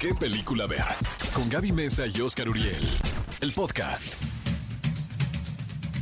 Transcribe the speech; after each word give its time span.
¿Qué 0.00 0.14
película 0.14 0.66
ver? 0.66 0.82
Con 1.34 1.50
Gaby 1.50 1.72
Mesa 1.72 2.06
y 2.06 2.22
Oscar 2.22 2.48
Uriel. 2.48 2.88
El 3.42 3.52
podcast. 3.52 4.14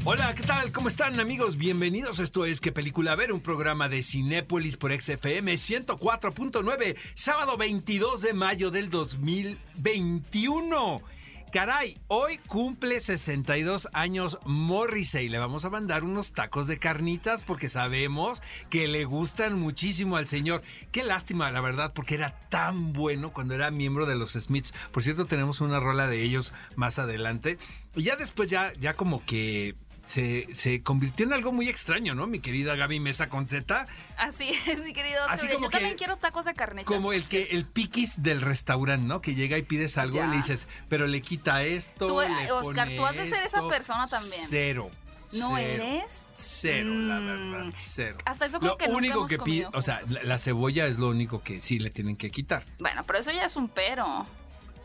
Hola, 0.05 0.33
¿qué 0.37 0.45
tal? 0.45 0.71
¿Cómo 0.71 0.87
están 0.87 1.19
amigos? 1.19 1.57
Bienvenidos. 1.57 2.21
Esto 2.21 2.45
es 2.45 2.61
¿Qué 2.61 2.71
película 2.71 3.17
ver? 3.17 3.33
Un 3.33 3.41
programa 3.41 3.89
de 3.89 4.05
Cinépolis 4.05 4.77
por 4.77 4.93
XFM 4.93 5.53
104.9, 5.53 6.97
sábado 7.15 7.57
22 7.57 8.23
de 8.23 8.35
mayo 8.35 8.71
del 8.71 8.89
2021. 8.89 11.03
Caray, 11.51 11.97
hoy 12.09 12.37
cumple 12.47 13.01
62 13.01 13.89
años 13.95 14.39
Morrissey. 14.45 15.31
Le 15.31 15.39
vamos 15.39 15.65
a 15.65 15.71
mandar 15.71 16.05
unos 16.05 16.33
tacos 16.33 16.67
de 16.67 16.79
carnitas 16.79 17.43
porque 17.43 17.71
sabemos 17.71 18.43
que 18.69 18.87
le 18.87 19.07
gustan 19.07 19.59
muchísimo 19.59 20.17
al 20.19 20.29
señor. 20.29 20.63
Qué 20.93 21.05
lástima, 21.05 21.51
la 21.51 21.63
verdad, 21.63 21.95
porque 21.95 22.17
era 22.17 22.39
tan 22.51 22.93
bueno 22.93 23.33
cuando 23.33 23.55
era 23.55 23.71
miembro 23.71 24.05
de 24.05 24.17
los 24.17 24.33
Smiths. 24.33 24.75
Por 24.93 25.03
cierto, 25.03 25.25
tenemos 25.25 25.63
una 25.63 25.81
rola 25.81 26.07
de 26.07 26.23
ellos 26.23 26.53
más 26.77 26.99
adelante. 26.99 27.57
Y 27.97 28.03
ya 28.03 28.17
después, 28.17 28.51
ya, 28.51 28.75
ya 28.75 28.93
como 28.93 29.25
que 29.25 29.75
se, 30.09 30.49
se, 30.55 30.83
convirtió 30.83 31.27
en 31.27 31.35
algo 31.35 31.53
muy 31.53 31.69
extraño, 31.69 32.15
¿no? 32.15 32.27
Mi 32.27 32.41
querida 32.41 32.75
Gaby 32.75 32.99
Mesa 32.99 33.29
con 33.29 33.47
Z. 33.47 33.87
Así 34.17 34.51
es, 34.67 34.83
mi 34.83 34.95
querido 34.95 35.23
Así 35.29 35.47
como 35.49 35.65
Yo 35.65 35.71
también 35.71 35.99
quiero 35.99 36.17
tacos 36.17 36.47
de 36.47 36.55
carne. 36.55 36.87
Como 36.87 37.13
el 37.13 37.29
que 37.29 37.43
el 37.51 37.67
piquis 37.67 38.23
del 38.23 38.41
restaurante, 38.41 39.07
¿no? 39.07 39.21
Que 39.21 39.35
llega 39.35 39.59
y 39.59 39.63
pides 39.63 39.99
algo 39.99 40.25
y 40.25 40.27
le 40.27 40.37
dices, 40.37 40.67
pero 40.89 41.07
le 41.07 41.21
quita 41.21 41.63
esto. 41.63 42.09
Tú, 42.09 42.21
le 42.21 42.51
Oscar, 42.51 42.89
tú 42.97 43.05
has 43.05 43.17
de 43.17 43.27
ser 43.27 43.45
esa 43.45 43.69
persona 43.69 44.07
también. 44.07 44.41
Cero. 44.49 44.91
¿No 45.33 45.57
cero, 45.57 45.85
eres? 45.85 46.27
Cero, 46.35 46.89
la 46.89 47.21
verdad, 47.21 47.75
cero. 47.79 48.17
Hasta 48.25 48.47
eso 48.47 48.61
creo 48.61 48.73
lo 48.73 48.79
que 48.79 48.87
nunca 48.87 48.97
único 48.97 49.19
hemos 49.19 49.29
que 49.29 49.39
pide, 49.39 49.67
o 49.75 49.83
sea, 49.83 50.01
la, 50.09 50.23
la 50.23 50.39
cebolla 50.39 50.87
es 50.87 50.97
lo 50.97 51.11
único 51.11 51.43
que 51.43 51.61
sí 51.61 51.79
le 51.79 51.91
tienen 51.91 52.17
que 52.17 52.31
quitar. 52.31 52.65
Bueno, 52.79 53.03
pero 53.07 53.19
eso 53.19 53.31
ya 53.31 53.45
es 53.45 53.55
un 53.57 53.69
pero. 53.69 54.25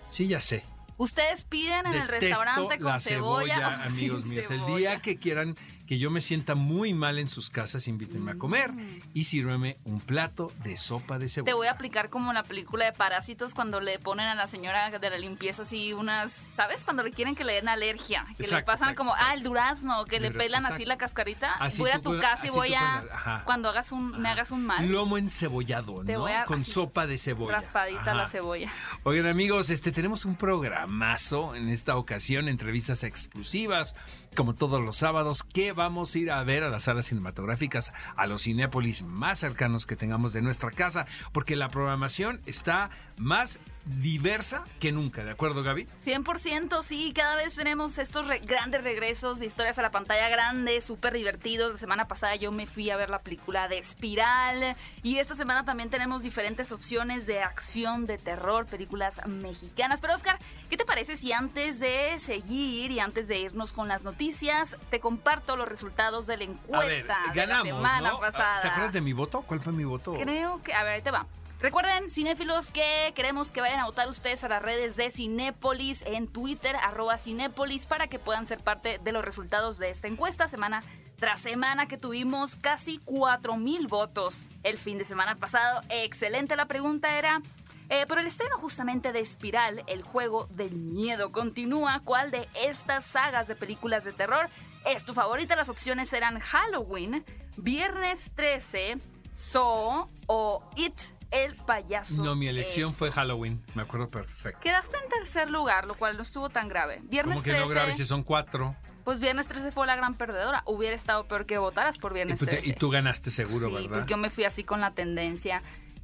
Sí, 0.10 0.28
ya 0.28 0.42
sé. 0.42 0.66
Ustedes 0.98 1.44
piden 1.44 1.86
en 1.88 1.94
el 1.94 2.08
Detesto 2.08 2.26
restaurante 2.28 2.80
con 2.80 2.92
la 2.92 3.00
cebolla, 3.00 3.56
cebolla, 3.56 3.84
amigos 3.86 4.26
míos. 4.26 4.46
El 4.50 4.58
cebolla. 4.60 4.76
día 4.78 5.02
que 5.02 5.18
quieran 5.18 5.56
que 5.94 6.00
yo 6.00 6.10
me 6.10 6.22
sienta 6.22 6.56
muy 6.56 6.92
mal 6.96 7.20
en 7.20 7.30
sus 7.30 7.52
casas, 7.52 7.88
invítenme 7.88 8.32
a 8.32 8.36
comer 8.36 8.72
y 9.14 9.26
sírveme 9.26 9.78
un 9.84 10.00
plato 10.02 10.52
de 10.64 10.76
sopa 10.76 11.20
de 11.20 11.30
cebolla. 11.30 11.52
Te 11.52 11.54
voy 11.54 11.68
a 11.68 11.72
aplicar 11.74 12.10
como 12.10 12.32
en 12.32 12.36
la 12.36 12.42
película 12.42 12.86
de 12.86 12.94
Parásitos 12.94 13.54
cuando 13.54 13.80
le 13.80 14.00
ponen 14.00 14.26
a 14.28 14.34
la 14.34 14.48
señora 14.48 14.90
de 14.90 15.10
la 15.12 15.18
limpieza 15.20 15.62
así 15.62 15.94
unas, 15.94 16.32
¿sabes? 16.56 16.84
Cuando 16.84 17.04
le 17.04 17.12
quieren 17.12 17.36
que 17.36 17.44
le 17.44 17.54
den 17.54 17.70
alergia, 17.70 18.26
que 18.38 18.48
le 18.48 18.64
pasan 18.64 18.90
exacto, 18.90 18.96
como, 18.96 19.12
exacto. 19.12 19.30
ah, 19.30 19.36
el 19.36 19.44
durazno, 19.44 20.06
que 20.06 20.20
le 20.20 20.32
pelan 20.32 20.66
así 20.66 20.84
la 20.84 20.98
cascarita. 20.98 21.54
Así 21.60 21.80
voy 21.80 21.92
a 21.92 22.00
tu 22.02 22.18
casa 22.20 22.48
y 22.48 22.50
voy 22.50 22.74
a, 22.74 22.98
ajá. 22.98 23.44
cuando 23.46 23.70
hagas 23.70 23.92
un, 23.92 24.20
me 24.20 24.30
hagas 24.30 24.50
un 24.50 24.66
mal, 24.66 24.88
Lomo 24.92 25.20
encebollado, 25.20 26.04
Te 26.04 26.14
¿no? 26.14 26.26
a- 26.26 26.46
Con 26.46 26.62
así, 26.62 26.72
sopa 26.72 27.06
de 27.06 27.20
cebolla. 27.20 27.52
raspadita 27.58 28.16
la 28.16 28.26
cebolla. 28.26 28.74
Oigan 29.04 29.28
amigos, 29.28 29.70
este 29.70 29.92
tenemos 29.92 30.26
un 30.26 30.34
programazo 30.34 31.54
en 31.54 31.70
esta 31.70 31.98
ocasión, 31.98 32.50
entrevistas 32.50 33.04
exclusivas, 33.04 33.96
como 34.34 34.56
todos 34.56 34.84
los 34.84 34.98
sábados, 34.98 35.44
que 35.44 35.72
vamos 35.72 36.14
a 36.14 36.20
ir 36.20 36.32
a 36.32 36.44
ver 36.44 36.64
a 36.64 36.70
las 36.70 36.84
salas 36.84 37.08
cinematográficas, 37.08 37.94
a 38.16 38.28
los 38.28 38.44
cinépolis 38.44 39.04
más 39.04 39.40
cercanos 39.40 39.86
que 39.86 39.96
tengamos 39.96 40.34
de 40.34 40.42
nuestra 40.42 40.72
casa, 40.72 41.06
porque 41.32 41.56
la 41.56 41.70
programación 41.70 42.42
está 42.46 42.90
más 43.18 43.60
diversa 43.86 44.64
que 44.80 44.94
nunca, 44.94 45.26
¿de 45.26 45.32
acuerdo 45.32 45.62
Gaby? 45.62 45.88
100% 46.02 46.82
sí, 46.84 47.12
cada 47.14 47.36
vez 47.36 47.54
tenemos 47.56 47.98
estos 48.00 48.28
re- 48.28 48.40
grandes 48.40 48.82
regresos 48.82 49.40
de 49.40 49.46
historias 49.46 49.78
a 49.78 49.82
la 49.82 49.92
pantalla 49.92 50.30
grande, 50.30 50.80
súper 50.80 51.12
divertidos. 51.14 51.74
La 51.74 51.78
semana 51.78 52.08
pasada 52.08 52.36
yo 52.38 52.54
me 52.54 52.66
fui 52.66 52.90
a 52.92 52.96
ver 52.96 53.10
la 53.10 53.20
película 53.20 53.68
de 53.68 53.80
Espiral 53.80 54.78
y 55.04 55.18
esta 55.18 55.36
semana 55.36 55.66
también 55.66 55.90
tenemos 55.90 56.24
diferentes 56.24 56.72
opciones 56.72 57.28
de 57.28 57.42
acción, 57.44 58.06
de 58.06 58.18
terror, 58.18 58.66
películas 58.66 59.20
mexicanas. 59.28 60.00
Pero 60.00 60.14
Oscar, 60.14 60.40
¿qué 60.70 60.78
te 60.78 60.86
parece 60.86 61.18
si 61.18 61.34
antes 61.34 61.82
de 61.82 62.18
seguir 62.20 62.90
y 62.92 63.00
antes 63.02 63.28
de 63.28 63.40
irnos 63.40 63.74
con 63.74 63.90
las 63.90 64.06
noticias, 64.06 64.78
te 64.92 65.02
comparto 65.02 65.58
los 65.58 65.68
resultados 65.68 66.26
de 66.28 66.38
la 66.38 66.44
A 66.46 66.48
ver, 66.48 66.56
encuesta 66.56 67.18
de 67.34 67.48
la 67.48 67.62
semana 67.64 68.12
¿no? 68.12 68.20
pasada? 68.20 68.62
¿Te 68.62 68.68
acuerdas 68.70 68.94
de 68.94 69.02
mi 69.02 69.12
voto? 69.12 69.42
¿Cuál 69.42 69.60
fue 69.60 69.74
mi 69.74 69.84
voto? 69.84 70.14
Creo 70.14 70.62
que, 70.64 70.74
a 70.74 70.84
ver, 70.84 70.94
ahí 70.94 71.02
te 71.02 71.12
va. 71.12 71.26
Recuerden, 71.64 72.12
cinéfilos, 72.12 72.72
que 72.72 73.14
queremos 73.16 73.54
que 73.54 73.62
vayan 73.62 73.80
a 73.80 73.86
votar 73.86 74.10
ustedes 74.10 74.44
a 74.44 74.50
las 74.50 74.62
redes 74.62 74.98
de 74.98 75.10
Cinépolis 75.10 76.02
en 76.06 76.28
Twitter, 76.28 76.76
arroba 76.76 77.18
Cinépolis, 77.18 77.86
para 77.86 78.08
que 78.08 78.20
puedan 78.20 78.48
ser 78.48 78.60
parte 78.60 79.00
de 79.02 79.12
los 79.14 79.24
resultados 79.24 79.80
de 79.80 79.90
esta 79.90 80.10
encuesta 80.10 80.50
semana 80.50 80.84
tras 81.16 81.40
semana 81.40 81.88
que 81.88 81.98
tuvimos 81.98 82.58
casi 82.58 82.98
4 83.06 83.56
mil 83.56 83.88
votos 83.88 84.46
el 84.64 84.78
fin 84.78 84.98
de 84.98 85.06
semana 85.06 85.38
pasado. 85.38 85.84
Excelente, 85.88 86.58
la 86.58 86.66
pregunta 86.66 87.18
era... 87.18 87.42
Eh, 87.88 88.04
pero 88.10 88.20
el 88.20 88.28
estreno 88.28 88.58
justamente 88.58 89.14
de 89.14 89.22
Espiral, 89.22 89.86
el 89.88 90.02
juego 90.02 90.48
del 90.48 90.76
miedo, 90.76 91.32
continúa. 91.32 92.02
¿Cuál 92.04 92.30
de 92.32 92.46
estas 92.56 93.06
sagas 93.06 93.48
de 93.48 93.56
películas 93.56 94.04
de 94.04 94.12
terror 94.12 94.50
es 94.86 95.06
tu 95.06 95.14
favorita? 95.14 95.56
Las 95.56 95.70
opciones 95.70 96.12
eran 96.12 96.40
Halloween, 96.40 97.24
Viernes 97.56 98.34
13, 98.36 98.98
Saw 99.32 100.10
o 100.28 100.64
It, 100.76 101.14
el 101.34 101.56
payaso. 101.56 102.24
No, 102.24 102.36
mi 102.36 102.48
elección 102.48 102.92
fue 102.92 103.12
Halloween, 103.12 103.62
me 103.76 103.82
acuerdo 103.82 104.10
perfecto. 104.10 104.60
Quedaste 104.62 104.98
en 105.04 105.10
tercer 105.10 105.50
lugar, 105.50 105.86
lo 105.86 105.96
cual 105.96 106.16
no 106.16 106.22
estuvo 106.22 106.50
tan 106.50 106.68
grave. 106.70 107.00
Viernes 107.04 107.36
Como 107.36 107.44
que 107.44 107.50
13, 107.52 107.66
no 107.66 107.70
grave 107.72 107.94
si 107.94 108.06
son 108.06 108.24
cuatro. 108.24 108.76
pues 109.04 109.20
Viernes 109.20 109.48
13 109.48 109.72
fue 109.72 109.88
la 109.88 109.96
gran 109.96 110.16
perdedora. 110.16 110.64
Hubiera 110.66 110.96
estado 110.96 111.28
peor 111.28 111.46
que 111.46 111.58
votaras 111.58 111.98
por 111.98 112.12
Y, 112.12 112.16
Viernes 112.16 112.40
pues 112.40 112.50
te- 112.50 112.58
13. 112.58 112.70
y 112.72 112.74
tú 112.76 112.90
ganaste 112.90 113.32
seguro, 113.32 113.68
sí, 113.68 113.74
¿verdad? 113.74 113.90
pues 113.90 114.06
yo 114.06 114.18
me 114.18 114.30
fui 114.30 114.44
así 114.46 114.64
con 114.64 114.80
la 114.82 114.92
tendencia. 114.92 115.64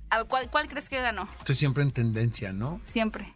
A 0.09 0.17
ver, 0.17 0.27
¿Cuál, 0.27 0.49
¿Cuál 0.49 0.67
crees 0.67 0.89
que 0.89 0.99
ganó? 1.01 1.29
Tú 1.45 1.53
siempre 1.53 1.83
en 1.83 1.91
tendencia, 1.91 2.51
¿no? 2.51 2.79
Siempre. 2.81 3.31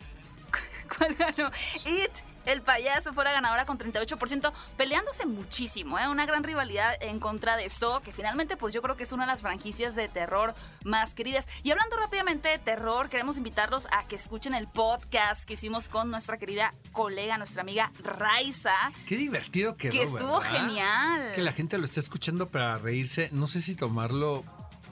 ¿Cuál 0.97 1.15
ganó? 1.15 1.49
It, 1.85 2.11
el 2.45 2.61
payaso, 2.61 3.13
fue 3.13 3.23
la 3.23 3.31
ganadora 3.31 3.65
con 3.65 3.77
38%, 3.77 4.51
peleándose 4.77 5.25
muchísimo, 5.25 5.97
¿eh? 5.99 6.07
Una 6.09 6.25
gran 6.25 6.43
rivalidad 6.43 6.95
en 7.01 7.19
contra 7.19 7.55
de 7.57 7.69
Saw, 7.69 8.01
que 8.01 8.11
finalmente, 8.11 8.57
pues 8.57 8.73
yo 8.73 8.81
creo 8.81 8.95
que 8.95 9.03
es 9.03 9.11
una 9.11 9.23
de 9.23 9.27
las 9.31 9.41
franquicias 9.41 9.95
de 9.95 10.07
terror 10.09 10.53
más 10.83 11.13
queridas. 11.13 11.47
Y 11.63 11.71
hablando 11.71 11.95
rápidamente 11.97 12.49
de 12.49 12.59
terror, 12.59 13.09
queremos 13.09 13.37
invitarlos 13.37 13.87
a 13.91 14.07
que 14.07 14.15
escuchen 14.15 14.53
el 14.53 14.67
podcast 14.67 15.45
que 15.45 15.53
hicimos 15.53 15.89
con 15.89 16.11
nuestra 16.11 16.37
querida 16.37 16.73
colega, 16.91 17.37
nuestra 17.37 17.61
amiga 17.61 17.91
Raiza. 18.03 18.73
Qué 19.07 19.15
divertido 19.15 19.77
quedó, 19.77 19.91
Que 19.91 20.03
estuvo 20.03 20.39
¿verdad? 20.39 20.67
genial. 20.67 21.31
Que 21.35 21.41
la 21.41 21.53
gente 21.53 21.77
lo 21.77 21.85
está 21.85 21.99
escuchando 21.99 22.47
para 22.49 22.77
reírse. 22.77 23.29
No 23.31 23.47
sé 23.47 23.61
si 23.61 23.75
tomarlo 23.75 24.43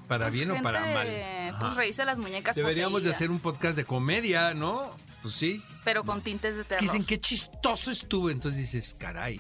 para 0.08 0.26
Pues, 0.26 0.36
bien 0.36 0.52
o 0.52 0.62
para 0.62 0.82
mal. 0.82 1.58
Pues 1.60 1.76
reírse 1.76 2.06
las 2.06 2.18
muñecas 2.18 2.56
Deberíamos 2.56 3.04
de 3.04 3.12
hacer 3.12 3.30
un 3.30 3.40
podcast 3.40 3.76
de 3.76 3.86
comedia, 3.86 4.54
¿no? 4.54 4.96
Pues 5.22 5.36
sí. 5.36 5.64
Pero 5.84 6.04
con 6.04 6.22
tintes 6.22 6.56
de 6.56 6.62
Es 6.62 6.68
que 6.68 6.76
terror. 6.76 6.82
dicen 6.92 7.06
qué 7.06 7.20
chistoso 7.20 7.92
estuve. 7.92 8.32
Entonces 8.32 8.59
dices, 8.62 8.96
caray. 8.98 9.40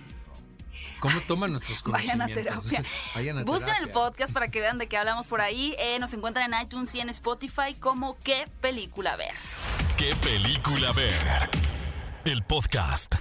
¿Cómo 0.99 1.19
toman 1.21 1.51
nuestros 1.51 1.81
conocimientos? 1.81 2.27
Vayan 2.35 2.51
a 2.59 2.61
terapia. 2.61 2.83
Vayan 3.15 3.37
a 3.39 3.43
Busquen 3.43 3.69
el 3.69 3.75
terapia. 3.75 3.93
podcast 3.93 4.33
para 4.33 4.49
que 4.49 4.59
vean 4.59 4.77
de 4.77 4.87
qué 4.87 4.97
hablamos 4.97 5.25
por 5.27 5.41
ahí. 5.41 5.75
Eh, 5.79 5.97
nos 5.99 6.13
encuentran 6.13 6.53
en 6.53 6.61
iTunes 6.61 6.93
y 6.95 6.99
en 6.99 7.09
Spotify 7.09 7.73
como 7.79 8.17
qué 8.19 8.47
película 8.61 9.15
ver. 9.15 9.33
¿Qué 9.97 10.15
película 10.17 10.91
ver? 10.93 11.13
El 12.25 12.43
podcast. 12.43 13.15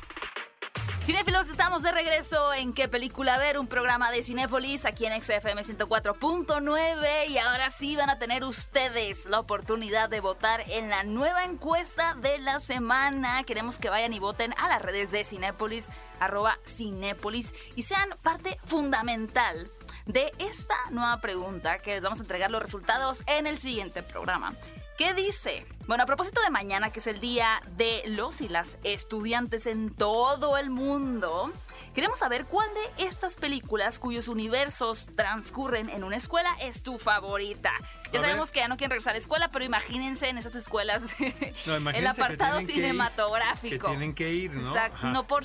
Cinéfilos, 1.04 1.48
estamos 1.48 1.82
de 1.82 1.92
regreso 1.92 2.52
en 2.54 2.72
qué 2.72 2.86
película 2.86 3.38
ver, 3.38 3.58
un 3.58 3.66
programa 3.66 4.10
de 4.10 4.22
Cinépolis 4.22 4.84
aquí 4.84 5.06
en 5.06 5.20
XFM 5.20 5.62
104.9 5.62 7.28
y 7.28 7.38
ahora 7.38 7.70
sí 7.70 7.96
van 7.96 8.10
a 8.10 8.18
tener 8.18 8.44
ustedes 8.44 9.26
la 9.26 9.40
oportunidad 9.40 10.08
de 10.08 10.20
votar 10.20 10.62
en 10.68 10.88
la 10.88 11.02
nueva 11.02 11.44
encuesta 11.44 12.14
de 12.14 12.38
la 12.38 12.60
semana. 12.60 13.42
Queremos 13.44 13.78
que 13.78 13.90
vayan 13.90 14.12
y 14.12 14.18
voten 14.18 14.54
a 14.56 14.68
las 14.68 14.82
redes 14.82 15.10
de 15.10 15.24
Cinépolis, 15.24 15.90
arroba 16.20 16.58
Cinépolis 16.66 17.54
y 17.74 17.82
sean 17.82 18.10
parte 18.22 18.58
fundamental 18.62 19.70
de 20.06 20.30
esta 20.38 20.76
nueva 20.90 21.20
pregunta 21.20 21.80
que 21.80 21.94
les 21.94 22.02
vamos 22.02 22.20
a 22.20 22.22
entregar 22.22 22.50
los 22.50 22.62
resultados 22.62 23.24
en 23.26 23.46
el 23.46 23.58
siguiente 23.58 24.02
programa. 24.02 24.54
¿Qué 25.00 25.14
dice? 25.14 25.66
Bueno, 25.86 26.02
a 26.02 26.06
propósito 26.06 26.42
de 26.42 26.50
mañana, 26.50 26.92
que 26.92 26.98
es 26.98 27.06
el 27.06 27.20
día 27.20 27.62
de 27.78 28.02
los 28.08 28.42
y 28.42 28.50
las 28.50 28.78
estudiantes 28.84 29.64
en 29.64 29.88
todo 29.94 30.58
el 30.58 30.68
mundo, 30.68 31.50
queremos 31.94 32.18
saber 32.18 32.44
cuál 32.44 32.68
de 32.74 33.06
estas 33.06 33.36
películas 33.36 33.98
cuyos 33.98 34.28
universos 34.28 35.08
transcurren 35.16 35.88
en 35.88 36.04
una 36.04 36.16
escuela 36.16 36.54
es 36.60 36.82
tu 36.82 36.98
favorita. 36.98 37.70
Ya 38.12 38.18
A 38.18 38.22
sabemos 38.24 38.48
ver. 38.50 38.52
que 38.52 38.60
ya 38.60 38.68
no 38.68 38.76
quieren 38.76 38.90
regresar 38.90 39.12
a 39.12 39.14
la 39.14 39.20
escuela, 39.20 39.48
pero 39.50 39.64
imagínense 39.64 40.28
en 40.28 40.36
esas 40.36 40.54
escuelas 40.54 41.16
No, 41.66 41.76
el 41.76 41.84
que 41.94 42.06
apartado 42.06 42.58
tienen 42.58 42.66
que 42.66 42.72
ir, 42.74 42.84
cinematográfico. 42.84 43.86
que 43.86 43.88
tienen 43.88 44.14
que 44.14 44.30
ir, 44.34 44.52
¿no? 44.52 44.68
Exacto, 44.68 44.98
Ajá. 44.98 45.10
no 45.12 45.26
por. 45.26 45.44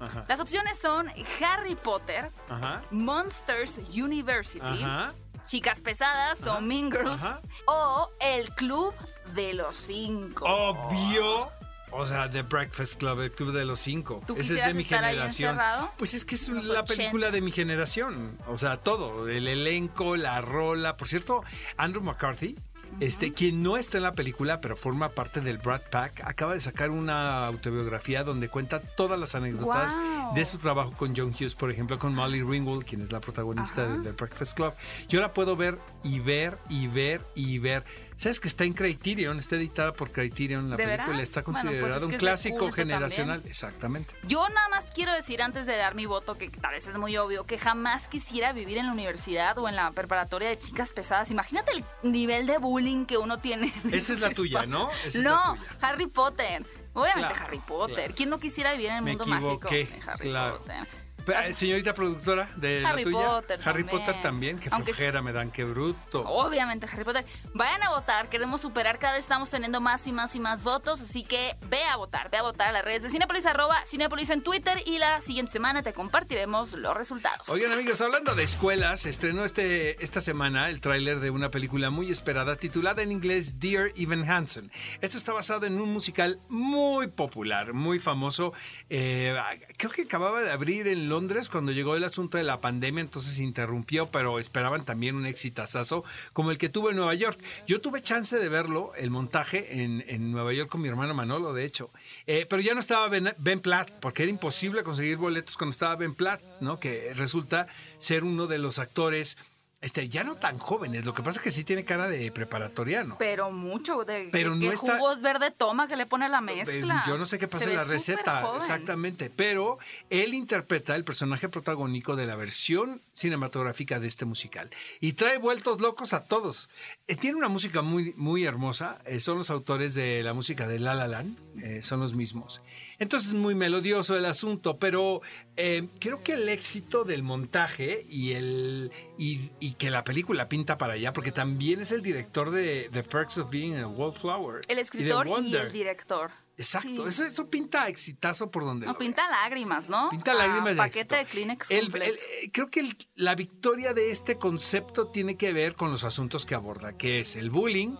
Ajá. 0.00 0.24
Las 0.28 0.40
opciones 0.40 0.76
son 0.76 1.06
Harry 1.40 1.76
Potter, 1.76 2.32
Ajá. 2.48 2.82
Monsters 2.90 3.78
University, 3.94 4.82
Ajá. 4.82 5.14
Chicas 5.48 5.80
Pesadas 5.80 6.46
o 6.46 6.60
Mean 6.60 6.90
Girls 6.90 7.22
Ajá. 7.22 7.40
o 7.66 8.10
El 8.20 8.50
Club 8.54 8.94
de 9.34 9.54
los 9.54 9.74
Cinco. 9.74 10.44
Obvio. 10.44 11.50
O 11.90 12.04
sea, 12.04 12.30
The 12.30 12.42
Breakfast 12.42 12.98
Club, 12.98 13.20
el 13.20 13.32
club 13.32 13.52
de 13.54 13.64
los 13.64 13.80
cinco. 13.80 14.22
¿Tú 14.26 14.34
Ese 14.36 14.58
es 14.58 14.66
de 14.66 14.74
mi 14.74 14.82
estar 14.82 15.02
generación. 15.02 15.58
Pues 15.96 16.12
es 16.12 16.26
que 16.26 16.34
es 16.34 16.46
Los 16.48 16.66
la 16.66 16.80
80. 16.80 16.94
película 16.96 17.30
de 17.30 17.40
mi 17.40 17.50
generación. 17.50 18.36
O 18.46 18.58
sea, 18.58 18.76
todo. 18.76 19.26
El 19.26 19.48
elenco, 19.48 20.16
la 20.16 20.42
rola. 20.42 20.98
Por 20.98 21.08
cierto, 21.08 21.44
Andrew 21.78 22.02
McCarthy 22.02 22.58
este, 23.00 23.32
quien 23.32 23.62
no 23.62 23.76
está 23.76 23.98
en 23.98 24.02
la 24.04 24.12
película, 24.12 24.60
pero 24.60 24.76
forma 24.76 25.10
parte 25.10 25.40
del 25.40 25.58
Brad 25.58 25.82
Pack, 25.90 26.22
acaba 26.24 26.54
de 26.54 26.60
sacar 26.60 26.90
una 26.90 27.46
autobiografía 27.46 28.24
donde 28.24 28.48
cuenta 28.48 28.80
todas 28.80 29.18
las 29.18 29.34
anécdotas 29.34 29.96
de 30.34 30.44
su 30.44 30.58
trabajo 30.58 30.92
con 30.92 31.16
John 31.16 31.28
Hughes, 31.28 31.54
por 31.54 31.70
ejemplo, 31.70 31.98
con 31.98 32.14
Molly 32.14 32.42
Ringwald, 32.42 32.84
quien 32.84 33.02
es 33.02 33.12
la 33.12 33.20
protagonista 33.20 33.86
de 33.86 34.02
The 34.02 34.12
Breakfast 34.12 34.56
Club. 34.56 34.74
Yo 35.08 35.20
la 35.20 35.32
puedo 35.32 35.56
ver 35.56 35.78
y 36.02 36.20
ver 36.20 36.58
y 36.68 36.86
ver 36.88 37.22
y 37.34 37.58
ver. 37.58 37.84
¿Sabes 38.18 38.40
que 38.40 38.48
está 38.48 38.64
en 38.64 38.72
Criterion? 38.72 39.38
Está 39.38 39.54
editada 39.54 39.92
por 39.92 40.10
Criterion. 40.10 40.68
La 40.70 40.76
¿De 40.76 40.84
película 40.84 41.22
está 41.22 41.42
Bueno, 41.42 41.60
pues 41.60 41.62
considerada 41.62 41.96
es 41.96 42.02
que 42.02 42.08
un 42.14 42.18
clásico 42.18 42.72
generacional. 42.72 43.36
también. 43.36 43.50
Exactamente. 43.52 44.14
Yo 44.24 44.48
nada 44.48 44.68
más 44.70 44.86
quiero 44.92 45.12
decir 45.12 45.40
antes 45.40 45.66
de 45.66 45.76
dar 45.76 45.94
mi 45.94 46.04
voto, 46.06 46.36
que 46.36 46.50
tal 46.50 46.72
vez 46.72 46.88
es 46.88 46.96
muy 46.98 47.16
obvio, 47.16 47.44
que 47.46 47.58
jamás 47.58 48.08
quisiera 48.08 48.52
vivir 48.52 48.76
en 48.78 48.86
la 48.86 48.92
universidad 48.92 49.56
o 49.58 49.68
en 49.68 49.76
la 49.76 49.92
preparatoria 49.92 50.48
de 50.48 50.58
chicas 50.58 50.92
pesadas. 50.92 51.30
Imagínate 51.30 51.70
el 51.72 51.84
nivel 52.12 52.46
de 52.48 52.58
bullying 52.58 53.06
que 53.06 53.16
uno 53.18 53.38
tiene. 53.38 53.72
en 53.84 53.94
Esa 53.94 54.14
es 54.14 54.20
la 54.20 54.30
tuya. 54.30 54.66
¿no? 54.66 54.90
Esa 54.90 55.06
es 55.06 55.16
no, 55.22 55.30
la 55.30 55.54
tuya. 55.60 55.78
Harry 55.88 56.06
Potter. 56.08 56.66
Obviamente 56.94 57.28
Claro, 57.34 57.44
Harry 57.46 57.58
Potter. 57.60 57.94
claro. 57.96 58.14
¿Quién 58.16 58.30
no 58.30 58.40
quisiera 58.40 58.72
vivir 58.72 58.88
en 58.90 58.96
el 58.96 59.02
Me 59.04 59.10
mundo 59.16 59.24
equivoqué, 59.32 59.84
mágico 59.84 60.04
de 60.06 60.10
Harry 60.10 60.28
claro. 60.30 60.58
Potter? 60.58 60.88
Pero, 61.28 61.52
señorita 61.52 61.92
productora 61.92 62.48
de 62.56 62.82
Harry 62.86 63.04
la 63.04 63.10
tuya. 63.10 63.26
Potter 63.28 63.60
Harry 63.62 63.84
también. 63.84 64.06
Potter 64.06 64.22
también. 64.22 64.58
Qué 64.58 64.68
Aunque 64.72 64.94
flojera 64.94 65.20
me 65.20 65.32
dan, 65.32 65.50
qué 65.50 65.64
bruto. 65.64 66.22
Obviamente, 66.22 66.86
Harry 66.90 67.04
Potter. 67.04 67.24
Vayan 67.52 67.82
a 67.82 67.90
votar, 67.90 68.30
queremos 68.30 68.62
superar, 68.62 68.98
cada 68.98 69.14
vez 69.14 69.26
estamos 69.26 69.50
teniendo 69.50 69.80
más 69.82 70.06
y 70.06 70.12
más 70.12 70.34
y 70.34 70.40
más 70.40 70.64
votos, 70.64 71.02
así 71.02 71.24
que 71.24 71.56
ve 71.68 71.84
a 71.84 71.96
votar, 71.96 72.30
ve 72.30 72.38
a 72.38 72.42
votar 72.42 72.68
a 72.68 72.72
las 72.72 72.84
redes 72.84 73.02
de 73.02 73.10
Cinepolis, 73.10 73.44
arroba 73.44 73.84
Cinepolis 73.84 74.30
en 74.30 74.42
Twitter 74.42 74.82
y 74.86 74.96
la 74.96 75.20
siguiente 75.20 75.52
semana 75.52 75.82
te 75.82 75.92
compartiremos 75.92 76.72
los 76.72 76.96
resultados. 76.96 77.46
Oigan 77.50 77.72
amigos, 77.72 78.00
hablando 78.00 78.34
de 78.34 78.44
escuelas, 78.44 79.04
estrenó 79.04 79.44
este, 79.44 80.02
esta 80.02 80.22
semana 80.22 80.70
el 80.70 80.80
tráiler 80.80 81.20
de 81.20 81.30
una 81.30 81.50
película 81.50 81.90
muy 81.90 82.10
esperada 82.10 82.56
titulada 82.56 83.02
en 83.02 83.12
inglés 83.12 83.60
Dear 83.60 83.90
Evan 83.96 84.24
Hansen. 84.28 84.70
Esto 85.02 85.18
está 85.18 85.34
basado 85.34 85.66
en 85.66 85.78
un 85.78 85.92
musical 85.92 86.40
muy 86.48 87.08
popular, 87.08 87.74
muy 87.74 87.98
famoso. 87.98 88.54
Eh, 88.88 89.36
creo 89.76 89.90
que 89.90 90.02
acababa 90.02 90.40
de 90.40 90.50
abrir 90.50 90.88
en 90.88 91.08
Londres 91.08 91.17
cuando 91.50 91.72
llegó 91.72 91.96
el 91.96 92.04
asunto 92.04 92.38
de 92.38 92.44
la 92.44 92.60
pandemia, 92.60 93.00
entonces 93.00 93.38
interrumpió, 93.38 94.10
pero 94.10 94.38
esperaban 94.38 94.84
también 94.84 95.16
un 95.16 95.26
exitazazo 95.26 96.04
como 96.32 96.52
el 96.52 96.58
que 96.58 96.68
tuvo 96.68 96.90
en 96.90 96.96
Nueva 96.96 97.14
York. 97.14 97.38
Yo 97.66 97.80
tuve 97.80 98.02
chance 98.02 98.38
de 98.38 98.48
verlo, 98.48 98.92
el 98.96 99.10
montaje, 99.10 99.82
en, 99.82 100.04
en 100.06 100.30
Nueva 100.30 100.52
York 100.52 100.70
con 100.70 100.80
mi 100.80 100.88
hermano 100.88 101.14
Manolo, 101.14 101.52
de 101.52 101.64
hecho. 101.64 101.90
Eh, 102.26 102.46
pero 102.48 102.62
ya 102.62 102.74
no 102.74 102.80
estaba 102.80 103.08
ben, 103.08 103.34
Ben 103.38 103.60
Platt, 103.60 103.90
porque 104.00 104.22
era 104.22 104.30
imposible 104.30 104.84
conseguir 104.84 105.16
boletos 105.16 105.56
cuando 105.56 105.72
estaba 105.72 105.96
Ben 105.96 106.14
Platt, 106.14 106.40
¿no? 106.60 106.78
Que 106.78 107.12
resulta 107.14 107.66
ser 107.98 108.22
uno 108.22 108.46
de 108.46 108.58
los 108.58 108.78
actores, 108.78 109.38
este, 109.80 110.08
ya 110.08 110.24
no 110.24 110.34
tan 110.36 110.58
jóvenes. 110.58 111.04
Lo 111.04 111.14
que 111.14 111.22
pasa 111.22 111.38
es 111.38 111.44
que 111.44 111.50
sí 111.52 111.62
tiene 111.64 111.84
cara 111.84 112.08
de 112.08 112.32
preparatoriano. 112.32 113.16
Pero 113.18 113.50
mucho 113.52 114.04
de, 114.04 114.28
Pero 114.32 114.50
de 114.50 114.56
no 114.56 114.68
qué 114.70 114.74
está- 114.74 114.98
jugos 114.98 115.22
verde 115.22 115.50
toma 115.50 115.86
que 115.86 115.96
le 115.96 116.06
pone 116.06 116.28
la 116.28 116.40
mezcla. 116.40 117.02
Yo 117.06 117.16
no 117.18 117.26
sé 117.26 117.38
qué 117.38 117.46
pasa 117.48 117.64
en 117.64 117.76
la 117.76 117.84
receta, 117.84 118.42
joven. 118.42 118.60
exactamente, 118.60 119.30
pero 119.30 119.78
él 120.10 120.34
interpreta 120.34 120.96
el 120.96 121.04
personaje 121.04 121.48
protagónico 121.48 122.16
de 122.16 122.26
la 122.26 122.34
versión 122.36 123.02
cinematográfica 123.12 124.00
de 124.00 124.08
este 124.08 124.24
musical 124.24 124.70
y 125.00 125.12
trae 125.12 125.38
vueltos 125.38 125.80
locos 125.80 126.12
a 126.12 126.26
todos. 126.26 126.68
Eh, 127.06 127.16
tiene 127.16 127.36
una 127.38 127.48
música 127.48 127.82
muy, 127.82 128.14
muy 128.16 128.44
hermosa, 128.44 129.00
eh, 129.06 129.20
son 129.20 129.38
los 129.38 129.50
autores 129.50 129.94
de 129.94 130.22
la 130.22 130.34
música 130.34 130.66
de 130.66 130.78
La 130.80 130.94
La 130.94 131.06
Land, 131.06 131.38
eh, 131.62 131.82
son 131.82 132.00
los 132.00 132.14
mismos. 132.14 132.62
Entonces 133.00 133.28
es 133.30 133.34
muy 133.34 133.54
melodioso 133.54 134.16
el 134.16 134.24
asunto, 134.24 134.78
pero 134.78 135.22
eh, 135.56 135.88
creo 136.00 136.22
que 136.22 136.32
el 136.32 136.48
éxito 136.48 137.04
del 137.04 137.22
montaje 137.22 138.04
y 138.08 138.32
el 138.32 138.90
y, 139.16 139.50
y 139.60 139.72
que 139.74 139.90
la 139.90 140.02
película 140.04 140.48
pinta 140.48 140.78
para 140.78 140.94
allá, 140.94 141.12
porque 141.12 141.30
también 141.32 141.80
es 141.80 141.92
el 141.92 142.02
director 142.02 142.50
de 142.50 142.88
The 142.92 143.04
Perks 143.04 143.38
of 143.38 143.50
Being 143.50 143.76
a 143.76 143.86
Wallflower. 143.86 144.62
El 144.68 144.78
escritor 144.80 145.28
y, 145.42 145.54
el 145.54 145.70
director. 145.72 146.30
Exacto, 146.56 146.88
Sí. 146.88 147.02
eso, 147.08 147.22
eso 147.24 147.48
pinta 147.48 147.86
exitazo 147.88 148.50
por 148.50 148.64
donde 148.64 148.86
No, 148.86 148.92
lo 148.94 148.98
pinta 148.98 149.22
veas. 149.22 149.30
lágrimas, 149.44 149.88
¿no? 149.88 150.10
Pinta 150.10 150.32
Ah, 150.32 150.34
lágrimas 150.34 150.70
de 150.70 150.76
Paquete 150.76 150.98
éxito. 151.00 151.14
de 151.14 151.24
Kleenex 151.26 151.70
El- 151.70 151.94
eh, 152.02 152.50
creo 152.52 152.68
que 152.68 152.80
el- 152.80 152.96
la 153.14 153.36
victoria 153.36 153.94
de 153.94 154.10
este 154.10 154.38
concepto 154.38 155.06
tiene 155.06 155.36
que 155.36 155.52
ver 155.52 155.76
con 155.76 155.92
los 155.92 156.02
asuntos 156.02 156.44
que 156.46 156.56
aborda, 156.56 156.96
que 156.96 157.20
es 157.20 157.36
el 157.36 157.50
bullying 157.50 157.94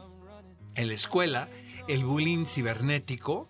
en 0.74 0.88
la 0.88 0.94
escuela, 0.94 1.48
el 1.86 2.04
bullying 2.04 2.46
cibernético, 2.46 3.48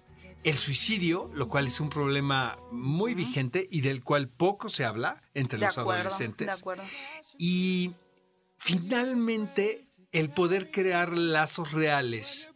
el 0.48 0.58
suicidio, 0.58 1.30
lo 1.34 1.48
cual 1.48 1.66
es 1.66 1.80
un 1.80 1.90
problema 1.90 2.58
muy 2.70 3.14
vigente 3.14 3.66
y 3.70 3.82
del 3.82 4.02
cual 4.02 4.28
poco 4.28 4.68
se 4.68 4.84
habla 4.84 5.22
entre 5.34 5.58
de 5.58 5.66
los 5.66 5.78
acuerdo, 5.78 6.00
adolescentes. 6.00 6.46
de 6.46 6.52
acuerdo. 6.52 6.84
Y 7.38 7.92
finalmente 8.58 9.88
el 10.12 10.30
poder 10.30 10.70
crear 10.70 11.16
lazos 11.16 11.72
reales 11.72 12.50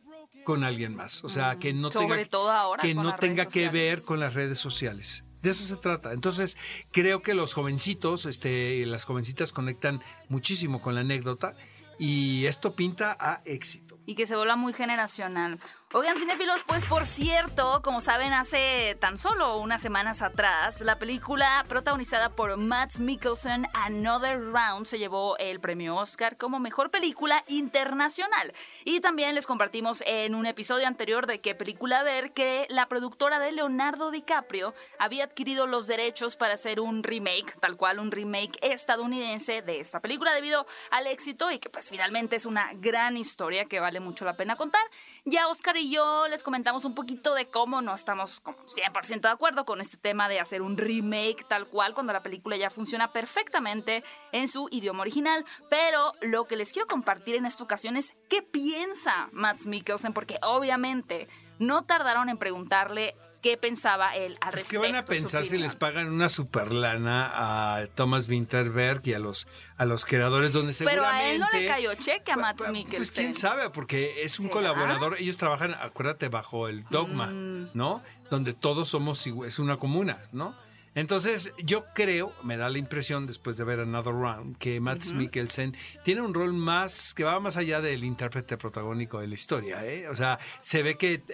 con 0.44 0.64
alguien 0.64 0.96
más. 0.96 1.22
O 1.24 1.28
sea, 1.28 1.58
que 1.58 1.72
no 1.72 1.90
Sobre 1.90 2.16
tenga, 2.16 2.30
todo 2.30 2.50
ahora 2.50 2.82
que 2.82 2.94
no 2.94 3.14
tenga 3.16 3.46
que 3.46 3.68
ver 3.68 4.02
con 4.04 4.20
las 4.20 4.34
redes 4.34 4.58
sociales. 4.58 5.24
De 5.42 5.50
eso 5.50 5.64
se 5.64 5.76
trata. 5.76 6.12
Entonces, 6.12 6.56
creo 6.92 7.20
que 7.20 7.34
los 7.34 7.52
jovencitos, 7.52 8.26
este, 8.26 8.86
las 8.86 9.04
jovencitas 9.04 9.52
conectan 9.52 10.00
muchísimo 10.28 10.80
con 10.80 10.94
la 10.94 11.00
anécdota 11.00 11.56
y 11.98 12.46
esto 12.46 12.74
pinta 12.74 13.16
a 13.18 13.42
éxito. 13.44 13.98
y 14.04 14.16
que 14.16 14.26
se 14.26 14.34
vuelva 14.34 14.56
muy 14.56 14.72
generacional. 14.72 15.60
Oigan, 15.94 16.18
cinéfilos, 16.18 16.64
pues 16.64 16.86
por 16.86 17.04
cierto, 17.04 17.82
como 17.82 18.00
saben, 18.00 18.32
hace 18.32 18.96
tan 18.98 19.18
solo 19.18 19.58
unas 19.58 19.82
semanas 19.82 20.22
atrás, 20.22 20.80
la 20.80 20.98
película 20.98 21.66
protagonizada 21.68 22.30
por 22.30 22.56
Matt 22.56 22.98
Mikkelsen, 22.98 23.66
Another 23.74 24.40
Round, 24.40 24.86
se 24.86 24.98
llevó 24.98 25.36
el 25.36 25.60
premio 25.60 25.96
Oscar 25.96 26.38
como 26.38 26.60
mejor 26.60 26.90
película 26.90 27.44
internacional. 27.46 28.54
Y 28.86 29.00
también 29.00 29.34
les 29.34 29.46
compartimos 29.46 30.02
en 30.06 30.34
un 30.34 30.46
episodio 30.46 30.86
anterior 30.86 31.26
de 31.26 31.42
qué 31.42 31.54
película 31.54 32.02
ver 32.02 32.32
que 32.32 32.66
la 32.70 32.88
productora 32.88 33.38
de 33.38 33.52
Leonardo 33.52 34.10
DiCaprio 34.10 34.72
había 34.98 35.24
adquirido 35.24 35.66
los 35.66 35.86
derechos 35.88 36.36
para 36.36 36.54
hacer 36.54 36.80
un 36.80 37.02
remake, 37.02 37.60
tal 37.60 37.76
cual 37.76 37.98
un 37.98 38.10
remake 38.10 38.58
estadounidense 38.62 39.60
de 39.60 39.80
esta 39.80 40.00
película 40.00 40.32
debido 40.32 40.66
al 40.90 41.06
éxito 41.06 41.50
y 41.50 41.58
que 41.58 41.68
pues 41.68 41.90
finalmente 41.90 42.36
es 42.36 42.46
una 42.46 42.70
gran 42.76 43.18
historia 43.18 43.66
que 43.66 43.78
vale 43.78 44.00
mucho 44.00 44.24
la 44.24 44.38
pena 44.38 44.56
contar. 44.56 44.82
Ya 45.24 45.46
Oscar 45.46 45.76
y 45.76 45.88
yo 45.88 46.26
les 46.26 46.42
comentamos 46.42 46.84
un 46.84 46.96
poquito 46.96 47.34
de 47.34 47.46
cómo 47.46 47.80
no 47.80 47.94
estamos 47.94 48.40
como 48.40 48.58
100% 48.66 49.20
de 49.20 49.28
acuerdo 49.28 49.64
con 49.64 49.80
este 49.80 49.96
tema 49.96 50.28
de 50.28 50.40
hacer 50.40 50.62
un 50.62 50.76
remake 50.76 51.44
tal 51.46 51.68
cual 51.68 51.94
cuando 51.94 52.12
la 52.12 52.24
película 52.24 52.56
ya 52.56 52.70
funciona 52.70 53.12
perfectamente 53.12 54.02
en 54.32 54.48
su 54.48 54.66
idioma 54.72 55.02
original, 55.02 55.44
pero 55.70 56.12
lo 56.22 56.48
que 56.48 56.56
les 56.56 56.72
quiero 56.72 56.88
compartir 56.88 57.36
en 57.36 57.46
esta 57.46 57.62
ocasión 57.62 57.96
es 57.96 58.16
qué 58.28 58.42
piensa 58.42 59.28
Matt 59.30 59.64
Mikkelsen 59.64 60.12
porque 60.12 60.40
obviamente 60.42 61.28
no 61.60 61.84
tardaron 61.84 62.28
en 62.28 62.38
preguntarle 62.38 63.14
qué 63.42 63.56
pensaba 63.56 64.16
él 64.16 64.38
al 64.40 64.54
Es 64.54 64.64
que 64.70 64.78
respecto. 64.78 64.80
van 64.86 64.94
a 64.96 65.04
pensar 65.04 65.44
si 65.44 65.58
les 65.58 65.74
pagan 65.74 66.08
una 66.08 66.28
super 66.28 66.72
lana 66.72 67.30
a 67.34 67.86
Thomas 67.88 68.28
Winterberg 68.28 69.02
y 69.04 69.12
a 69.14 69.18
los, 69.18 69.48
a 69.76 69.84
los 69.84 70.04
creadores 70.06 70.52
donde 70.52 70.72
Pero 70.78 71.04
a 71.04 71.24
él 71.24 71.40
no 71.40 71.46
le 71.52 71.58
seguramente- 71.58 71.66
cayó 71.66 71.94
cheque 71.94 72.32
a 72.32 72.36
Matt 72.36 72.56
Pues 72.58 72.70
Mikkelsen. 72.70 73.24
quién 73.24 73.34
sabe, 73.34 73.68
porque 73.70 74.22
es 74.22 74.38
un 74.38 74.44
¿Será? 74.46 74.52
colaborador. 74.52 75.16
Ellos 75.18 75.36
trabajan, 75.36 75.74
acuérdate, 75.74 76.28
bajo 76.28 76.68
el 76.68 76.84
dogma, 76.88 77.30
¿no? 77.74 78.02
Donde 78.30 78.54
todos 78.54 78.88
somos, 78.88 79.26
es 79.26 79.58
una 79.58 79.76
comuna, 79.76 80.20
¿no? 80.32 80.54
Entonces, 80.94 81.54
yo 81.58 81.86
creo, 81.94 82.34
me 82.42 82.56
da 82.58 82.68
la 82.68 82.76
impresión 82.78 83.26
después 83.26 83.56
de 83.56 83.64
ver 83.64 83.80
Another 83.80 84.12
Round, 84.12 84.58
que 84.58 84.78
Matt 84.80 85.06
Mikkelsen 85.06 85.74
tiene 86.04 86.20
un 86.20 86.34
rol 86.34 86.52
más, 86.52 87.14
que 87.14 87.24
va 87.24 87.40
más 87.40 87.56
allá 87.56 87.80
del 87.80 88.04
intérprete 88.04 88.58
protagónico 88.58 89.18
de 89.20 89.26
la 89.28 89.34
historia, 89.34 89.86
¿eh? 89.86 90.08
O 90.08 90.16
sea, 90.16 90.38
se 90.60 90.82
ve 90.82 90.98
que 90.98 91.14
eh, 91.14 91.24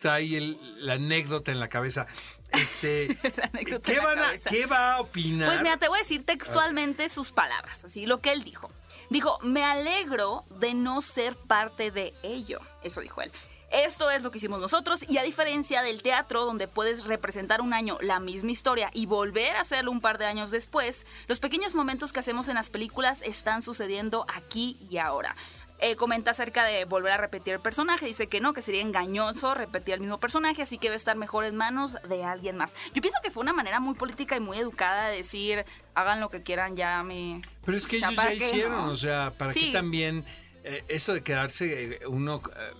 trae 0.00 0.36
el- 0.36 0.86
la 0.86 0.94
anécdota 0.94 1.50
en 1.50 1.58
la 1.58 1.68
cabeza. 1.68 2.06
Este, 2.52 3.08
La 3.36 3.44
anécdota 3.52 3.90
¿qué, 3.90 3.98
en 3.98 4.04
la 4.04 4.04
van 4.04 4.18
a, 4.18 4.22
cabeza. 4.22 4.50
¿Qué 4.50 4.66
va 4.66 4.94
a 4.94 5.00
opinar? 5.00 5.48
Pues 5.48 5.62
mira, 5.62 5.76
te 5.78 5.88
voy 5.88 5.96
a 5.98 6.02
decir 6.02 6.24
textualmente 6.24 7.08
sus 7.08 7.32
palabras, 7.32 7.84
así 7.84 8.06
lo 8.06 8.20
que 8.20 8.30
él 8.32 8.44
dijo. 8.44 8.70
Dijo, 9.10 9.38
me 9.42 9.64
alegro 9.64 10.44
de 10.60 10.74
no 10.74 11.02
ser 11.02 11.34
parte 11.36 11.90
de 11.90 12.14
ello. 12.22 12.60
Eso 12.82 13.00
dijo 13.00 13.20
él. 13.20 13.30
Esto 13.72 14.10
es 14.10 14.22
lo 14.22 14.30
que 14.30 14.36
hicimos 14.36 14.60
nosotros 14.60 15.08
y 15.08 15.16
a 15.16 15.22
diferencia 15.22 15.80
del 15.80 16.02
teatro 16.02 16.44
donde 16.44 16.68
puedes 16.68 17.06
representar 17.06 17.62
un 17.62 17.72
año 17.72 17.96
la 18.02 18.20
misma 18.20 18.50
historia 18.50 18.90
y 18.92 19.06
volver 19.06 19.56
a 19.56 19.60
hacerlo 19.62 19.90
un 19.90 20.02
par 20.02 20.18
de 20.18 20.26
años 20.26 20.50
después, 20.50 21.06
los 21.26 21.40
pequeños 21.40 21.74
momentos 21.74 22.12
que 22.12 22.20
hacemos 22.20 22.48
en 22.48 22.56
las 22.56 22.68
películas 22.68 23.22
están 23.22 23.62
sucediendo 23.62 24.26
aquí 24.28 24.76
y 24.90 24.98
ahora. 24.98 25.36
Eh, 25.78 25.96
comenta 25.96 26.30
acerca 26.32 26.64
de 26.64 26.84
volver 26.84 27.12
a 27.12 27.16
repetir 27.16 27.54
el 27.54 27.60
personaje, 27.60 28.04
dice 28.06 28.28
que 28.28 28.40
no, 28.40 28.52
que 28.52 28.60
sería 28.60 28.82
engañoso 28.82 29.54
repetir 29.54 29.94
el 29.94 30.00
mismo 30.00 30.20
personaje, 30.20 30.62
así 30.62 30.76
que 30.76 30.88
debe 30.88 30.96
estar 30.96 31.16
mejor 31.16 31.44
en 31.44 31.56
manos 31.56 31.96
de 32.08 32.22
alguien 32.22 32.56
más. 32.58 32.74
Yo 32.94 33.00
pienso 33.00 33.18
que 33.24 33.30
fue 33.30 33.42
una 33.42 33.52
manera 33.54 33.80
muy 33.80 33.94
política 33.94 34.36
y 34.36 34.40
muy 34.40 34.58
educada 34.58 35.08
de 35.08 35.16
decir, 35.16 35.64
hagan 35.94 36.20
lo 36.20 36.28
que 36.28 36.42
quieran 36.42 36.76
ya, 36.76 37.02
mi... 37.02 37.40
Pero 37.64 37.76
es 37.76 37.86
que 37.86 37.96
ellos 37.96 38.14
¿para 38.14 38.34
ya 38.34 38.44
hicieron, 38.46 38.86
no? 38.86 38.92
o 38.92 38.96
sea, 38.96 39.32
¿para 39.36 39.50
Sí. 39.50 39.60
qué 39.68 39.72
también 39.72 40.24
eh, 40.62 40.84
eso 40.86 41.14
de 41.14 41.22
quedarse 41.24 41.94
eh, 41.94 42.06
uno 42.06 42.40
eh, 42.54 42.72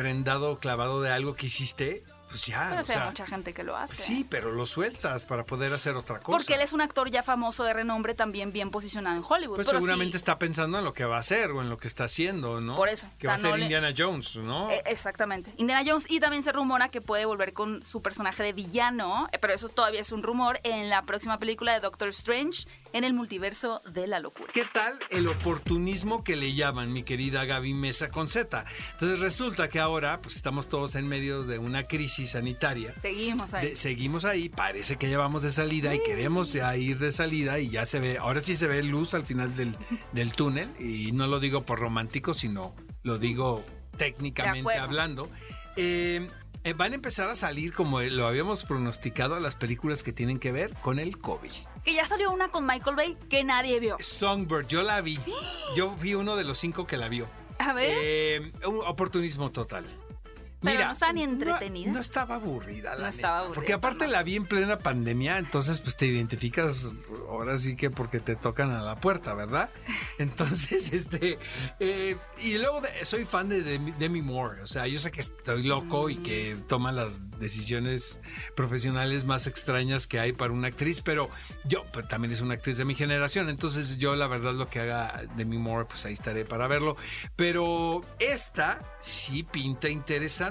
prendado, 0.00 0.58
clavado 0.60 1.02
de 1.02 1.10
algo 1.10 1.34
que 1.34 1.44
hiciste? 1.44 2.02
Pues 2.30 2.46
ya. 2.46 2.60
Pero 2.70 2.76
o 2.76 2.78
hay 2.78 2.84
sea, 2.84 3.04
mucha 3.06 3.26
gente 3.26 3.52
que 3.52 3.62
lo 3.64 3.76
hace. 3.76 4.02
Sí, 4.02 4.26
pero 4.28 4.52
lo 4.52 4.64
sueltas 4.64 5.24
para 5.26 5.44
poder 5.44 5.72
hacer 5.74 5.96
otra 5.96 6.20
cosa. 6.20 6.38
Porque 6.38 6.54
él 6.54 6.60
es 6.62 6.72
un 6.72 6.80
actor 6.80 7.10
ya 7.10 7.22
famoso 7.22 7.64
de 7.64 7.72
renombre, 7.74 8.14
también 8.14 8.52
bien 8.52 8.70
posicionado 8.70 9.16
en 9.16 9.24
Hollywood. 9.28 9.56
Pues 9.56 9.66
pero 9.66 9.78
seguramente 9.80 10.12
sí, 10.12 10.16
está 10.18 10.38
pensando 10.38 10.78
en 10.78 10.84
lo 10.84 10.94
que 10.94 11.04
va 11.04 11.16
a 11.16 11.20
hacer 11.20 11.50
o 11.50 11.60
en 11.60 11.68
lo 11.68 11.76
que 11.76 11.88
está 11.88 12.04
haciendo, 12.04 12.60
¿no? 12.60 12.76
Por 12.76 12.88
eso, 12.88 13.08
Que 13.18 13.26
o 13.26 13.30
va 13.30 13.34
a 13.34 13.38
ser 13.38 13.50
no 13.50 13.56
le- 13.56 13.64
Indiana 13.64 13.92
Jones, 13.96 14.36
¿no? 14.36 14.70
eh, 14.70 14.82
exactamente. 14.86 15.52
Indiana 15.56 15.82
Jones 15.86 16.10
y 16.10 16.20
también 16.20 16.42
se 16.42 16.52
rumora 16.52 16.88
que 16.88 17.00
puede 17.00 17.24
volver 17.26 17.52
con 17.52 17.82
su 17.82 18.00
personaje 18.00 18.42
de 18.42 18.52
villano, 18.52 19.28
eh, 19.32 19.38
pero 19.38 19.52
eso 19.52 19.68
todavía 19.68 20.00
es 20.00 20.12
un 20.12 20.22
rumor, 20.22 20.60
en 20.62 20.88
la 20.88 21.02
próxima 21.02 21.38
película 21.38 21.72
de 21.74 21.80
Doctor 21.80 22.08
Strange 22.08 22.66
en 22.92 23.04
el 23.04 23.12
multiverso 23.14 23.82
de 23.86 24.06
la 24.06 24.20
locura. 24.20 24.52
¿Qué 24.52 24.64
tal 24.72 24.98
el 25.10 25.26
oportunismo 25.28 26.24
que 26.24 26.36
le 26.36 26.54
llaman, 26.54 26.92
mi 26.92 27.02
querida 27.02 27.44
Gaby 27.44 27.74
Mesa 27.74 28.08
con 28.10 28.28
Z? 28.28 28.64
Entonces 28.92 29.18
resulta 29.18 29.68
que 29.68 29.78
ahora 29.80 30.20
pues 30.22 30.36
estamos 30.36 30.68
todos 30.68 30.94
en 30.94 31.06
medio 31.08 31.42
de 31.44 31.58
una 31.58 31.86
crisis 31.86 32.19
sanitaria. 32.26 32.94
Seguimos 33.00 33.54
ahí. 33.54 33.68
De- 33.70 33.76
seguimos 33.76 34.24
ahí, 34.24 34.48
parece 34.48 34.96
que 34.96 35.08
ya 35.10 35.18
vamos 35.18 35.42
de 35.42 35.52
salida 35.52 35.94
y 35.94 36.02
queremos 36.02 36.52
ya 36.52 36.76
ir 36.76 36.98
de 36.98 37.12
salida 37.12 37.58
y 37.58 37.68
ya 37.70 37.86
se 37.86 38.00
ve, 38.00 38.18
ahora 38.18 38.40
sí 38.40 38.56
se 38.56 38.66
ve 38.66 38.82
luz 38.82 39.14
al 39.14 39.24
final 39.24 39.54
del, 39.56 39.76
del 40.12 40.32
túnel 40.32 40.68
y 40.78 41.12
no 41.12 41.26
lo 41.26 41.40
digo 41.40 41.62
por 41.66 41.78
romántico, 41.78 42.34
sino 42.34 42.74
lo 43.02 43.18
digo 43.18 43.64
técnicamente 43.96 44.76
hablando. 44.76 45.28
Eh, 45.76 46.28
eh, 46.64 46.72
van 46.74 46.92
a 46.92 46.94
empezar 46.96 47.30
a 47.30 47.36
salir, 47.36 47.72
como 47.72 48.02
lo 48.02 48.26
habíamos 48.26 48.64
pronosticado, 48.64 49.40
las 49.40 49.56
películas 49.56 50.02
que 50.02 50.12
tienen 50.12 50.38
que 50.38 50.52
ver 50.52 50.74
con 50.82 50.98
el 50.98 51.16
COVID. 51.18 51.50
Que 51.84 51.94
ya 51.94 52.06
salió 52.06 52.30
una 52.30 52.48
con 52.50 52.66
Michael 52.66 52.96
Bay 52.96 53.16
que 53.30 53.44
nadie 53.44 53.80
vio. 53.80 53.96
Songbird, 54.00 54.66
yo 54.66 54.82
la 54.82 55.00
vi. 55.00 55.18
Yo 55.76 55.94
fui 55.96 56.14
uno 56.14 56.36
de 56.36 56.44
los 56.44 56.58
cinco 56.58 56.86
que 56.86 56.96
la 56.98 57.08
vio. 57.08 57.28
A 57.58 57.72
ver. 57.72 57.90
Eh, 58.02 58.52
un 58.66 58.80
oportunismo 58.86 59.50
total. 59.50 59.86
Pero 60.62 60.84
no 60.84 60.92
estaba 60.92 61.12
ni 61.12 61.22
entretenida. 61.22 61.86
No, 61.88 61.94
no 61.94 62.00
estaba 62.00 62.34
aburrida, 62.34 62.90
la 62.90 62.96
No 62.96 63.00
neta. 63.02 63.08
estaba 63.08 63.38
aburrida, 63.38 63.54
Porque 63.54 63.72
aparte 63.72 64.04
no. 64.06 64.12
la 64.12 64.22
vi 64.22 64.36
en 64.36 64.44
plena 64.46 64.78
pandemia, 64.78 65.38
entonces 65.38 65.80
pues 65.80 65.96
te 65.96 66.06
identificas 66.06 66.92
ahora 67.28 67.56
sí 67.58 67.76
que 67.76 67.90
porque 67.90 68.20
te 68.20 68.36
tocan 68.36 68.70
a 68.70 68.82
la 68.82 69.00
puerta, 69.00 69.34
¿verdad? 69.34 69.70
Entonces, 70.18 70.92
este. 70.92 71.38
eh, 71.78 72.16
y 72.42 72.58
luego 72.58 72.80
de- 72.82 73.04
soy 73.06 73.24
fan 73.24 73.48
de 73.48 73.62
Demi, 73.62 73.92
Demi 73.92 74.20
Moore. 74.20 74.60
O 74.62 74.66
sea, 74.66 74.86
yo 74.86 75.00
sé 75.00 75.10
que 75.10 75.20
estoy 75.20 75.62
loco 75.62 76.10
y 76.10 76.16
que 76.16 76.54
Mm. 76.56 76.66
toma 76.66 76.92
las 76.92 77.38
decisiones 77.38 78.20
profesionales 78.54 79.24
más 79.24 79.46
extrañas 79.46 80.06
que 80.06 80.20
hay 80.20 80.32
para 80.32 80.52
una 80.52 80.68
actriz, 80.68 81.00
pero 81.00 81.30
yo 81.64 81.84
pues, 81.92 82.06
también 82.08 82.32
es 82.32 82.40
una 82.42 82.54
actriz 82.54 82.76
de 82.76 82.84
mi 82.84 82.94
generación. 82.94 83.48
Entonces, 83.48 83.96
yo 83.98 84.14
la 84.16 84.26
verdad 84.26 84.52
lo 84.54 84.68
que 84.68 84.80
haga 84.80 85.22
Demi 85.36 85.56
Moore, 85.58 85.86
pues 85.88 86.04
ahí 86.04 86.12
estaré 86.12 86.44
para 86.44 86.66
verlo. 86.68 86.96
Pero 87.36 88.02
esta 88.18 88.82
sí 89.00 89.42
pinta 89.42 89.88
interesante. 89.88 90.49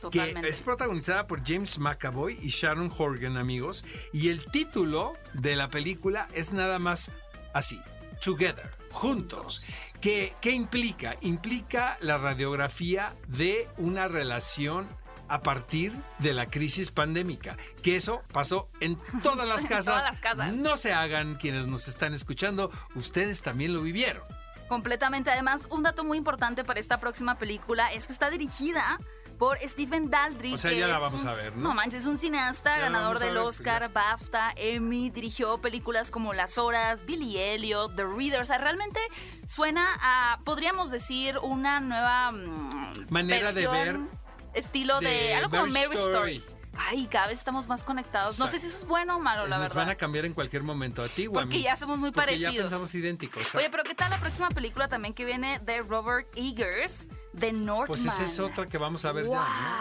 Totalmente. 0.00 0.40
Que 0.42 0.48
es 0.48 0.60
protagonizada 0.60 1.26
por 1.26 1.42
James 1.46 1.78
McAvoy 1.78 2.38
y 2.42 2.48
Sharon 2.48 2.92
Horgan, 2.96 3.36
amigos. 3.36 3.84
Y 4.12 4.28
el 4.30 4.44
título 4.50 5.16
de 5.34 5.56
la 5.56 5.68
película 5.70 6.26
es 6.34 6.52
nada 6.52 6.78
más 6.78 7.10
así: 7.54 7.80
Together, 8.24 8.70
juntos. 8.90 9.64
¿Qué, 10.00 10.34
qué 10.40 10.52
implica? 10.52 11.16
Implica 11.20 11.98
la 12.00 12.18
radiografía 12.18 13.14
de 13.26 13.68
una 13.78 14.08
relación 14.08 14.88
a 15.28 15.42
partir 15.42 15.92
de 16.20 16.32
la 16.32 16.46
crisis 16.46 16.90
pandémica. 16.90 17.56
Que 17.82 17.96
eso 17.96 18.22
pasó 18.32 18.70
en 18.80 18.96
todas 19.22 19.46
las 19.46 19.62
En 19.62 19.68
casas. 19.68 19.84
todas 19.86 20.04
las 20.04 20.20
casas. 20.20 20.52
No 20.54 20.76
se 20.76 20.92
hagan 20.92 21.34
quienes 21.36 21.66
nos 21.66 21.88
están 21.88 22.14
escuchando, 22.14 22.70
ustedes 22.94 23.42
también 23.42 23.74
lo 23.74 23.82
vivieron. 23.82 24.22
Completamente. 24.68 25.30
Además, 25.30 25.66
un 25.70 25.82
dato 25.82 26.04
muy 26.04 26.18
importante 26.18 26.62
para 26.62 26.78
esta 26.78 27.00
próxima 27.00 27.38
película 27.38 27.90
es 27.92 28.06
que 28.06 28.12
está 28.12 28.28
dirigida 28.30 28.98
por 29.38 29.58
Stephen 29.58 30.10
Daldry. 30.10 30.54
O 30.54 30.58
sea, 30.58 30.70
que 30.70 30.78
ya 30.78 30.88
la 30.88 30.96
es 30.96 31.00
vamos 31.00 31.22
un- 31.22 31.28
a 31.28 31.34
ver, 31.34 31.56
¿no? 31.56 31.68
No 31.68 31.74
manches, 31.74 32.02
es 32.02 32.06
un 32.08 32.18
cineasta, 32.18 32.76
Ya 32.76 32.82
ganador 32.82 33.18
del 33.18 33.34
ver, 33.34 33.42
Oscar. 33.44 33.92
BAFTA, 33.92 34.52
Emmy, 34.56 35.10
dirigió 35.10 35.60
películas 35.60 36.10
como 36.10 36.32
Las 36.34 36.58
Horas, 36.58 37.04
Billy 37.06 37.38
Elliot, 37.38 37.94
The 37.94 38.04
Reader. 38.04 38.40
O 38.40 38.44
sea, 38.44 38.58
realmente 38.58 39.00
suena 39.46 39.86
a, 40.00 40.40
podríamos 40.44 40.90
decir, 40.90 41.38
una 41.38 41.80
nueva 41.80 42.32
mm, 42.32 43.06
Manera 43.10 43.52
de 43.52 43.66
versión, 43.66 44.10
Estilo 44.54 45.00
de, 45.00 45.08
de 45.08 45.34
algo 45.34 45.50
como 45.50 45.66
Mary 45.66 45.94
Story. 45.94 46.36
Story. 46.36 46.57
Ay, 46.80 47.06
cada 47.06 47.26
vez 47.26 47.38
estamos 47.38 47.66
más 47.68 47.82
conectados. 47.84 48.38
No 48.38 48.46
sé 48.46 48.58
si 48.58 48.68
eso 48.68 48.78
es 48.78 48.86
bueno 48.86 49.16
o 49.16 49.20
malo, 49.20 49.46
la 49.46 49.56
Nos 49.56 49.64
verdad. 49.68 49.76
van 49.82 49.90
a 49.90 49.94
cambiar 49.96 50.24
en 50.24 50.32
cualquier 50.34 50.62
momento 50.62 51.02
a 51.02 51.08
ti 51.08 51.26
o 51.26 51.30
a 51.30 51.32
Porque 51.34 51.56
mí. 51.56 51.62
ya 51.62 51.74
somos 51.76 51.98
muy 51.98 52.12
Porque 52.12 52.36
Ya 52.38 52.46
parecidos. 52.46 52.70
pensamos 52.70 52.94
idénticos. 52.94 53.54
Oye, 53.54 53.68
pero 53.70 53.82
¿qué 53.84 53.94
tal 53.94 54.10
la 54.10 54.18
próxima 54.18 54.48
película 54.50 54.88
también 54.88 55.12
que 55.14 55.24
viene 55.24 55.58
de 55.60 55.82
Robert 55.82 56.28
Eggers, 56.36 57.08
de 57.32 57.52
Northman? 57.52 57.86
Pues 57.88 58.04
esa 58.04 58.22
es 58.24 58.38
otra 58.38 58.66
que 58.68 58.78
vamos 58.78 59.04
a 59.04 59.12
ver 59.12 59.26
ya, 59.26 59.32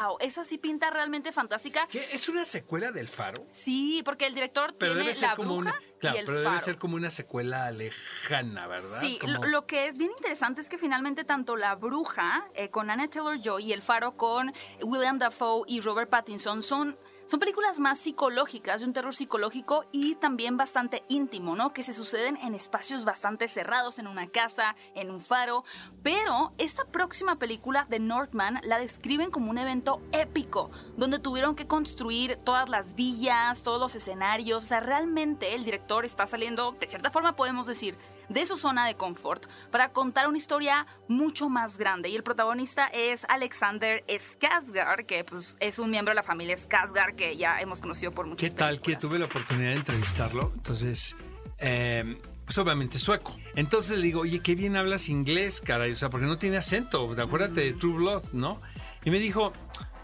¿no? 0.02 0.08
Wow, 0.10 0.18
esa 0.22 0.44
sí 0.44 0.58
pinta 0.58 0.90
realmente 0.90 1.32
fantástica. 1.32 1.88
¿Qué? 1.88 2.08
¿Es 2.12 2.30
una 2.30 2.44
secuela 2.46 2.92
del 2.92 3.08
Faro? 3.08 3.46
Sí, 3.52 4.02
porque 4.04 4.26
el 4.26 4.34
director 4.34 4.76
Pero 4.78 4.94
tiene 4.94 5.10
debe 5.10 5.14
ser 5.14 5.30
la 5.30 5.36
como 5.36 5.58
bruja 5.58 5.70
una. 5.78 5.87
Claro, 6.00 6.16
y 6.16 6.20
el 6.20 6.26
pero 6.26 6.38
faro. 6.40 6.50
debe 6.52 6.64
ser 6.64 6.78
como 6.78 6.96
una 6.96 7.10
secuela 7.10 7.72
lejana, 7.72 8.68
¿verdad? 8.68 9.00
Sí, 9.00 9.18
Como- 9.20 9.34
lo, 9.34 9.44
lo 9.46 9.66
que 9.66 9.88
es 9.88 9.98
bien 9.98 10.12
interesante 10.12 10.62
es 10.62 10.70
que 10.70 10.78
finalmente 10.78 11.24
tanto 11.24 11.56
La 11.56 11.76
Bruja 11.76 12.48
eh, 12.54 12.70
con 12.70 12.90
Anna 12.90 13.08
Taylor-Joy 13.10 13.64
y 13.66 13.74
El 13.74 13.82
Faro 13.82 14.16
con 14.16 14.54
William 14.82 15.18
Dafoe 15.18 15.64
y 15.68 15.82
Robert 15.82 16.10
Pattinson 16.10 16.62
son 16.62 16.98
son 17.28 17.40
películas 17.42 17.80
más 17.80 18.00
psicológicas, 18.00 18.80
de 18.80 18.88
un 18.88 18.94
terror 18.94 19.14
psicológico 19.14 19.86
y 19.92 20.16
también 20.16 20.56
bastante 20.56 21.04
íntimo, 21.10 21.56
¿no? 21.56 21.74
Que 21.74 21.84
se 21.84 21.94
suceden 21.94 22.38
en 22.38 22.56
espacios 22.56 23.04
bastante 23.04 23.48
cerrados, 23.50 24.00
en 24.00 24.08
una 24.08 24.28
casa, 24.28 24.76
en 24.96 25.12
un 25.12 25.20
faro. 25.20 25.66
Pero 26.04 26.54
esta 26.58 26.86
próxima 26.86 27.38
película 27.38 27.86
de 27.90 28.00
Northman 28.00 28.62
la 28.64 28.80
describen 28.80 29.30
como 29.30 29.52
un 29.52 29.58
evento 29.58 30.02
épico, 30.14 30.72
donde 30.96 31.20
tuvieron 31.20 31.56
que 31.56 31.68
construir 31.68 32.38
todas 32.46 32.70
las 32.70 32.96
villas, 32.96 33.62
todos 33.62 33.80
los 33.80 33.96
escenarios. 33.96 34.64
O 34.64 34.68
sea, 34.68 34.80
realmente 34.80 35.54
el 35.54 35.66
director 35.66 36.06
está 36.06 36.26
saliendo, 36.26 36.72
de 36.80 36.88
cierta 36.88 37.12
forma 37.12 37.36
podemos 37.36 37.68
decir, 37.68 37.98
de 38.30 38.46
su 38.46 38.58
zona 38.58 38.88
de 38.88 38.96
confort 38.96 39.46
para 39.72 39.92
contar 39.92 40.28
una 40.28 40.38
historia 40.38 40.86
mucho 41.08 41.50
más 41.50 41.78
grande. 41.78 42.10
Y 42.10 42.16
el 42.16 42.24
protagonista 42.24 42.88
es 42.88 43.26
Alexander 43.30 44.04
Skarsgård, 44.08 45.06
que 45.06 45.24
pues, 45.24 45.58
es 45.60 45.80
un 45.80 45.90
miembro 45.90 46.12
de 46.12 46.16
la 46.16 46.24
familia 46.24 46.56
Skarsgård 46.56 47.16
que 47.16 47.38
ya 47.38 47.60
hemos 47.60 47.82
conocido 47.82 48.12
por 48.12 48.28
muchas 48.28 48.50
¿Qué 48.50 48.56
tal 48.56 48.82
que 48.82 48.96
tuve 48.96 49.20
la 49.20 49.26
oportunidad 49.26 49.72
de 49.72 49.78
entrevistarlo? 49.78 50.52
Entonces, 50.56 51.16
eh, 51.58 52.18
pues 52.46 52.58
obviamente 52.58 52.98
sueco. 52.98 53.36
Entonces 53.56 53.98
le 53.98 54.06
digo, 54.06 54.22
oye, 54.22 54.42
qué 54.42 54.56
bien 54.56 54.76
hablas 54.78 55.10
inglés, 55.10 55.62
caray. 55.62 55.92
O 55.92 55.96
sea, 55.96 56.10
porque 56.10 56.26
no 56.26 56.38
tiene 56.38 56.58
acento. 56.58 57.12
Acuérdate 57.18 57.62
de 57.62 57.74
True 57.74 57.94
Blood, 57.94 58.24
¿no? 58.32 58.62
Y 59.04 59.12
me 59.12 59.20
dijo, 59.20 59.54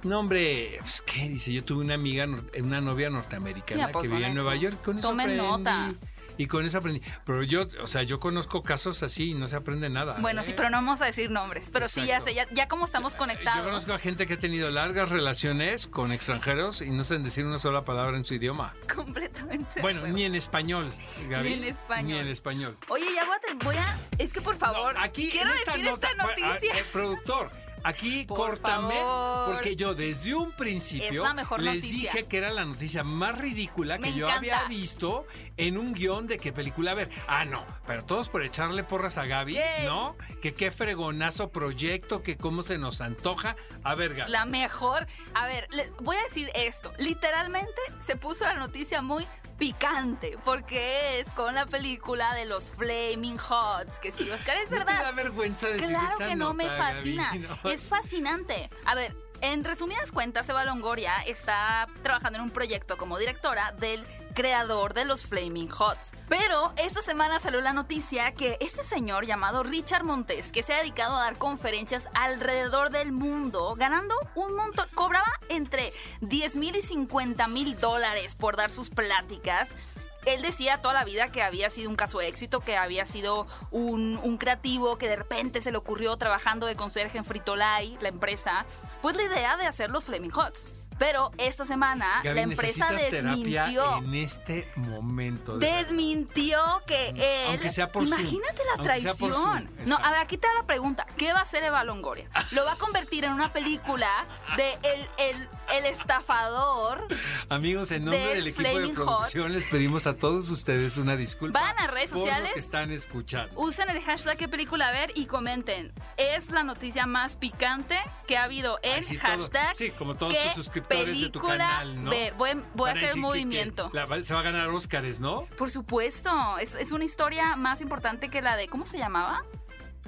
no, 0.03 0.19
hombre, 0.19 0.77
pues, 0.81 1.01
¿qué? 1.01 1.29
Dice, 1.29 1.53
yo 1.53 1.63
tuve 1.63 1.83
una 1.83 1.93
amiga, 1.93 2.25
una 2.61 2.81
novia 2.81 3.09
norteamericana 3.09 3.91
que 3.91 4.07
vivía 4.07 4.27
en. 4.27 4.33
Nueva 4.35 4.55
York. 4.55 4.81
Con 4.83 4.99
Tomen 4.99 5.37
nota. 5.37 5.93
Y 6.37 6.47
con 6.47 6.65
eso 6.65 6.79
aprendí. 6.79 7.01
Pero 7.25 7.43
yo, 7.43 7.67
o 7.81 7.87
sea, 7.87 8.03
yo 8.03 8.19
conozco 8.19 8.63
casos 8.63 9.03
así 9.03 9.31
y 9.31 9.33
no 9.33 9.47
se 9.47 9.55
aprende 9.55 9.89
nada. 9.89 10.17
Bueno, 10.19 10.41
¿eh? 10.41 10.43
sí, 10.43 10.53
pero 10.55 10.69
no 10.69 10.77
vamos 10.77 11.01
a 11.01 11.05
decir 11.05 11.29
nombres. 11.31 11.69
Pero 11.71 11.87
sí, 11.87 12.05
ya 12.05 12.19
sé, 12.21 12.33
ya, 12.33 12.47
ya 12.51 12.67
como 12.67 12.85
estamos 12.85 13.15
conectados. 13.15 13.59
Yo 13.59 13.65
conozco 13.65 13.93
a 13.93 13.99
gente 13.99 14.25
que 14.27 14.33
ha 14.33 14.39
tenido 14.39 14.71
largas 14.71 15.09
relaciones 15.09 15.87
con 15.87 16.11
extranjeros 16.11 16.81
y 16.81 16.89
no 16.89 17.03
saben 17.03 17.23
decir 17.23 17.45
una 17.45 17.57
sola 17.57 17.85
palabra 17.85 18.17
en 18.17 18.25
su 18.25 18.33
idioma. 18.33 18.73
Completamente. 18.93 19.81
Bueno, 19.81 20.07
ni 20.07 20.23
en 20.23 20.35
español, 20.35 20.91
Gaby. 21.29 21.49
Ni 21.49 21.53
en 21.55 21.63
español. 21.65 22.07
Ni 22.07 22.17
en 22.17 22.27
español. 22.27 22.77
Oye, 22.89 23.05
ya 23.13 23.25
voy 23.25 23.35
a, 23.35 23.63
voy 23.63 23.75
a- 23.75 23.97
Es 24.17 24.33
que 24.33 24.41
por 24.41 24.55
favor. 24.55 24.93
No, 24.95 25.01
aquí 25.01 25.29
quiero 25.29 25.49
en 25.51 25.57
esta 25.57 25.71
decir 25.73 25.85
nota, 25.85 26.07
esta 26.09 26.23
bueno, 26.25 26.47
noticia. 26.49 26.77
eh, 26.79 26.85
productor, 26.91 27.51
aquí 27.83 28.25
Por 28.25 28.37
córtame 28.37 28.95
favor. 28.95 29.53
porque 29.53 29.75
yo 29.75 29.93
desde 29.95 30.33
un 30.35 30.51
principio 30.53 31.33
mejor 31.33 31.61
les 31.61 31.75
noticia. 31.75 32.11
dije 32.13 32.25
que 32.27 32.37
era 32.37 32.49
la 32.51 32.65
noticia 32.65 33.03
más 33.03 33.37
ridícula 33.37 33.95
que 33.97 34.11
Me 34.11 34.13
yo 34.13 34.27
encanta. 34.27 34.37
había 34.59 34.67
visto 34.67 35.25
en 35.57 35.77
un 35.77 35.93
guion 35.93 36.27
de 36.27 36.37
qué 36.37 36.51
película 36.53 36.93
ver. 36.93 37.09
Ah, 37.27 37.45
no, 37.45 37.65
pero 37.85 38.03
todos 38.05 38.29
por 38.29 38.43
echarle 38.43 38.83
porras 38.83 39.17
a 39.17 39.25
Gaby, 39.25 39.53
Yay. 39.55 39.85
¿no? 39.85 40.15
Que 40.41 40.53
qué 40.53 40.71
fregonazo 40.71 41.49
proyecto, 41.51 42.23
que 42.23 42.37
cómo 42.37 42.61
se 42.63 42.77
nos 42.77 43.01
antoja. 43.01 43.55
A 43.83 43.95
ver, 43.95 44.13
Gaby. 44.13 44.31
La 44.31 44.45
mejor. 44.45 45.07
A 45.33 45.45
ver, 45.47 45.67
les 45.71 45.91
voy 45.97 46.15
a 46.15 46.23
decir 46.23 46.49
esto. 46.55 46.93
Literalmente 46.97 47.81
se 47.99 48.15
puso 48.15 48.45
la 48.45 48.55
noticia 48.55 49.01
muy 49.01 49.27
picante 49.57 50.37
porque 50.43 51.19
es 51.19 51.31
con 51.31 51.55
la 51.55 51.65
película 51.65 52.33
de 52.35 52.45
los 52.45 52.67
Flaming 52.69 53.37
Hots. 53.39 53.99
Que 53.99 54.11
sí, 54.11 54.29
Oscar, 54.29 54.57
es 54.57 54.71
¿No 54.71 54.77
te 54.79 54.83
verdad. 54.85 55.03
da 55.03 55.11
vergüenza 55.11 55.67
decir 55.67 55.87
Claro 55.89 56.15
esa 56.19 56.27
que 56.27 56.35
no 56.35 56.53
me 56.53 56.69
fascina. 56.69 57.27
Gaby? 57.33 57.47
No. 57.63 57.69
Es 57.69 57.83
fascinante. 57.87 58.69
A 58.85 58.95
ver, 58.95 59.15
en 59.43 59.65
resumidas 59.65 60.13
cuentas, 60.13 60.47
Eva 60.47 60.63
Longoria 60.63 61.21
está 61.27 61.87
trabajando 62.01 62.39
en 62.39 62.45
un 62.45 62.49
proyecto 62.49 62.97
como 62.97 63.19
directora 63.19 63.73
del 63.73 64.05
creador 64.33 64.93
de 64.93 65.03
los 65.03 65.25
Flaming 65.25 65.69
Hots. 65.69 66.13
Pero 66.29 66.73
esta 66.77 67.01
semana 67.01 67.39
salió 67.39 67.59
la 67.59 67.73
noticia 67.73 68.31
que 68.31 68.57
este 68.61 68.85
señor 68.85 69.25
llamado 69.25 69.61
Richard 69.61 70.05
Montes, 70.05 70.53
que 70.53 70.63
se 70.63 70.73
ha 70.73 70.77
dedicado 70.77 71.17
a 71.17 71.23
dar 71.23 71.37
conferencias 71.37 72.07
alrededor 72.13 72.89
del 72.89 73.11
mundo, 73.11 73.75
ganando 73.77 74.15
un 74.33 74.55
montón, 74.55 74.87
cobraba 74.95 75.27
entre 75.49 75.91
10 76.21 76.55
mil 76.55 76.77
y 76.77 76.81
50 76.81 77.45
mil 77.49 77.77
dólares 77.79 78.35
por 78.35 78.55
dar 78.55 78.71
sus 78.71 78.89
pláticas. 78.89 79.77
Él 80.25 80.41
decía 80.41 80.81
toda 80.81 80.93
la 80.93 81.03
vida 81.03 81.27
que 81.27 81.41
había 81.41 81.69
sido 81.69 81.89
un 81.89 81.95
caso 81.95 82.19
de 82.19 82.27
éxito, 82.27 82.61
que 82.61 82.77
había 82.77 83.05
sido 83.05 83.47
un, 83.71 84.37
creativo 84.37 84.97
que 84.97 85.07
de 85.07 85.15
repente 85.15 85.61
se 85.61 85.71
le 85.71 85.77
ocurrió 85.77 86.17
trabajando 86.17 86.65
de 86.65 86.75
conserje 86.75 87.17
en 87.17 87.23
Fritolay, 87.23 87.97
la 88.01 88.09
empresa, 88.09 88.65
pues 89.01 89.15
la 89.15 89.23
idea 89.23 89.57
de 89.57 89.65
hacer 89.65 89.89
los 89.89 90.05
Flaming 90.05 90.33
Hots. 90.33 90.71
Pero 90.97 91.31
esta 91.37 91.65
semana 91.65 92.21
Gaby, 92.23 92.35
la 92.35 92.41
empresa 92.41 92.91
desmintió. 92.91 93.97
en 93.97 94.15
este 94.15 94.67
momento. 94.75 95.57
de 95.57 95.67
desmintió 95.73 96.59
que 96.87 97.09
él. 97.09 97.49
Aunque 97.49 97.69
sea 97.69 97.91
por 97.91 98.07
Zoom. 98.07 98.19
Imagínate 98.19 98.61
la 98.75 98.83
traición. 98.83 99.69
No, 99.85 99.95
a 99.97 100.11
ver, 100.11 100.21
aquí 100.21 100.37
te 100.37 100.47
da 100.47 100.53
la 100.53 100.63
pregunta: 100.65 101.05
¿qué 101.17 101.33
va 101.33 101.39
a 101.39 101.43
hacer 101.43 101.63
Eva 101.63 101.83
Longoria? 101.83 102.29
¿Lo 102.51 102.65
va 102.65 102.73
a 102.73 102.77
convertir 102.77 103.25
en 103.25 103.33
una 103.33 103.51
película 103.53 104.09
de 104.57 104.73
el, 104.83 105.09
el, 105.17 105.49
el 105.73 105.85
estafador? 105.85 107.07
Amigos, 107.49 107.91
en 107.91 108.05
nombre 108.05 108.19
del 108.25 108.37
del 108.37 108.47
equipo 108.47 108.63
de 108.63 108.71
Flaming 108.73 108.95
Hot. 108.95 109.05
producción 109.05 109.53
les 109.53 109.65
pedimos 109.65 110.07
a 110.07 110.17
todos 110.17 110.49
ustedes 110.49 110.97
una 110.97 111.15
disculpa. 111.15 111.59
Van 111.59 111.77
a 111.79 111.87
redes 111.87 112.11
sociales. 112.11 112.51
que 112.53 112.59
están 112.59 112.91
escuchando. 112.91 113.53
Usen 113.59 113.89
el 113.89 114.01
hashtag 114.03 114.37
qué 114.37 114.47
película 114.47 114.91
ver 114.91 115.11
y 115.15 115.25
comenten. 115.25 115.93
Es 116.17 116.51
la 116.51 116.63
noticia 116.63 117.05
más 117.05 117.35
picante 117.35 117.99
que 118.27 118.37
ha 118.37 118.43
habido 118.43 118.79
en 118.83 118.99
Así 118.99 119.17
todo. 119.17 119.27
hashtag. 119.31 119.75
Sí, 119.75 119.91
como 119.91 120.15
todos 120.15 120.33
¿qué 120.33 120.43
tus 120.45 120.55
suscriptores 120.55 120.82
de 120.89 121.29
tu 121.29 121.39
película 121.39 121.57
canal, 121.57 122.03
¿no? 122.03 122.09
ver? 122.11 122.33
Voy, 122.35 122.49
voy 122.73 122.89
a 122.89 122.93
hacer 122.93 123.11
que- 123.13 123.19
movimiento. 123.19 123.89
que 123.91 123.97
la 123.97 124.05
va- 124.05 124.21
se 124.23 124.33
va 124.33 124.39
a 124.41 124.43
ganar 124.43 124.69
Óscares, 124.69 125.19
¿no? 125.19 125.45
Por 125.57 125.69
supuesto, 125.69 126.57
es, 126.59 126.75
es 126.75 126.91
una 126.91 127.05
historia 127.05 127.55
más 127.55 127.81
importante 127.81 128.29
que 128.29 128.41
la 128.41 128.55
de, 128.55 128.67
¿cómo 128.67 128.85
se 128.85 128.97
llamaba? 128.97 129.43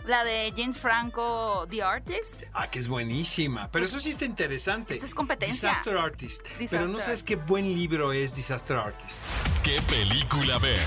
La 0.06 0.24
de 0.24 0.54
James 0.56 0.78
Franco, 0.78 1.66
The 1.70 1.82
Artist. 1.82 2.44
Ah, 2.54 2.70
que 2.70 2.78
es 2.78 2.88
buenísima. 2.88 3.72
Pero 3.72 3.86
eso 3.86 4.00
sí 4.00 4.12
está 4.12 4.26
interesante. 4.26 4.94
Esta 4.94 5.06
es 5.08 5.16
competencia. 5.16 5.70
Disaster 5.70 5.98
Artist. 5.98 6.46
Pero 6.70 6.88
no 6.88 7.00
sabes 7.00 7.24
qué 7.24 7.36
buen 7.36 7.74
libro 7.76 8.14
es 8.14 8.36
Disaster 8.36 8.78
Artist. 8.78 9.24
¿Qué 9.64 9.82
película 9.90 10.60
ver? 10.60 10.78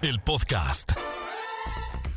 El 0.00 0.20
podcast. 0.20 0.92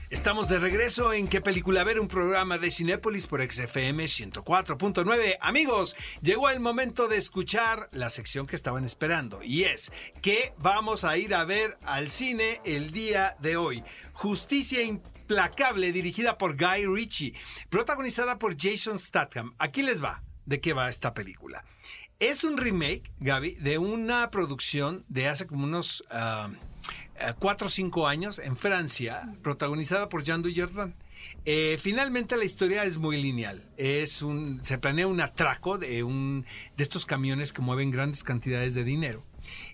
Estamos 0.10 0.50
de 0.50 0.58
regreso 0.58 1.14
en 1.14 1.28
¿Qué 1.28 1.40
película 1.40 1.84
ver? 1.84 2.00
Un 2.00 2.08
programa 2.08 2.58
de 2.58 2.72
Cinépolis 2.72 3.28
por 3.28 3.48
XFM 3.48 4.06
104.9. 4.06 5.38
Amigos, 5.40 5.96
llegó 6.24 6.50
el 6.50 6.60
momento 6.60 7.08
de 7.08 7.18
escuchar 7.18 7.90
la 7.92 8.10
sección 8.10 8.48
que 8.48 8.56
estaban 8.56 8.86
esperando 8.86 9.44
y 9.44 9.66
es 9.66 9.92
¿Qué 10.24 10.56
vamos 10.58 11.04
a 11.04 11.16
ir 11.16 11.36
a 11.36 11.46
ver 11.46 11.78
al 11.84 12.10
cine 12.10 12.60
el 12.66 12.90
día 12.90 13.38
de 13.40 13.56
hoy? 13.56 13.84
Justicia 14.14 14.82
Implacable, 14.82 15.92
dirigida 15.92 16.40
por 16.40 16.58
Guy 16.58 16.88
Ritchie, 16.88 17.36
protagonizada 17.70 18.40
por 18.40 18.60
Jason 18.60 18.98
Statham. 18.98 19.54
Aquí 19.60 19.84
les 19.84 20.04
va 20.04 20.24
de 20.48 20.60
qué 20.60 20.74
va 20.74 20.90
esta 20.90 21.14
película. 21.14 21.64
Es 22.18 22.44
un 22.44 22.58
remake, 22.58 23.12
Gaby, 23.20 23.58
de 23.60 23.78
una 23.78 24.32
producción 24.32 25.06
de 25.08 25.28
hace 25.28 25.46
como 25.46 25.66
unos... 25.66 26.04
Ah, 26.10 26.50
cuatro 27.40 27.68
o 27.68 27.70
cinco 27.70 28.08
años 28.08 28.40
en 28.40 28.56
Francia, 28.56 29.34
protagonizada 29.42 30.10
por 30.10 30.24
Jean 30.24 30.42
Dujardin. 30.42 30.96
Eh, 31.46 31.78
finalmente 31.82 32.38
la 32.38 32.46
historia 32.46 32.84
es 32.84 32.98
muy 32.98 33.22
lineal. 33.22 33.64
Es 33.78 34.22
un, 34.22 34.64
se 34.64 34.78
planea 34.78 35.08
un 35.08 35.22
atraco 35.22 35.78
de, 35.78 36.04
un, 36.04 36.46
de 36.78 36.84
estos 36.84 37.06
camiones 37.06 37.54
que 37.54 37.62
mueven 37.62 37.92
grandes 37.92 38.24
cantidades 38.24 38.74
de 38.74 38.84
dinero. 38.84 39.26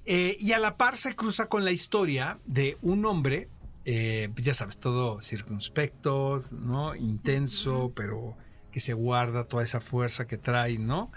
Eh, 0.06 0.38
y 0.40 0.52
a 0.54 0.60
la 0.60 0.78
par 0.78 0.98
se 0.98 1.16
cruza 1.16 1.48
con 1.48 1.66
la 1.66 1.72
historia 1.72 2.40
de 2.46 2.78
un 2.82 3.06
hombre, 3.06 3.50
eh, 3.86 4.30
ya 4.38 4.54
sabes, 4.54 4.78
todo 4.78 5.22
circunspecto, 5.22 6.44
¿no? 6.52 6.96
Intenso, 6.96 7.92
pero 7.96 8.38
que 8.72 8.80
se 8.80 8.94
guarda 8.94 9.46
toda 9.46 9.64
esa 9.64 9.82
fuerza 9.82 10.28
que 10.28 10.38
trae, 10.38 10.78
¿no? 10.78 11.12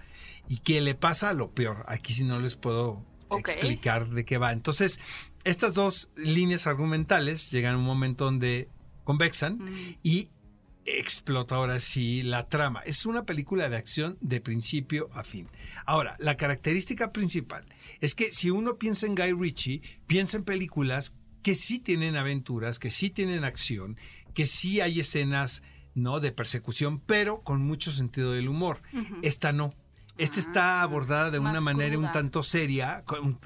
Y 0.49 0.59
que 0.59 0.81
le 0.81 0.95
pasa 0.95 1.33
lo 1.35 1.53
peor. 1.53 1.85
Aquí 1.89 2.13
si 2.13 2.25
no 2.25 2.41
les 2.41 2.57
puedo 2.57 3.05
explicar 3.37 4.09
de 4.09 4.25
qué 4.25 4.39
va. 4.39 4.53
Entonces, 4.53 5.01
estas 5.45 5.75
dos 5.75 6.11
líneas 6.17 6.67
argumentales 6.67 7.51
llegan 7.51 7.75
a 7.75 7.79
un 7.79 7.85
momento 7.85 8.25
donde 8.25 8.69
convexan 9.05 9.59
y 10.03 10.31
explota 10.85 11.57
ahora 11.57 11.81
sí 11.81 12.23
la 12.23 12.49
trama. 12.49 12.81
Es 12.81 13.07
una 13.07 13.25
película 13.25 13.69
de 13.69 13.77
acción 13.77 14.19
de 14.21 14.41
principio 14.41 15.11
a 15.13 15.25
fin. 15.25 15.49
Ahora, 15.87 16.17
la 16.19 16.37
característica 16.37 17.13
principal 17.13 17.67
es 18.01 18.15
que 18.15 18.33
si 18.33 18.51
uno 18.51 18.77
piensa 18.77 19.07
en 19.07 19.15
Guy 19.15 19.33
Ritchie, 19.33 19.83
piensa 20.07 20.37
en 20.37 20.45
películas 20.45 21.15
que 21.43 21.55
sí 21.55 21.79
tienen 21.79 22.17
aventuras, 22.17 22.79
que 22.79 22.91
sí 22.91 23.11
tienen 23.11 23.45
acción, 23.45 23.97
que 24.35 24.47
sí 24.47 24.81
hay 24.81 25.01
escenas 25.01 25.63
no 25.95 26.21
de 26.21 26.33
persecución, 26.33 27.01
pero 27.01 27.43
con 27.43 27.63
mucho 27.63 27.93
sentido 27.93 28.33
del 28.33 28.49
humor. 28.49 28.83
Esta 29.23 29.53
no. 29.53 29.75
Esta 30.19 30.41
está 30.41 30.83
abordada 30.83 31.31
de 31.31 31.39
una 31.39 31.61
manera 31.61 31.97
un 31.97 32.11
tanto 32.13 32.43
seria, 32.43 33.05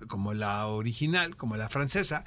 como 0.09 0.35
la 0.35 0.67
original, 0.67 1.37
como 1.37 1.57
la 1.57 1.69
francesa. 1.69 2.25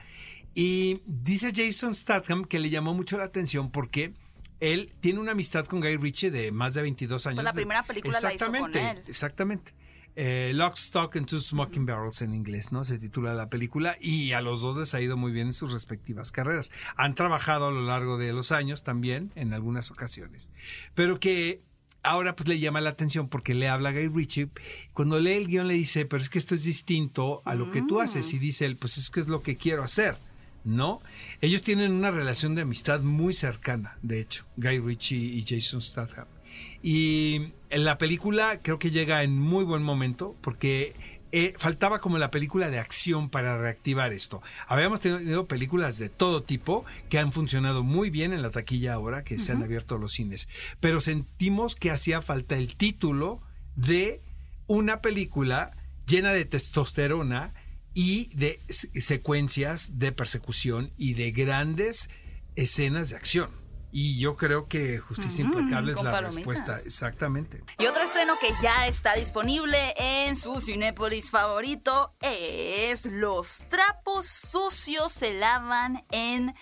Y 0.54 1.02
dice 1.06 1.52
Jason 1.54 1.96
Statham 1.96 2.46
que 2.46 2.60
le 2.60 2.70
llamó 2.70 2.94
mucho 2.94 3.18
la 3.18 3.26
atención 3.26 3.72
porque 3.72 4.14
él 4.60 4.94
tiene 5.02 5.20
una 5.20 5.32
amistad 5.32 5.66
con 5.66 5.82
Guy 5.82 5.98
Ritchie 5.98 6.32
de 6.32 6.52
más 6.52 6.74
de 6.76 6.84
22 6.84 7.28
años. 7.28 7.36
Pues 7.36 7.46
la 7.46 7.54
primera 7.54 7.84
película 7.84 8.20
la 8.22 8.34
hizo 8.34 8.52
con 8.52 8.76
él. 8.76 9.04
Exactamente. 9.08 9.74
Eh, 10.16 10.52
Lock, 10.54 10.76
Stock 10.76 11.16
and 11.18 11.28
Two 11.28 11.40
Smoking 11.40 11.86
Barrels 11.86 12.22
en 12.22 12.34
inglés, 12.34 12.72
¿no? 12.72 12.86
Se 12.86 12.98
titula 12.98 13.34
la 13.34 13.50
película 13.50 13.98
y 14.00 14.32
a 14.32 14.40
los 14.40 14.62
dos 14.62 14.78
les 14.78 14.94
ha 14.94 15.02
ido 15.02 15.18
muy 15.18 15.34
bien 15.34 15.48
en 15.48 15.54
sus 15.54 15.74
respectivas 15.74 16.32
carreras. 16.32 16.72
Han 16.96 17.16
trabajado 17.16 17.68
a 17.68 17.72
lo 17.72 17.82
largo 17.82 18.18
de 18.18 18.32
los 18.32 18.54
años 18.54 18.84
también 18.84 19.34
en 19.36 19.54
algunas 19.54 19.92
ocasiones. 19.92 20.50
Pero 20.94 21.20
que 21.20 21.64
ahora 22.06 22.36
pues 22.36 22.48
le 22.48 22.60
llama 22.60 22.82
la 22.82 22.92
atención 22.92 23.28
porque 23.28 23.54
le 23.54 23.68
habla 23.68 23.90
a 23.90 23.92
Guy 23.92 24.08
Ritchie. 24.08 24.50
Cuando 24.94 25.20
lee 25.20 25.34
el 25.34 25.48
guion 25.48 25.68
le 25.68 25.74
dice, 25.74 26.06
pero 26.06 26.22
es 26.22 26.30
que 26.30 26.40
esto 26.40 26.56
es 26.56 26.64
distinto 26.64 27.42
a 27.46 27.56
lo 27.56 27.72
que 27.72 27.82
tú 27.82 28.00
haces. 28.00 28.34
Y 28.34 28.40
dice 28.40 28.66
él, 28.66 28.78
pues 28.78 28.98
es 28.98 29.10
que 29.10 29.20
es 29.20 29.28
lo 29.28 29.42
que 29.42 29.58
quiero 29.58 29.84
hacer. 29.84 30.16
¿No? 30.64 31.00
Ellos 31.42 31.62
tienen 31.62 31.92
una 31.92 32.10
relación 32.10 32.56
de 32.56 32.64
amistad 32.64 33.02
muy 33.02 33.34
cercana, 33.34 34.00
de 34.02 34.20
hecho, 34.20 34.46
Guy 34.58 34.80
Ritchie 34.80 35.16
y 35.16 35.46
Jason 35.48 35.80
Statham. 35.80 36.26
Y 36.82 37.52
en 37.70 37.84
la 37.84 37.98
película 38.00 38.60
creo 38.62 38.80
que 38.80 38.90
llega 38.90 39.22
en 39.22 39.40
muy 39.40 39.64
buen 39.64 39.84
momento 39.84 40.36
porque 40.42 40.94
eh, 41.38 41.54
faltaba 41.58 42.00
como 42.00 42.18
la 42.18 42.32
película 42.32 42.70
de 42.70 42.80
acción 42.80 43.30
para 43.30 43.58
reactivar 43.58 44.14
esto. 44.14 44.42
Habíamos 44.68 45.02
tenido 45.02 45.48
películas 45.48 45.98
de 45.98 46.08
todo 46.08 46.44
tipo 46.44 46.86
que 47.10 47.20
han 47.20 47.34
funcionado 47.34 47.84
muy 47.84 48.10
bien 48.10 48.32
en 48.32 48.42
la 48.42 48.52
taquilla 48.52 48.94
ahora 48.94 49.24
que 49.26 49.38
se 49.38 49.52
han 49.52 49.62
abierto 49.62 49.98
los 49.98 50.14
cines, 50.14 50.48
pero 50.80 51.02
sentimos 51.02 51.76
que 51.76 51.92
hacía 51.92 52.22
falta 52.22 52.56
el 52.56 52.78
título 52.78 53.42
de 53.76 54.22
una 54.68 55.02
película 55.02 55.76
llena 56.08 56.32
de 56.32 56.46
testosterona 56.46 57.54
y 57.94 58.34
de 58.36 58.60
se- 58.70 58.90
secuencias 59.02 60.00
de 60.00 60.14
persecución 60.14 60.92
y 60.98 61.16
de 61.16 61.32
grandes 61.32 62.10
escenas 62.56 63.10
de 63.10 63.18
acción. 63.18 63.50
Y 63.98 64.20
yo 64.20 64.36
creo 64.36 64.68
que 64.68 64.98
Justicia 64.98 65.46
Implacable 65.46 65.94
es 65.94 66.04
la 66.04 66.12
palomitas. 66.12 66.36
respuesta, 66.36 66.74
exactamente. 66.74 67.64
Y 67.80 67.86
otro 67.86 68.04
estreno 68.04 68.34
que 68.42 68.50
ya 68.62 68.88
está 68.88 69.14
disponible 69.16 69.94
en 69.96 70.36
su 70.36 70.60
Cinépolis 70.60 71.32
favorito 71.32 72.14
es 72.20 73.06
Los 73.06 73.64
trapos 73.70 74.26
sucios 74.26 75.14
se 75.14 75.36
lavan 75.36 76.04
en 76.12 76.54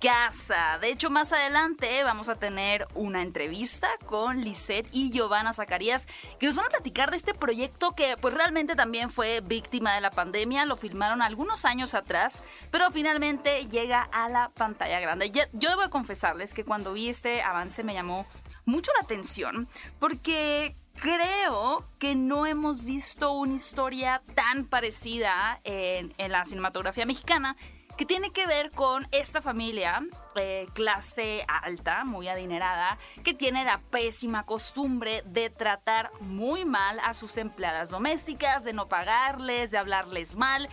casa. 0.00 0.78
De 0.80 0.90
hecho, 0.90 1.10
más 1.10 1.32
adelante 1.32 2.02
vamos 2.04 2.28
a 2.28 2.36
tener 2.36 2.86
una 2.94 3.22
entrevista 3.22 3.88
con 4.04 4.42
Lisette 4.42 4.88
y 4.92 5.10
Giovanna 5.10 5.52
Zacarías 5.52 6.06
que 6.38 6.46
nos 6.46 6.56
van 6.56 6.66
a 6.66 6.70
platicar 6.70 7.10
de 7.10 7.16
este 7.16 7.34
proyecto 7.34 7.92
que 7.92 8.16
pues 8.20 8.34
realmente 8.34 8.76
también 8.76 9.10
fue 9.10 9.40
víctima 9.40 9.94
de 9.94 10.00
la 10.00 10.10
pandemia. 10.10 10.66
Lo 10.66 10.76
filmaron 10.76 11.22
algunos 11.22 11.64
años 11.64 11.94
atrás, 11.94 12.42
pero 12.70 12.90
finalmente 12.90 13.66
llega 13.66 14.02
a 14.02 14.28
la 14.28 14.50
pantalla 14.50 15.00
grande. 15.00 15.30
Yo 15.30 15.70
debo 15.70 15.82
de 15.82 15.90
confesarles 15.90 16.54
que 16.54 16.64
cuando 16.64 16.92
vi 16.92 17.08
este 17.08 17.42
avance 17.42 17.82
me 17.82 17.94
llamó 17.94 18.26
mucho 18.64 18.92
la 18.94 19.04
atención 19.04 19.68
porque 19.98 20.76
creo 20.94 21.86
que 21.98 22.14
no 22.14 22.46
hemos 22.46 22.84
visto 22.84 23.32
una 23.32 23.54
historia 23.54 24.22
tan 24.34 24.66
parecida 24.66 25.60
en 25.64 26.32
la 26.32 26.44
cinematografía 26.44 27.06
mexicana 27.06 27.56
que 27.96 28.04
tiene 28.04 28.30
que 28.30 28.46
ver 28.46 28.70
con 28.72 29.06
esta 29.10 29.40
familia 29.40 30.02
eh, 30.34 30.66
clase 30.74 31.44
alta, 31.48 32.04
muy 32.04 32.28
adinerada, 32.28 32.98
que 33.24 33.32
tiene 33.32 33.64
la 33.64 33.80
pésima 33.90 34.44
costumbre 34.44 35.22
de 35.24 35.48
tratar 35.48 36.10
muy 36.20 36.64
mal 36.64 37.00
a 37.02 37.14
sus 37.14 37.38
empleadas 37.38 37.90
domésticas, 37.90 38.64
de 38.64 38.74
no 38.74 38.88
pagarles, 38.88 39.70
de 39.70 39.78
hablarles 39.78 40.36
mal. 40.36 40.68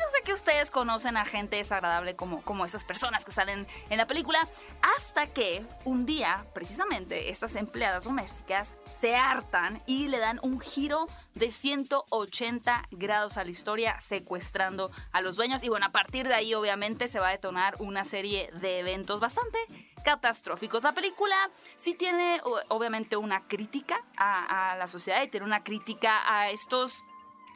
Yo 0.00 0.06
sé 0.10 0.22
que 0.24 0.32
ustedes 0.32 0.70
conocen 0.70 1.18
a 1.18 1.26
gente 1.26 1.56
desagradable 1.56 2.16
como, 2.16 2.40
como 2.42 2.64
esas 2.64 2.86
personas 2.86 3.26
que 3.26 3.32
salen 3.32 3.66
en 3.90 3.98
la 3.98 4.06
película, 4.06 4.48
hasta 4.96 5.26
que 5.26 5.62
un 5.84 6.06
día, 6.06 6.46
precisamente, 6.54 7.28
estas 7.28 7.54
empleadas 7.54 8.04
domésticas 8.04 8.76
se 8.98 9.14
hartan 9.14 9.82
y 9.86 10.08
le 10.08 10.18
dan 10.18 10.40
un 10.42 10.58
giro 10.58 11.06
de 11.34 11.50
180 11.50 12.88
grados 12.92 13.36
a 13.36 13.44
la 13.44 13.50
historia, 13.50 14.00
secuestrando 14.00 14.90
a 15.12 15.20
los 15.20 15.36
dueños. 15.36 15.62
Y 15.62 15.68
bueno, 15.68 15.84
a 15.84 15.92
partir 15.92 16.26
de 16.28 16.34
ahí, 16.34 16.54
obviamente, 16.54 17.06
se 17.06 17.20
va 17.20 17.28
a 17.28 17.32
detonar 17.32 17.76
una 17.78 18.04
serie 18.04 18.50
de 18.62 18.80
eventos 18.80 19.20
bastante 19.20 19.58
catastróficos. 20.02 20.82
La 20.82 20.92
película 20.92 21.36
sí 21.76 21.92
tiene, 21.92 22.40
obviamente, 22.68 23.18
una 23.18 23.46
crítica 23.46 24.02
a 24.16 24.76
la 24.78 24.86
sociedad 24.86 25.22
y 25.22 25.28
tiene 25.28 25.44
una 25.44 25.62
crítica 25.62 26.22
a 26.26 26.48
estos 26.48 27.04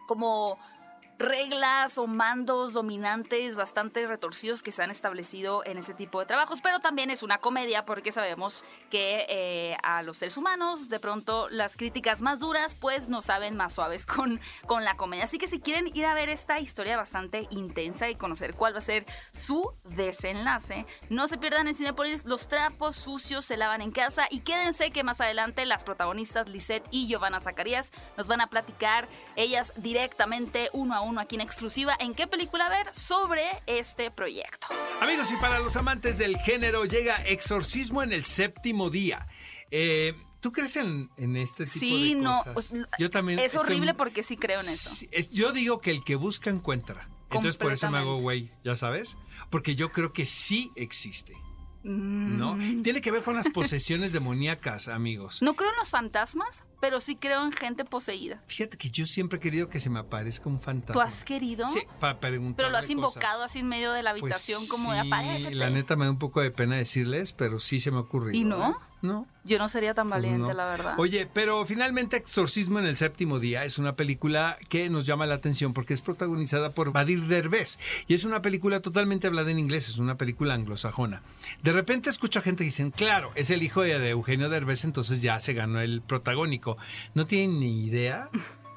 como 0.07 0.59
reglas 1.25 1.99
o 1.99 2.07
mandos 2.07 2.75
dominantes 2.75 3.57
bastante 3.57 4.07
retorcidos 4.07 4.63
que 4.63 4.73
se 4.73 4.83
han 4.83 4.91
establecido 4.91 5.65
en 5.65 5.79
ese 5.79 5.95
tipo 5.95 6.21
de 6.21 6.27
trabajos, 6.27 6.61
pero 6.63 6.81
también 6.81 7.11
es 7.11 7.23
una 7.23 7.39
comedia 7.39 7.85
porque 7.85 8.13
sabemos 8.13 8.65
que 8.91 9.27
eh, 9.29 9.77
a 9.83 10.03
los 10.03 10.19
seres 10.19 10.37
humanos 10.37 10.89
de 10.89 11.01
pronto 11.01 11.49
las 11.49 11.77
críticas 11.77 12.23
más 12.23 12.41
duras 12.41 12.75
pues 12.75 13.09
nos 13.09 13.25
saben 13.25 13.57
más 13.57 13.75
suaves 13.75 14.07
con, 14.07 14.41
con 14.67 14.85
la 14.85 14.97
comedia. 14.97 15.25
Así 15.25 15.39
que 15.39 15.47
si 15.47 15.61
quieren 15.61 15.89
ir 15.95 16.05
a 16.07 16.15
ver 16.15 16.29
esta 16.29 16.61
historia 16.61 16.97
bastante 16.97 17.47
intensa 17.51 18.09
y 18.11 18.15
conocer 18.15 18.55
cuál 18.55 18.75
va 18.75 18.79
a 18.79 18.83
ser 18.83 19.07
su 19.33 19.73
desenlace, 19.85 20.87
no 21.09 21.27
se 21.27 21.39
pierdan 21.39 21.69
en 21.69 21.75
Cinepolis, 21.75 22.25
los 22.27 22.49
trapos 22.49 22.97
sucios 22.97 23.45
se 23.45 23.57
lavan 23.57 23.81
en 23.81 23.91
casa 23.91 24.27
y 24.31 24.41
quédense 24.41 24.91
que 24.91 25.05
más 25.05 25.21
adelante 25.21 25.65
las 25.65 25.85
protagonistas 25.85 26.49
Lisette 26.49 26.87
y 26.91 27.07
Giovanna 27.09 27.41
Zacarías 27.41 27.93
nos 28.17 28.29
van 28.29 28.41
a 28.41 28.49
platicar 28.49 29.09
ellas 29.37 29.73
directamente 29.77 30.71
uno 30.73 30.95
a 30.95 31.01
uno 31.01 31.14
aquí 31.21 31.35
en 31.37 31.41
exclusiva 31.41 31.97
en 31.99 32.15
qué 32.15 32.27
película 32.27 32.69
ver 32.69 32.95
sobre 32.95 33.45
este 33.67 34.11
proyecto. 34.11 34.69
Amigos, 35.01 35.31
y 35.33 35.37
para 35.37 35.59
los 35.59 35.77
amantes 35.77 36.19
del 36.19 36.37
género 36.39 36.85
llega 36.85 37.17
Exorcismo 37.27 38.03
en 38.03 38.13
el 38.13 38.25
séptimo 38.25 38.91
día. 38.91 39.27
Eh, 39.71 40.15
¿Tú 40.41 40.53
crees 40.53 40.77
en, 40.77 41.09
este 41.37 41.65
tipo 41.65 41.79
sí, 41.79 42.15
de 42.15 42.21
no, 42.21 42.43
cosas? 42.53 42.87
yo 42.99 43.09
también. 43.09 43.39
Es 43.39 43.55
horrible 43.55 43.95
porque 43.95 44.23
sí 44.23 44.37
creo 44.37 44.61
en 44.61 44.69
eso. 44.69 45.07
yo 45.33 45.53
digo 45.53 45.81
que 45.81 45.91
el 45.91 46.05
que 46.05 46.17
busca 46.17 46.51
encuentra. 46.51 47.09
Entonces 47.31 47.57
por 47.57 47.73
eso 47.73 47.91
me 47.91 47.99
hago 47.99 48.19
güey, 48.21 48.53
¿ya 48.65 48.77
sabes? 48.77 49.17
Porque 49.51 49.75
yo 49.75 49.91
creo 49.91 50.13
que 50.13 50.27
sí 50.27 50.71
existe. 50.77 51.35
¿No? 51.85 52.55
Mm. 52.55 52.83
Tiene 52.83 53.01
que 53.03 53.11
ver 53.11 53.23
con 53.23 53.37
las 53.37 53.49
posesiones 53.55 54.13
demoníacas, 54.13 54.89
amigos. 54.89 55.43
No 55.43 55.55
creo 55.55 55.71
en 55.71 55.77
los 55.77 55.91
fantasmas, 55.91 56.65
pero 56.81 56.99
sí 56.99 57.17
creo 57.17 57.45
en 57.45 57.53
gente 57.53 57.85
poseída. 57.85 58.43
Fíjate 58.47 58.79
que 58.79 58.91
yo 58.91 59.05
siempre 59.05 59.37
he 59.39 59.41
querido 59.41 59.69
que 59.69 59.81
se 59.81 59.91
me 59.91 60.01
aparezca 60.01 60.49
un 60.49 60.61
fantasma. 60.61 60.95
¿Tú 60.95 61.01
has 61.07 61.25
querido? 61.25 61.71
Sí, 61.71 61.83
para 62.01 62.21
preguntar. 62.21 62.57
Pero 62.57 62.71
lo 62.71 62.79
has 62.79 62.89
invocado 62.89 63.43
así 63.43 63.59
en 63.59 63.69
medio 63.69 63.93
de 63.93 64.03
la 64.03 64.13
Pues 64.13 64.23
habitación 64.23 64.67
como 64.67 64.93
de 64.93 65.01
aparece. 65.01 65.55
La 65.55 65.69
neta 65.69 65.95
me 65.97 66.07
da 66.07 66.11
un 66.11 66.19
poco 66.19 66.41
de 66.41 66.51
pena 66.51 66.77
decirles, 66.77 67.33
pero 67.33 67.61
sí 67.61 67.81
se 67.81 67.91
me 67.91 67.99
ha 67.99 68.01
ocurrido. 68.01 68.37
¿Y 68.37 68.45
no? 68.45 68.71
¿eh? 68.71 68.75
No. 69.05 69.27
Yo 69.45 69.59
no 69.59 69.69
sería 69.69 69.93
tan 69.93 70.09
Pues 70.09 70.23
valiente, 70.23 70.49
no. 70.49 70.55
la 70.55 70.65
verdad. 70.65 70.95
Oye, 70.97 71.29
pero 71.31 71.67
finalmente 71.67 72.17
Exorcismo 72.17 72.79
en 72.79 72.87
el 72.87 72.97
séptimo 72.97 73.39
día 73.39 73.67
es 73.67 73.77
una 73.77 73.97
película 73.97 74.57
que 74.71 74.89
nos 74.89 75.05
llama 75.05 75.27
la 75.27 75.35
atención 75.35 75.75
porque 75.75 75.93
es 75.93 76.01
protagonizada 76.01 76.71
por 76.73 76.91
Badir 76.91 77.25
Derbez 77.25 77.79
y 78.09 78.15
es 78.15 78.25
una 78.25 78.41
película 78.41 78.81
totalmente 78.81 79.27
hablada 79.27 79.51
en 79.51 79.59
inglés, 79.59 79.91
es 79.91 79.99
una 79.99 80.17
película 80.17 80.55
anglosajona. 80.55 81.21
De 81.63 81.73
repente 81.73 82.09
escucho 82.09 82.39
a 82.39 82.43
gente 82.43 82.65
que 82.65 82.69
dicen, 82.69 82.91
claro, 82.93 83.31
es 83.35 83.51
el 83.51 83.63
hijo 83.63 83.83
de, 83.83 83.99
de 83.99 84.09
Eugenio 84.09 84.49
Derbez, 84.49 84.85
entonces 84.85 85.21
ya 85.21 85.39
se 85.39 85.53
ganó 85.53 85.81
el 85.81 86.01
protagónico. 86.01 86.79
No 87.13 87.27
tienen 87.27 87.61
ni 87.61 87.85
idea, 87.85 88.31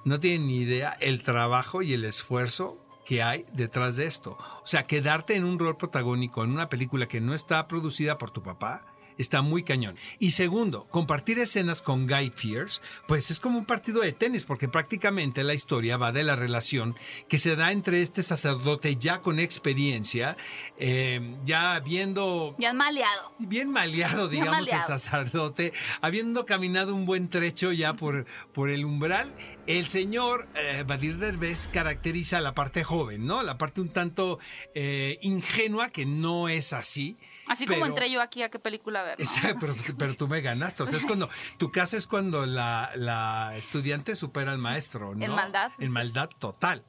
no 0.03 0.19
tienen 0.19 0.47
ni 0.47 0.57
idea 0.57 0.97
el 0.99 1.23
trabajo 1.23 1.81
y 1.81 1.93
el 1.93 2.03
esfuerzo 2.03 2.83
que 3.05 3.23
hay 3.23 3.45
detrás 3.53 3.95
de 3.95 4.05
esto. 4.07 4.31
O 4.61 4.67
sea, 4.67 4.85
quedarte 4.87 5.35
en 5.35 5.45
un 5.45 5.57
rol 5.57 5.77
protagónico 5.77 6.43
en 6.43 6.51
una 6.51 6.67
película 6.67 7.07
que 7.07 7.21
no 7.21 7.33
está 7.33 7.65
producida 7.69 8.17
por 8.17 8.31
tu 8.31 8.43
papá 8.43 8.85
está 9.17 9.41
muy 9.41 9.63
cañón. 9.63 9.95
Y 10.19 10.31
segundo, 10.31 10.87
compartir 10.89 11.39
escenas 11.39 11.81
con 11.81 12.07
Guy 12.07 12.31
Pearce, 12.31 12.81
pues 13.07 13.31
es 13.31 13.39
como 13.39 13.59
un 13.59 13.65
partido 13.65 14.01
de 14.01 14.11
tenis, 14.11 14.43
porque 14.43 14.67
prácticamente 14.67 15.43
la 15.43 15.53
historia 15.53 15.97
va 15.97 16.11
de 16.11 16.23
la 16.23 16.35
relación 16.35 16.95
que 17.27 17.37
se 17.37 17.55
da 17.55 17.71
entre 17.71 18.01
este 18.01 18.23
sacerdote 18.23 18.95
ya 18.97 19.21
con 19.21 19.39
experiencia, 19.39 20.37
eh, 20.77 21.35
ya 21.45 21.79
viendo... 21.79 22.55
Ya 22.57 22.71
han 22.71 22.77
maleado. 22.77 23.33
Bien 23.39 23.69
maleado, 23.69 24.27
digamos, 24.27 24.51
maleado. 24.51 24.81
el 24.81 24.99
sacerdote, 24.99 25.73
habiendo 26.01 26.45
caminado 26.45 26.95
un 26.95 27.05
buen 27.05 27.29
trecho 27.29 27.71
ya 27.71 27.93
por, 27.93 28.25
por 28.53 28.69
el 28.69 28.85
umbral, 28.85 29.33
el 29.67 29.87
señor 29.87 30.47
eh, 30.55 30.83
Badir 30.85 31.17
Derbez 31.17 31.67
caracteriza 31.67 32.39
la 32.39 32.53
parte 32.53 32.83
joven, 32.83 33.25
¿no? 33.25 33.43
La 33.43 33.57
parte 33.57 33.81
un 33.81 33.89
tanto 33.89 34.39
eh, 34.73 35.17
ingenua, 35.21 35.89
que 35.89 36.05
no 36.05 36.49
es 36.49 36.73
así. 36.73 37.17
Así 37.47 37.65
como 37.65 37.85
entré 37.85 38.09
yo 38.11 38.21
aquí 38.21 38.43
a 38.43 38.49
qué 38.49 38.59
película 38.59 39.03
ver. 39.03 39.17
pero, 39.59 39.73
pero 39.97 40.15
tú 40.15 40.27
me 40.27 40.41
ganaste. 40.41 40.83
O 40.83 40.85
sea, 40.85 40.97
es 40.97 41.05
cuando. 41.05 41.29
Tu 41.57 41.71
casa 41.71 41.97
es 41.97 42.07
cuando 42.07 42.45
la, 42.45 42.91
la 42.95 43.55
estudiante 43.57 44.15
supera 44.15 44.51
al 44.51 44.57
maestro, 44.57 45.15
¿no? 45.15 45.25
En 45.25 45.33
maldad, 45.33 45.71
En 45.79 45.91
maldad 45.91 46.29
total. 46.39 46.83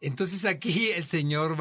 Entonces 0.00 0.44
aquí 0.44 0.90
el 0.90 1.06
señor 1.06 1.56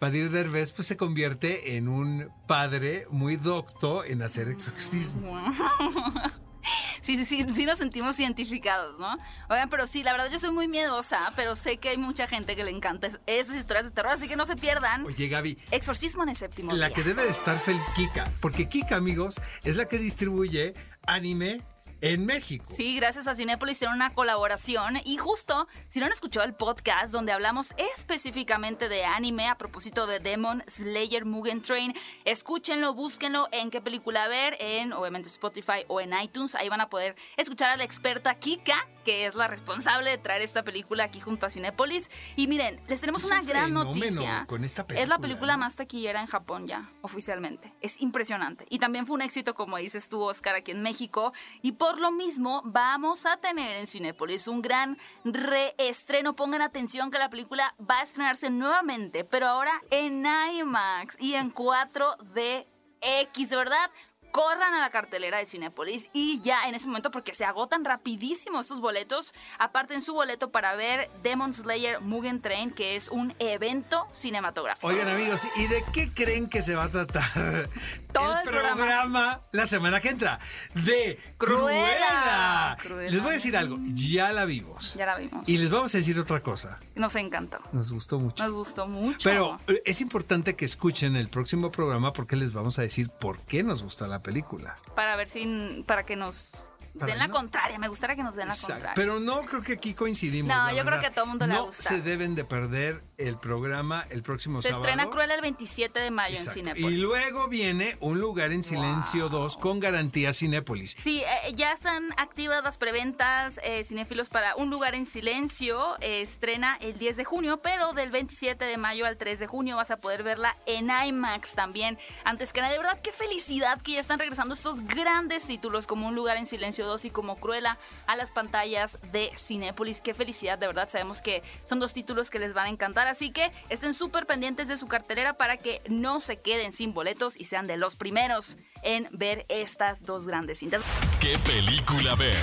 Badir 0.00 0.30
Derbez 0.30 0.72
pues 0.72 0.88
se 0.88 0.96
convierte 0.96 1.76
en 1.76 1.88
un 1.88 2.28
padre 2.48 3.06
muy 3.10 3.36
docto 3.36 4.04
en 4.04 4.22
hacer 4.22 4.48
exorcismo. 4.48 5.40
Sí, 7.00 7.22
sí, 7.26 7.44
sí, 7.54 7.66
nos 7.66 7.78
sentimos 7.78 8.18
identificados, 8.18 8.98
¿no? 8.98 9.18
Oigan, 9.50 9.68
pero 9.68 9.86
sí, 9.86 10.02
la 10.02 10.12
verdad 10.12 10.30
yo 10.32 10.38
soy 10.38 10.52
muy 10.52 10.68
miedosa, 10.68 11.32
pero 11.36 11.54
sé 11.54 11.76
que 11.76 11.90
hay 11.90 11.98
mucha 11.98 12.26
gente 12.26 12.56
que 12.56 12.64
le 12.64 12.70
encanta 12.70 13.06
es- 13.08 13.18
esas 13.26 13.56
historias 13.56 13.84
de 13.84 13.90
terror, 13.90 14.12
así 14.12 14.26
que 14.26 14.36
no 14.36 14.46
se 14.46 14.56
pierdan. 14.56 15.04
Oye, 15.04 15.28
Gaby, 15.28 15.58
Exorcismo 15.70 16.22
en 16.22 16.30
el 16.30 16.36
séptimo 16.36 16.72
la 16.72 16.86
día. 16.88 16.94
que 16.94 17.02
debe 17.02 17.22
de 17.24 17.30
estar 17.30 17.58
feliz 17.60 17.84
Kika, 17.94 18.24
porque 18.40 18.68
Kika, 18.68 18.96
amigos, 18.96 19.40
es 19.64 19.76
la 19.76 19.84
que 19.86 19.98
distribuye 19.98 20.72
anime 21.06 21.60
en 22.04 22.26
México. 22.26 22.66
Sí, 22.68 22.96
gracias 22.96 23.26
a 23.26 23.34
Cinepolis 23.34 23.78
hicieron 23.78 23.96
una 23.96 24.12
colaboración 24.12 24.98
y 25.06 25.16
justo, 25.16 25.66
si 25.88 26.00
no 26.00 26.06
han 26.06 26.12
escuchado 26.12 26.44
el 26.44 26.54
podcast 26.54 27.14
donde 27.14 27.32
hablamos 27.32 27.72
específicamente 27.96 28.90
de 28.90 29.06
anime 29.06 29.48
a 29.48 29.56
propósito 29.56 30.06
de 30.06 30.20
Demon 30.20 30.62
Slayer 30.68 31.24
Mugen 31.24 31.62
Train, 31.62 31.94
escúchenlo, 32.26 32.92
búsquenlo 32.92 33.48
en 33.52 33.70
qué 33.70 33.80
película 33.80 34.28
ver, 34.28 34.54
en 34.60 34.92
obviamente 34.92 35.30
Spotify 35.30 35.86
o 35.88 35.98
en 35.98 36.12
iTunes, 36.12 36.54
ahí 36.56 36.68
van 36.68 36.82
a 36.82 36.90
poder 36.90 37.16
escuchar 37.38 37.70
a 37.70 37.76
la 37.78 37.84
experta 37.84 38.34
Kika, 38.38 38.86
que 39.04 39.26
es 39.26 39.34
la 39.34 39.48
responsable 39.48 40.10
de 40.10 40.18
traer 40.18 40.42
esta 40.42 40.62
película 40.62 41.04
aquí 41.04 41.20
junto 41.20 41.46
a 41.46 41.50
Cinepolis. 41.50 42.10
Y 42.36 42.48
miren, 42.48 42.80
les 42.88 43.00
tenemos 43.00 43.22
Es 43.22 43.30
una 43.30 43.40
un 43.40 43.46
gran 43.46 43.72
noticia. 43.72 44.44
con 44.48 44.64
esta 44.64 44.82
es 44.82 44.86
película, 44.88 45.16
la 45.16 45.20
película 45.20 45.52
¿no? 45.54 45.58
más 45.60 45.76
taquillera 45.76 46.20
en 46.20 46.26
Japón 46.26 46.66
ya, 46.66 46.90
oficialmente. 47.02 47.72
Es 47.80 48.00
impresionante. 48.00 48.66
Y 48.70 48.78
también 48.78 49.06
fue 49.06 49.14
un 49.14 49.22
éxito, 49.22 49.54
como 49.54 49.76
dices 49.76 50.08
tú, 50.08 50.22
Oscar, 50.22 50.56
aquí 50.56 50.72
en 50.72 50.82
México. 50.82 51.32
Y 51.62 51.72
por 51.72 52.00
lo 52.00 52.10
mismo, 52.10 52.62
vamos 52.64 53.26
a 53.26 53.36
tener 53.36 53.76
en 53.76 53.86
Cinépolis 53.86 54.48
un 54.48 54.62
gran 54.62 54.98
reestreno. 55.24 56.34
Pongan 56.34 56.62
atención 56.62 57.10
que 57.10 57.18
la 57.18 57.30
película 57.30 57.74
va 57.78 58.00
a 58.00 58.02
estrenarse 58.02 58.50
nuevamente, 58.50 59.24
pero 59.24 59.46
ahora 59.46 59.82
en 59.90 60.24
IMAX 60.26 61.16
y 61.20 61.34
en 61.34 61.52
4DX, 61.52 63.56
¿verdad? 63.56 63.90
Corran 64.34 64.74
a 64.74 64.80
la 64.80 64.90
cartelera 64.90 65.38
de 65.38 65.46
Cinépolis 65.46 66.10
y 66.12 66.40
ya 66.40 66.68
en 66.68 66.74
ese 66.74 66.88
momento, 66.88 67.12
porque 67.12 67.32
se 67.34 67.44
agotan 67.44 67.84
rapidísimo 67.84 68.58
estos 68.58 68.80
boletos, 68.80 69.32
aparten 69.60 70.02
su 70.02 70.12
boleto 70.12 70.50
para 70.50 70.74
ver 70.74 71.08
Demon 71.22 71.54
Slayer 71.54 72.00
Mugen 72.00 72.42
Train, 72.42 72.72
que 72.72 72.96
es 72.96 73.10
un 73.10 73.32
evento 73.38 74.08
cinematográfico. 74.10 74.88
Oigan 74.88 75.06
amigos, 75.06 75.42
¿y 75.54 75.68
de 75.68 75.84
qué 75.92 76.12
creen 76.12 76.48
que 76.48 76.62
se 76.62 76.74
va 76.74 76.82
a 76.82 76.88
tratar 76.88 77.70
Todo 78.12 78.32
el 78.32 78.38
el 78.38 78.42
programa. 78.44 78.76
programa 78.76 79.40
la 79.52 79.68
semana 79.68 80.00
que 80.00 80.08
entra? 80.08 80.40
De 80.74 81.16
Cruella. 81.38 82.76
Cruella. 82.76 82.76
Cruella. 82.82 83.10
Les 83.12 83.22
voy 83.22 83.30
a 83.30 83.34
decir 83.34 83.56
algo, 83.56 83.78
ya 83.94 84.32
la 84.32 84.46
vimos. 84.46 84.94
Ya 84.94 85.06
la 85.06 85.16
vimos. 85.16 85.48
Y 85.48 85.58
les 85.58 85.70
vamos 85.70 85.94
a 85.94 85.98
decir 85.98 86.18
otra 86.18 86.42
cosa. 86.42 86.80
Nos 86.96 87.14
encantó. 87.14 87.58
Nos 87.70 87.92
gustó 87.92 88.18
mucho. 88.18 88.42
Nos 88.42 88.52
gustó 88.52 88.88
mucho. 88.88 89.28
Pero 89.30 89.60
eh, 89.68 89.80
es 89.84 90.00
importante 90.00 90.56
que 90.56 90.64
escuchen 90.64 91.14
el 91.14 91.28
próximo 91.28 91.70
programa 91.70 92.12
porque 92.12 92.34
les 92.34 92.52
vamos 92.52 92.80
a 92.80 92.82
decir 92.82 93.10
por 93.10 93.38
qué 93.42 93.62
nos 93.62 93.84
gustó 93.84 94.08
la 94.08 94.23
película. 94.24 94.76
Para 94.96 95.14
ver 95.14 95.28
si. 95.28 95.84
Para 95.86 96.04
que 96.04 96.16
nos 96.16 96.66
Para 96.98 97.06
den 97.06 97.18
la 97.18 97.28
no- 97.28 97.34
contraria. 97.34 97.78
Me 97.78 97.86
gustaría 97.86 98.16
que 98.16 98.24
nos 98.24 98.34
den 98.34 98.48
la 98.48 98.54
Exacto. 98.54 98.72
contraria. 98.74 98.94
Pero 98.96 99.20
no 99.20 99.44
creo 99.46 99.62
que 99.62 99.74
aquí 99.74 99.94
coincidimos. 99.94 100.52
No, 100.52 100.72
yo 100.74 100.84
creo 100.84 100.98
que 101.00 101.06
a 101.06 101.14
todo 101.14 101.26
mundo 101.26 101.46
le 101.46 101.54
va 101.54 101.60
a 101.60 101.66
No 101.66 101.72
se 101.72 102.00
deben 102.02 102.34
de 102.34 102.44
perder 102.44 103.04
el 103.18 103.38
programa 103.38 104.06
el 104.10 104.22
próximo 104.22 104.60
Se 104.62 104.68
sábado. 104.68 104.84
estrena 104.86 105.10
Cruella 105.10 105.34
el 105.34 105.40
27 105.40 105.98
de 106.00 106.10
mayo 106.10 106.34
Exacto. 106.36 106.60
en 106.60 106.66
Cinepolis. 106.66 106.98
Y 106.98 107.00
luego 107.00 107.48
viene 107.48 107.96
Un 108.00 108.18
lugar 108.20 108.52
en 108.52 108.62
silencio 108.62 109.28
2 109.28 109.56
con 109.56 109.80
garantía 109.80 110.32
Cinépolis. 110.32 110.96
Sí, 111.02 111.22
eh, 111.22 111.54
ya 111.54 111.72
están 111.72 112.12
activas 112.16 112.62
las 112.64 112.78
preventas 112.78 113.58
eh, 113.62 113.84
cinéfilos 113.84 114.28
para 114.28 114.56
Un 114.56 114.70
lugar 114.70 114.94
en 114.94 115.06
silencio. 115.06 115.96
eh, 116.00 116.22
estrena 116.22 116.76
el 116.80 116.98
10 116.98 117.16
de 117.16 117.24
junio, 117.24 117.60
pero 117.62 117.92
del 117.92 118.10
27 118.10 118.64
de 118.64 118.76
mayo 118.78 119.06
al 119.06 119.16
3 119.16 119.38
de 119.38 119.46
junio 119.46 119.76
vas 119.76 119.90
a 119.90 119.96
poder 119.98 120.22
verla 120.22 120.56
en 120.66 120.90
IMAX 120.90 121.54
también. 121.54 121.98
Antes 122.24 122.52
que 122.52 122.60
nada, 122.60 122.72
de 122.72 122.78
verdad, 122.78 122.98
qué 123.02 123.12
felicidad 123.12 123.80
que 123.82 123.92
ya 123.92 124.00
están 124.00 124.18
regresando 124.18 124.54
estos 124.54 124.80
grandes 124.86 125.46
títulos 125.46 125.86
como 125.86 126.08
Un 126.08 126.14
lugar 126.14 126.36
en 126.36 126.46
silencio 126.46 126.86
2 126.86 127.04
y 127.06 127.10
como 127.10 127.36
Cruella 127.36 127.78
a 128.06 128.16
las 128.16 128.32
pantallas 128.32 128.98
de 129.12 129.30
Cinépolis. 129.36 130.00
Qué 130.00 130.14
felicidad, 130.14 130.58
de 130.58 130.66
verdad. 130.66 130.88
Sabemos 130.88 131.22
que 131.22 131.42
son 131.64 131.78
dos 131.80 131.92
títulos 131.92 132.30
que 132.30 132.38
les 132.38 132.54
van 132.54 132.66
a 132.66 132.68
encantar, 132.70 133.03
así 133.06 133.30
que 133.30 133.50
estén 133.68 133.94
súper 133.94 134.26
pendientes 134.26 134.68
de 134.68 134.76
su 134.76 134.86
cartelera 134.86 135.34
para 135.34 135.56
que 135.56 135.82
no 135.88 136.20
se 136.20 136.40
queden 136.40 136.72
sin 136.72 136.94
boletos 136.94 137.38
y 137.38 137.44
sean 137.44 137.66
de 137.66 137.76
los 137.76 137.96
primeros 137.96 138.58
en 138.82 139.08
ver 139.12 139.46
estas 139.48 140.04
dos 140.04 140.26
grandes 140.26 140.58
cintas. 140.58 140.82
¿Qué 141.20 141.38
película 141.38 142.14
ver? 142.14 142.34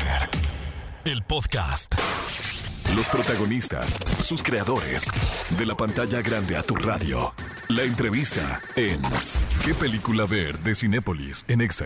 El 1.05 1.23
podcast. 1.23 1.95
Los 2.95 3.07
protagonistas, 3.07 3.99
sus 4.21 4.43
creadores, 4.43 5.09
de 5.57 5.65
la 5.65 5.75
pantalla 5.75 6.21
grande 6.21 6.57
a 6.57 6.63
tu 6.63 6.75
radio. 6.75 7.33
La 7.69 7.83
entrevista 7.83 8.61
en 8.75 9.01
¿Qué 9.63 9.73
película 9.75 10.25
ver 10.25 10.57
de 10.59 10.73
Cinépolis 10.73 11.45
en 11.47 11.61
Exa 11.61 11.85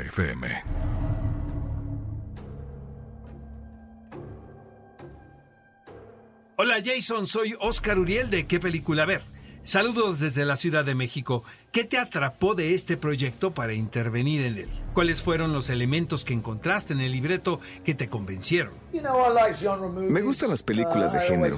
Hola 6.57 6.75
Jason, 6.81 7.27
soy 7.27 7.53
Oscar 7.59 7.99
Uriel 7.99 8.29
de 8.29 8.47
¿Qué 8.47 8.61
película 8.61 9.05
ver? 9.05 9.21
Saludos 9.63 10.21
desde 10.21 10.45
la 10.45 10.55
Ciudad 10.55 10.85
de 10.85 10.95
México. 10.95 11.43
¿Qué 11.73 11.83
te 11.83 11.97
atrapó 11.97 12.55
de 12.55 12.73
este 12.73 12.95
proyecto 12.95 13.51
para 13.51 13.73
intervenir 13.73 14.45
en 14.45 14.57
él? 14.59 14.69
¿Cuáles 14.93 15.21
fueron 15.21 15.51
los 15.51 15.69
elementos 15.69 16.23
que 16.23 16.33
encontraste 16.33 16.93
en 16.93 17.01
el 17.01 17.11
libreto 17.11 17.59
que 17.83 17.93
te 17.93 18.07
convencieron? 18.07 18.71
Me 18.93 20.21
gustan 20.21 20.49
las 20.49 20.63
películas 20.63 21.11
de 21.11 21.19
género. 21.21 21.57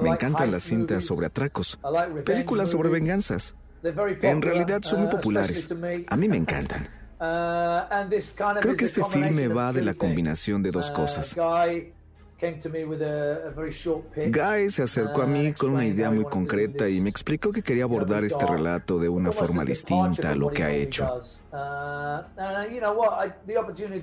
Me 0.00 0.10
encantan 0.10 0.52
las 0.52 0.62
cintas 0.62 1.04
sobre 1.04 1.26
atracos, 1.26 1.76
películas 2.24 2.70
sobre 2.70 2.90
venganzas. 2.90 3.56
En 3.82 4.40
realidad 4.40 4.82
son 4.82 5.00
muy 5.00 5.10
populares. 5.10 5.68
A 6.06 6.16
mí 6.16 6.28
me 6.28 6.36
encantan. 6.36 6.88
Creo 7.18 8.74
que 8.76 8.84
este 8.84 9.02
filme 9.02 9.48
va 9.48 9.72
de 9.72 9.82
la 9.82 9.94
combinación 9.94 10.62
de 10.62 10.70
dos 10.70 10.92
cosas. 10.92 11.36
Guy 14.16 14.70
se 14.70 14.82
acercó 14.84 15.22
a 15.22 15.26
mí 15.26 15.52
con 15.54 15.70
una 15.70 15.84
idea 15.84 16.10
muy 16.10 16.24
concreta 16.24 16.88
y 16.88 17.00
me 17.00 17.10
explicó 17.10 17.50
que 17.50 17.62
quería 17.62 17.82
abordar 17.84 18.24
este 18.24 18.46
relato 18.46 18.98
de 18.98 19.08
una 19.08 19.32
forma 19.32 19.64
distinta 19.64 20.30
a 20.30 20.34
lo 20.36 20.48
que 20.50 20.62
ha 20.62 20.70
hecho. 20.70 21.18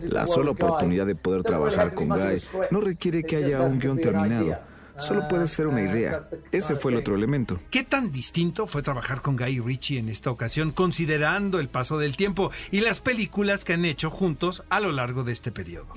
La 0.10 0.28
sola 0.28 0.52
oportunidad 0.52 1.06
de 1.06 1.16
poder 1.16 1.44
trabajar 1.44 1.94
con 1.94 2.10
Guy 2.10 2.42
no 2.72 2.82
requiere 2.82 3.24
que 3.24 3.38
haya 3.38 3.62
un 3.62 3.80
guion 3.80 4.00
terminado 4.00 4.75
Solo 4.98 5.28
puede 5.28 5.48
ser 5.48 5.68
una 5.68 5.82
idea. 5.82 6.20
Ese 6.52 6.76
fue 6.76 6.92
el 6.92 6.98
otro 6.98 7.16
elemento. 7.16 7.60
¿Qué 7.70 7.84
tan 7.84 8.12
distinto 8.12 8.68
fue 8.68 8.82
trabajar 8.82 9.22
con 9.22 9.36
Guy 9.36 9.60
Ritchie 9.60 10.00
en 10.00 10.10
esta 10.10 10.32
ocasión, 10.32 10.72
considerando 10.72 11.60
el 11.60 11.70
paso 11.70 11.98
del 11.98 12.16
tiempo 12.16 12.52
y 12.72 12.82
las 12.82 13.00
películas 13.00 13.66
que 13.66 13.74
han 13.74 13.86
hecho 13.86 14.10
juntos 14.10 14.64
a 14.70 14.80
lo 14.80 14.92
largo 14.92 15.24
de 15.24 15.34
este 15.34 15.52
periodo? 15.52 15.94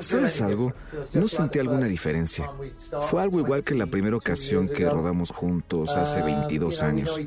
¿Sabes 0.00 0.40
algo? 0.40 0.74
No 1.14 1.24
sentí 1.24 1.58
alguna 1.58 1.86
diferencia. 1.86 2.50
Fue 3.02 3.22
algo 3.22 3.40
igual 3.40 3.62
que 3.62 3.74
la 3.74 3.86
primera 3.86 4.16
ocasión 4.16 4.68
que 4.68 4.88
rodamos 4.88 5.30
juntos 5.30 5.96
hace 5.96 6.22
22 6.22 6.82
años. 6.82 7.20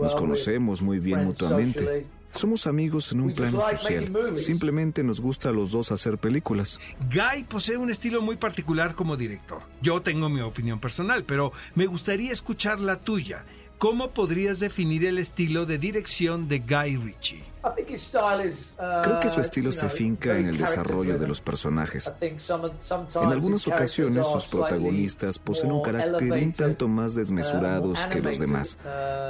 Nos 0.00 0.14
conocemos 0.14 0.82
muy 0.82 0.98
bien 0.98 1.24
mutuamente. 1.24 2.06
Somos 2.32 2.66
amigos 2.66 3.12
en 3.12 3.20
un 3.20 3.32
plano 3.32 3.60
social. 3.60 4.12
Simplemente 4.36 5.02
nos 5.02 5.20
gusta 5.20 5.48
a 5.48 5.52
los 5.52 5.72
dos 5.72 5.90
hacer 5.92 6.18
películas. 6.18 6.80
Guy 7.10 7.44
posee 7.44 7.76
un 7.76 7.90
estilo 7.90 8.22
muy 8.22 8.36
particular 8.36 8.94
como 8.94 9.16
director. 9.16 9.62
Yo 9.82 10.02
tengo 10.02 10.28
mi 10.28 10.40
opinión 10.40 10.80
personal, 10.80 11.24
pero 11.24 11.52
me 11.74 11.86
gustaría 11.86 12.32
escuchar 12.32 12.80
la 12.80 12.96
tuya. 12.96 13.44
¿Cómo 13.78 14.10
podrías 14.10 14.58
definir 14.58 15.04
el 15.04 15.18
estilo 15.18 15.64
de 15.64 15.78
dirección 15.78 16.48
de 16.48 16.58
Guy 16.58 16.96
Ritchie? 16.96 17.44
Creo 17.62 19.20
que 19.20 19.28
su 19.28 19.40
estilo 19.40 19.72
se 19.72 19.88
finca 19.88 20.36
en 20.36 20.48
el 20.48 20.58
desarrollo 20.58 21.18
de 21.18 21.26
los 21.26 21.40
personajes. 21.40 22.10
En 22.20 23.32
algunas 23.32 23.66
ocasiones 23.66 24.26
sus 24.26 24.46
protagonistas 24.48 25.38
poseen 25.38 25.72
un 25.72 25.82
carácter 25.82 26.32
un 26.32 26.52
tanto 26.52 26.88
más 26.88 27.14
desmesurados 27.14 28.04
que 28.06 28.20
los 28.20 28.38
demás, 28.38 28.78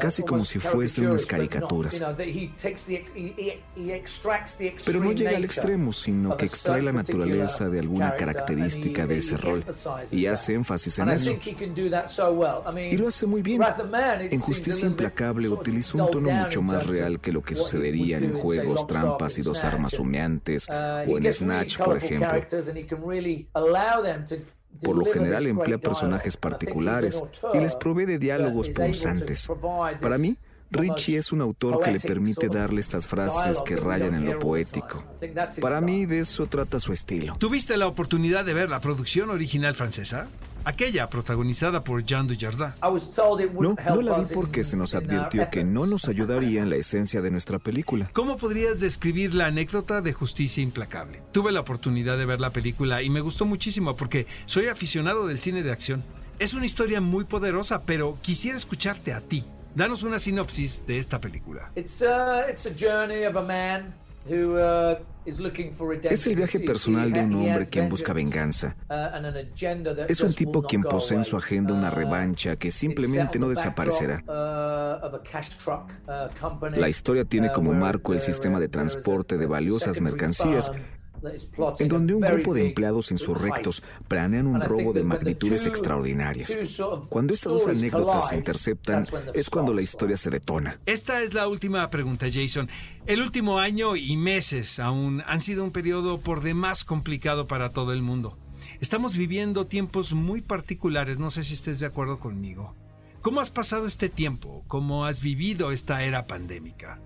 casi 0.00 0.22
como 0.22 0.44
si 0.44 0.58
fuesen 0.58 1.08
unas 1.08 1.26
caricaturas. 1.26 2.02
Pero 4.84 5.00
no 5.00 5.12
llega 5.12 5.36
al 5.36 5.44
extremo, 5.44 5.92
sino 5.92 6.36
que 6.36 6.44
extrae 6.44 6.82
la 6.82 6.92
naturaleza 6.92 7.68
de 7.68 7.78
alguna 7.80 8.14
característica 8.16 9.06
de 9.06 9.18
ese 9.18 9.36
rol 9.36 9.64
y 10.10 10.26
hace 10.26 10.54
énfasis 10.54 10.98
en 10.98 11.08
eso. 11.10 11.32
Y 12.90 12.96
lo 12.96 13.08
hace 13.08 13.26
muy 13.26 13.42
bien. 13.42 13.62
En 14.30 14.40
Justicia 14.40 14.86
Implacable 14.86 15.48
utiliza 15.48 16.02
un 16.02 16.10
tono 16.10 16.30
mucho 16.30 16.62
más 16.62 16.86
real 16.86 17.20
que 17.20 17.32
lo 17.32 17.42
que 17.42 17.54
sucedería 17.54 18.17
en 18.24 18.32
juegos, 18.32 18.86
trampas 18.86 19.38
y 19.38 19.42
dos 19.42 19.64
armas 19.64 19.98
humeantes, 19.98 20.68
o 20.68 21.18
en 21.18 21.32
Snatch, 21.32 21.78
por 21.78 21.96
ejemplo. 21.96 22.28
Por 24.82 24.96
lo 24.96 25.04
general 25.06 25.46
emplea 25.46 25.78
personajes 25.78 26.36
particulares 26.36 27.22
y 27.54 27.58
les 27.58 27.74
provee 27.74 28.04
de 28.04 28.18
diálogos 28.18 28.70
punzantes. 28.70 29.48
Para 30.00 30.18
mí, 30.18 30.36
Richie 30.70 31.16
es 31.16 31.32
un 31.32 31.40
autor 31.40 31.80
que 31.80 31.92
le 31.92 32.00
permite 32.00 32.48
darle 32.48 32.80
estas 32.80 33.06
frases 33.06 33.62
que 33.62 33.76
rayan 33.76 34.14
en 34.14 34.26
lo 34.26 34.38
poético. 34.38 35.04
Para 35.60 35.80
mí 35.80 36.06
de 36.06 36.20
eso 36.20 36.46
trata 36.46 36.78
su 36.78 36.92
estilo. 36.92 37.34
¿Tuviste 37.38 37.76
la 37.76 37.86
oportunidad 37.86 38.44
de 38.44 38.54
ver 38.54 38.68
la 38.68 38.80
producción 38.80 39.30
original 39.30 39.74
francesa? 39.74 40.28
Aquella 40.68 41.08
protagonizada 41.08 41.82
por 41.82 42.04
Jean 42.04 42.26
Dujardin. 42.26 42.74
No, 43.60 43.76
no 43.88 44.02
la 44.02 44.18
vi 44.18 44.34
porque 44.34 44.64
se 44.64 44.76
nos 44.76 44.94
advirtió 44.94 45.48
que 45.50 45.64
no 45.64 45.86
nos 45.86 46.08
ayudaría 46.08 46.62
en 46.62 46.70
la 46.70 46.76
esencia 46.76 47.22
de 47.22 47.30
nuestra 47.30 47.58
película. 47.58 48.08
¿Cómo 48.12 48.36
podrías 48.36 48.80
describir 48.80 49.34
la 49.34 49.46
anécdota 49.46 50.02
de 50.02 50.12
Justicia 50.12 50.62
Implacable? 50.62 51.22
Tuve 51.32 51.52
la 51.52 51.60
oportunidad 51.60 52.18
de 52.18 52.26
ver 52.26 52.40
la 52.40 52.52
película 52.52 53.02
y 53.02 53.10
me 53.10 53.20
gustó 53.20 53.46
muchísimo 53.46 53.96
porque 53.96 54.26
soy 54.46 54.66
aficionado 54.66 55.26
del 55.26 55.40
cine 55.40 55.62
de 55.62 55.72
acción. 55.72 56.04
Es 56.38 56.54
una 56.54 56.66
historia 56.66 57.00
muy 57.00 57.24
poderosa, 57.24 57.82
pero 57.84 58.18
quisiera 58.22 58.56
escucharte 58.56 59.12
a 59.12 59.20
ti. 59.20 59.44
Danos 59.74 60.02
una 60.02 60.18
sinopsis 60.18 60.84
de 60.86 60.98
esta 60.98 61.20
película. 61.20 61.72
It's 61.76 62.04
journey 62.76 63.24
of 63.24 63.36
a 63.36 63.42
man 63.42 63.94
Uh, 64.07 64.07
es 66.10 66.26
el 66.26 66.36
viaje 66.36 66.60
personal 66.60 67.12
de 67.12 67.20
un 67.20 67.34
hombre 67.34 67.66
quien 67.66 67.88
busca 67.88 68.12
venganza. 68.12 68.76
Uh, 68.88 70.06
es 70.08 70.20
un 70.20 70.34
tipo 70.34 70.62
quien 70.62 70.82
posee 70.82 71.18
en 71.18 71.24
su 71.24 71.36
agenda 71.36 71.74
una 71.74 71.88
uh, 71.88 71.94
revancha 71.94 72.56
que 72.56 72.70
simplemente 72.70 73.38
no 73.38 73.48
desaparecerá. 73.48 74.22
La 76.76 76.88
historia 76.88 77.24
tiene 77.24 77.52
como 77.52 77.72
marco 77.72 78.12
el 78.12 78.20
sistema 78.20 78.58
de 78.60 78.68
transporte 78.68 79.36
de 79.36 79.46
valiosas 79.46 80.00
mercancías 80.00 80.70
en 81.78 81.88
donde 81.88 82.14
un 82.14 82.20
grupo 82.20 82.54
de 82.54 82.66
empleados 82.68 83.10
insurrectos 83.10 83.86
planean 84.08 84.46
un 84.46 84.60
robo 84.60 84.92
de 84.92 85.02
magnitudes 85.02 85.66
extraordinarias. 85.66 86.56
Cuando 87.08 87.34
estas 87.34 87.52
dos 87.52 87.66
anécdotas 87.66 88.28
se 88.28 88.36
interceptan, 88.36 89.04
es 89.34 89.50
cuando 89.50 89.74
la 89.74 89.82
historia 89.82 90.16
se 90.16 90.30
detona. 90.30 90.80
Esta 90.86 91.22
es 91.22 91.34
la 91.34 91.48
última 91.48 91.88
pregunta, 91.90 92.26
Jason. 92.32 92.68
El 93.06 93.22
último 93.22 93.58
año 93.58 93.96
y 93.96 94.16
meses 94.16 94.78
aún 94.78 95.22
han 95.26 95.40
sido 95.40 95.64
un 95.64 95.70
periodo 95.70 96.20
por 96.20 96.42
demás 96.42 96.84
complicado 96.84 97.46
para 97.46 97.70
todo 97.70 97.92
el 97.92 98.02
mundo. 98.02 98.36
Estamos 98.80 99.16
viviendo 99.16 99.66
tiempos 99.66 100.12
muy 100.12 100.40
particulares, 100.40 101.18
no 101.18 101.30
sé 101.30 101.44
si 101.44 101.54
estés 101.54 101.80
de 101.80 101.86
acuerdo 101.86 102.18
conmigo. 102.18 102.74
¿Cómo 103.22 103.40
has 103.40 103.50
pasado 103.50 103.86
este 103.86 104.08
tiempo? 104.08 104.64
¿Cómo 104.68 105.04
has 105.04 105.20
vivido 105.20 105.72
esta 105.72 106.02
era 106.02 106.26
pandémica? 106.26 107.00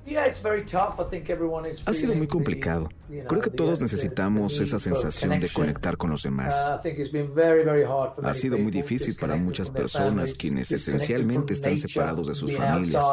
Ha 1.87 1.93
sido 1.93 2.15
muy 2.15 2.27
complicado. 2.27 2.89
Creo 3.29 3.41
que 3.41 3.51
todos 3.51 3.81
necesitamos 3.81 4.61
esa 4.61 4.79
sensación 4.79 5.41
de 5.41 5.49
conectar 5.49 5.97
con 5.97 6.11
los 6.11 6.23
demás. 6.23 6.65
Uh, 6.65 8.27
ha 8.27 8.35
sido 8.35 8.59
muy 8.59 8.71
difícil 8.71 9.17
para 9.19 9.37
muchas 9.37 9.71
personas 9.71 10.35
quienes 10.35 10.71
esencialmente 10.73 11.55
están 11.55 11.77
separados 11.77 12.27
de 12.29 12.35
sus 12.35 12.55
familias 12.57 13.05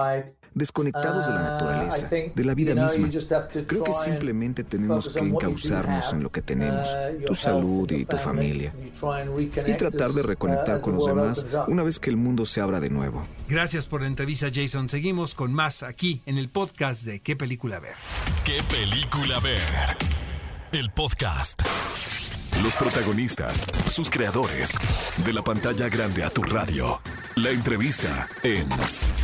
desconectados 0.54 1.28
de 1.28 1.34
la 1.34 1.40
uh, 1.40 1.44
naturaleza, 1.44 2.08
de 2.10 2.44
la 2.44 2.54
vida 2.54 2.76
misma. 2.76 3.10
Creo 3.68 3.84
que 3.84 3.94
simplemente 3.94 4.64
tenemos 4.64 5.10
que 5.10 5.20
encauzarnos 5.20 6.14
en 6.14 6.24
lo 6.24 6.32
que 6.32 6.42
tenemos, 6.42 6.94
uh, 6.94 7.26
tu 7.26 7.36
salud 7.36 7.92
y 7.92 8.06
tu 8.06 8.18
familia, 8.18 8.74
y 9.68 9.74
tratar 9.74 10.12
de 10.12 10.24
reconectar 10.24 10.82
con 10.82 10.96
los 10.96 11.06
demás 11.06 11.46
una 11.68 11.84
vez 11.84 12.00
que 12.00 12.10
el 12.10 12.18
mundo 12.18 12.46
se 12.46 12.62
abra 12.62 12.80
de 12.80 12.90
nuevo. 12.90 13.28
Gracias 13.48 13.86
por 13.86 14.02
la 14.02 14.08
entrevista, 14.08 14.48
Jason. 14.54 14.90
Seguimos 14.90 15.36
con 15.36 15.54
más 15.54 15.84
aquí 15.84 16.22
en 16.26 16.38
el 16.38 16.50
podcast 16.50 17.04
de 17.04 17.20
¿Qué 17.20 17.36
película 17.36 17.80
ver? 17.80 17.96
¿Qué 18.44 18.62
película 18.70 19.40
ver? 19.40 19.60
El 20.72 20.92
podcast. 20.92 21.64
Los 22.64 22.76
protagonistas, 22.76 23.66
sus 23.90 24.10
creadores, 24.10 24.78
de 25.26 25.32
la 25.32 25.42
pantalla 25.42 25.88
grande 25.88 26.24
a 26.24 26.30
tu 26.30 26.44
radio. 26.44 27.00
La 27.36 27.52
entrevista 27.52 28.28
en 28.44 28.68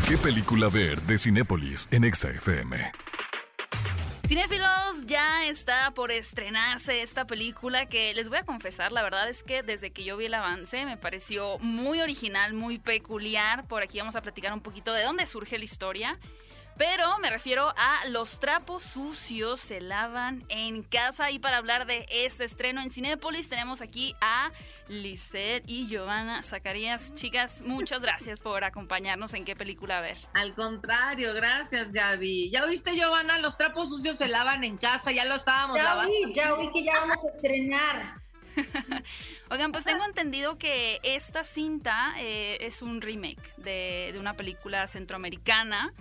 ¿Qué 0.07 0.17
película 0.17 0.69
ver 0.69 1.01
de 1.01 1.17
Cinépolis 1.17 1.87
en 1.91 2.05
EXA-FM? 2.05 2.91
Cinéfilos, 4.25 5.05
ya 5.05 5.45
está 5.45 5.91
por 5.91 6.11
estrenarse 6.11 7.01
esta 7.01 7.27
película 7.27 7.87
que 7.87 8.13
les 8.13 8.29
voy 8.29 8.37
a 8.37 8.43
confesar, 8.43 8.93
la 8.93 9.03
verdad 9.03 9.27
es 9.27 9.43
que 9.43 9.63
desde 9.63 9.91
que 9.91 10.05
yo 10.05 10.15
vi 10.15 10.27
el 10.27 10.33
avance 10.33 10.85
me 10.85 10.95
pareció 10.95 11.59
muy 11.59 11.99
original, 11.99 12.53
muy 12.53 12.79
peculiar. 12.79 13.67
Por 13.67 13.83
aquí 13.83 13.99
vamos 13.99 14.15
a 14.15 14.21
platicar 14.21 14.53
un 14.53 14.61
poquito 14.61 14.93
de 14.93 15.03
dónde 15.03 15.25
surge 15.25 15.57
la 15.57 15.65
historia. 15.65 16.17
Pero 16.77 17.17
me 17.19 17.29
refiero 17.29 17.73
a 17.77 18.05
los 18.09 18.39
trapos 18.39 18.83
sucios 18.83 19.61
se 19.61 19.79
lavan 19.79 20.43
en 20.49 20.83
casa. 20.83 21.31
Y 21.31 21.39
para 21.39 21.57
hablar 21.57 21.85
de 21.85 22.05
este 22.09 22.43
estreno 22.43 22.81
en 22.81 22.89
Cinépolis, 22.89 23.47
tenemos 23.47 23.81
aquí 23.81 24.13
a 24.19 24.51
Lisette 24.89 25.63
y 25.67 25.88
Giovanna 25.88 26.43
Zacarías. 26.43 27.13
Chicas, 27.13 27.61
muchas 27.61 28.01
gracias 28.01 28.41
por 28.41 28.65
acompañarnos 28.65 29.33
en 29.35 29.45
qué 29.45 29.55
película 29.55 30.01
ver. 30.01 30.17
Al 30.33 30.53
contrario, 30.53 31.33
gracias, 31.33 31.93
Gaby. 31.93 32.49
¿Ya 32.49 32.65
oíste, 32.65 32.93
Giovanna? 32.93 33.39
Los 33.39 33.57
trapos 33.57 33.89
sucios 33.89 34.17
se 34.17 34.27
lavan 34.27 34.65
en 34.65 34.75
casa, 34.77 35.13
ya 35.13 35.23
lo 35.23 35.35
estábamos 35.35 35.77
ya 35.77 35.83
lavando. 35.83 36.13
ya 36.33 36.53
oí 36.55 36.69
que 36.73 36.83
ya 36.83 36.99
vamos 36.99 37.17
a 37.23 37.35
estrenar. 37.35 38.21
Oigan, 39.49 39.71
pues 39.71 39.83
tengo 39.83 40.05
entendido 40.05 40.57
que 40.57 40.99
esta 41.03 41.43
cinta 41.43 42.13
eh, 42.17 42.57
es 42.61 42.81
un 42.81 43.01
remake 43.01 43.55
de, 43.57 44.11
de 44.13 44.19
una 44.19 44.35
película 44.35 44.88
centroamericana 44.88 45.93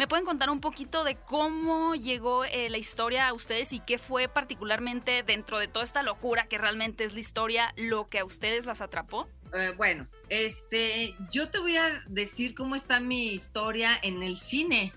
¿Me 0.00 0.08
pueden 0.08 0.24
contar 0.24 0.48
un 0.48 0.62
poquito 0.62 1.04
de 1.04 1.16
cómo 1.16 1.94
llegó 1.94 2.46
eh, 2.46 2.70
la 2.70 2.78
historia 2.78 3.28
a 3.28 3.34
ustedes 3.34 3.74
y 3.74 3.80
qué 3.80 3.98
fue 3.98 4.28
particularmente 4.28 5.22
dentro 5.22 5.58
de 5.58 5.68
toda 5.68 5.84
esta 5.84 6.02
locura 6.02 6.46
que 6.48 6.56
realmente 6.56 7.04
es 7.04 7.12
la 7.12 7.20
historia 7.20 7.74
lo 7.76 8.08
que 8.08 8.18
a 8.18 8.24
ustedes 8.24 8.64
las 8.64 8.80
atrapó? 8.80 9.28
Eh, 9.52 9.74
bueno, 9.76 10.06
este, 10.30 11.14
yo 11.30 11.50
te 11.50 11.58
voy 11.58 11.76
a 11.76 12.02
decir 12.06 12.54
cómo 12.54 12.76
está 12.76 12.98
mi 12.98 13.34
historia 13.34 13.90
en 14.02 14.22
el 14.22 14.38
cine, 14.38 14.94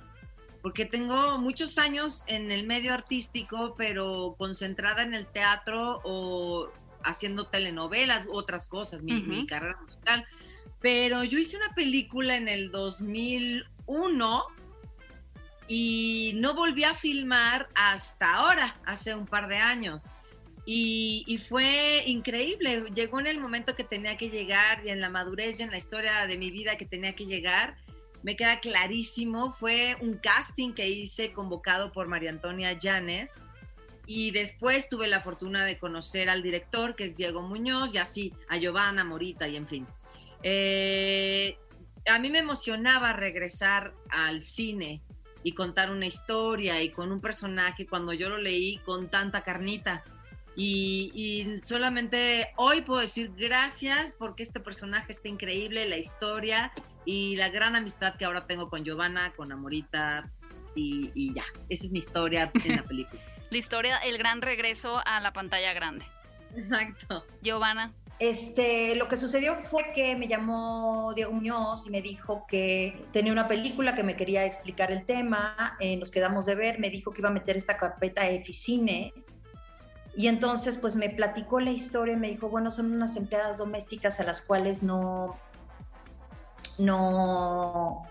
porque 0.62 0.86
tengo 0.86 1.38
muchos 1.38 1.78
años 1.78 2.24
en 2.28 2.50
el 2.50 2.66
medio 2.66 2.94
artístico, 2.94 3.76
pero 3.78 4.36
concentrada 4.38 5.04
en 5.04 5.14
el 5.14 5.28
teatro 5.28 6.00
o 6.06 6.72
haciendo 7.04 7.48
telenovelas 7.48 8.26
u 8.26 8.32
otras 8.32 8.68
cosas, 8.68 9.04
mi, 9.04 9.46
carrera 9.48 9.78
musical. 9.82 10.26
Pero 10.80 11.26
yo 11.26 11.40
hice 11.40 11.58
una 11.58 11.76
película 11.76 12.38
en 12.38 12.48
el 12.48 12.72
2001 12.72 14.46
y 15.68 16.34
no 16.36 16.54
volví 16.54 16.84
a 16.84 16.94
filmar 16.94 17.68
hasta 17.76 18.36
ahora, 18.36 18.76
hace 18.86 19.16
un 19.16 19.26
par 19.26 19.48
de 19.48 19.58
años. 19.58 20.12
Y, 20.66 21.42
fue 21.50 22.04
increíble. 22.06 22.86
Llegó 22.94 23.20
en 23.20 23.28
el 23.28 23.40
momento 23.40 23.76
que 23.76 23.84
tenía 23.84 24.16
que 24.16 24.30
llegar 24.30 24.86
y 24.86 24.90
en 24.90 25.02
la 25.02 25.10
madurez 25.10 25.60
y 25.60 25.64
en 25.64 25.72
la 25.72 25.78
historia 25.78 26.26
de 26.26 26.38
mi 26.38 26.52
vida 26.52 26.78
que 26.78 26.86
tenía 26.86 27.14
que 27.16 27.26
llegar. 27.26 27.76
Me 28.22 28.38
queda 28.38 28.62
clarísimo. 28.62 29.52
Fue 29.52 29.98
un 30.00 30.18
casting 30.18 30.74
que 30.74 30.88
hice 30.88 31.34
convocado 31.34 31.92
por 31.92 32.08
María 32.08 32.30
Antonia 32.30 32.74
Llanes. 32.74 33.44
Y 34.06 34.32
después 34.32 34.88
tuve 34.88 35.08
la 35.08 35.22
fortuna 35.22 35.66
de 35.66 35.78
conocer 35.78 36.30
al 36.30 36.44
director, 36.44 36.96
que 36.96 37.06
es 37.06 37.18
Diego 37.18 37.42
Muñoz, 37.42 37.94
y 37.96 37.98
así 37.98 38.34
a 38.50 38.58
Giovanna 38.58 39.06
Morita, 39.06 39.48
y 39.48 39.56
en 39.56 39.68
fin. 39.68 39.88
Eh, 40.44 41.58
a 42.06 42.20
mí 42.20 42.30
me 42.30 42.40
emocionaba 42.40 43.14
regresar 43.14 43.94
al 44.10 44.44
cine 44.44 45.02
y 45.44 45.54
contar 45.54 45.92
una 45.92 46.06
historia 46.06 46.82
y 46.82 46.90
con 46.90 47.12
un 47.12 47.22
personaje 47.22 47.86
cuando 47.86 48.14
yo 48.14 48.30
lo 48.30 48.38
leí 48.38 48.78
con 48.80 49.10
tanta 49.10 49.42
carnita 49.42 50.04
y, 50.56 51.60
solamente 51.64 52.52
hoy 52.58 52.82
puedo 52.82 53.02
decir 53.02 53.32
gracias 53.36 54.14
porque 54.18 54.44
este 54.44 54.60
personaje 54.60 55.12
está 55.12 55.28
increíble, 55.28 55.88
la 55.88 55.98
historia 55.98 56.72
y 57.06 57.36
la 57.38 57.50
gran 57.50 57.76
amistad 57.76 58.16
que 58.16 58.26
ahora 58.26 58.46
tengo 58.46 58.70
con 58.70 58.84
Giovanna, 58.84 59.34
con 59.36 59.52
Amorita 59.52 60.30
y, 60.76 61.34
ya. 61.34 61.44
Esa 61.70 61.86
es 61.86 61.92
mi 61.92 62.00
historia 62.00 62.52
en 62.66 62.76
la 62.76 62.84
película. 62.88 63.22
la 63.50 63.58
historia, 63.58 63.98
el 64.00 64.18
gran 64.18 64.42
regreso 64.42 65.02
a 65.06 65.20
la 65.22 65.34
pantalla 65.34 65.74
grande. 65.74 66.06
Exacto. 66.56 67.26
Giovanna. 67.42 67.92
Este, 68.20 68.96
lo 68.96 69.08
que 69.08 69.18
sucedió 69.18 69.56
fue 69.56 69.92
que 69.94 70.16
me 70.16 70.28
llamó 70.28 71.14
Diego 71.14 71.32
Muñoz 71.32 71.86
y 71.88 71.90
me 71.90 72.02
dijo 72.02 72.46
que 72.48 73.06
tenía 73.12 73.32
una 73.32 73.48
película 73.48 73.96
que 73.96 74.04
me 74.04 74.16
quería 74.16 74.46
explicar 74.46 74.92
el 74.92 75.06
tema. 75.06 75.76
Eh, 75.80 75.98
nos 75.98 76.12
quedamos 76.12 76.46
de 76.46 76.56
ver, 76.56 76.80
me 76.80 76.90
dijo 76.90 77.12
que 77.12 77.22
iba 77.22 77.30
a 77.30 77.34
meter 77.34 77.58
esta 77.58 77.76
carpeta 77.76 78.22
a 78.22 78.30
Eficine 78.30 79.14
y 80.16 80.28
entonces 80.28 80.78
pues 80.78 80.96
me 80.96 81.10
platicó 81.10 81.60
la 81.60 81.72
historia 81.72 82.14
y 82.14 82.18
me 82.18 82.30
dijo, 82.30 82.50
bueno, 82.50 82.72
son 82.72 82.92
unas 82.92 83.16
empleadas 83.16 83.58
domésticas 83.58 84.20
a 84.20 84.24
las 84.24 84.42
cuales 84.42 84.84
no, 84.84 85.36
no, 86.78 88.04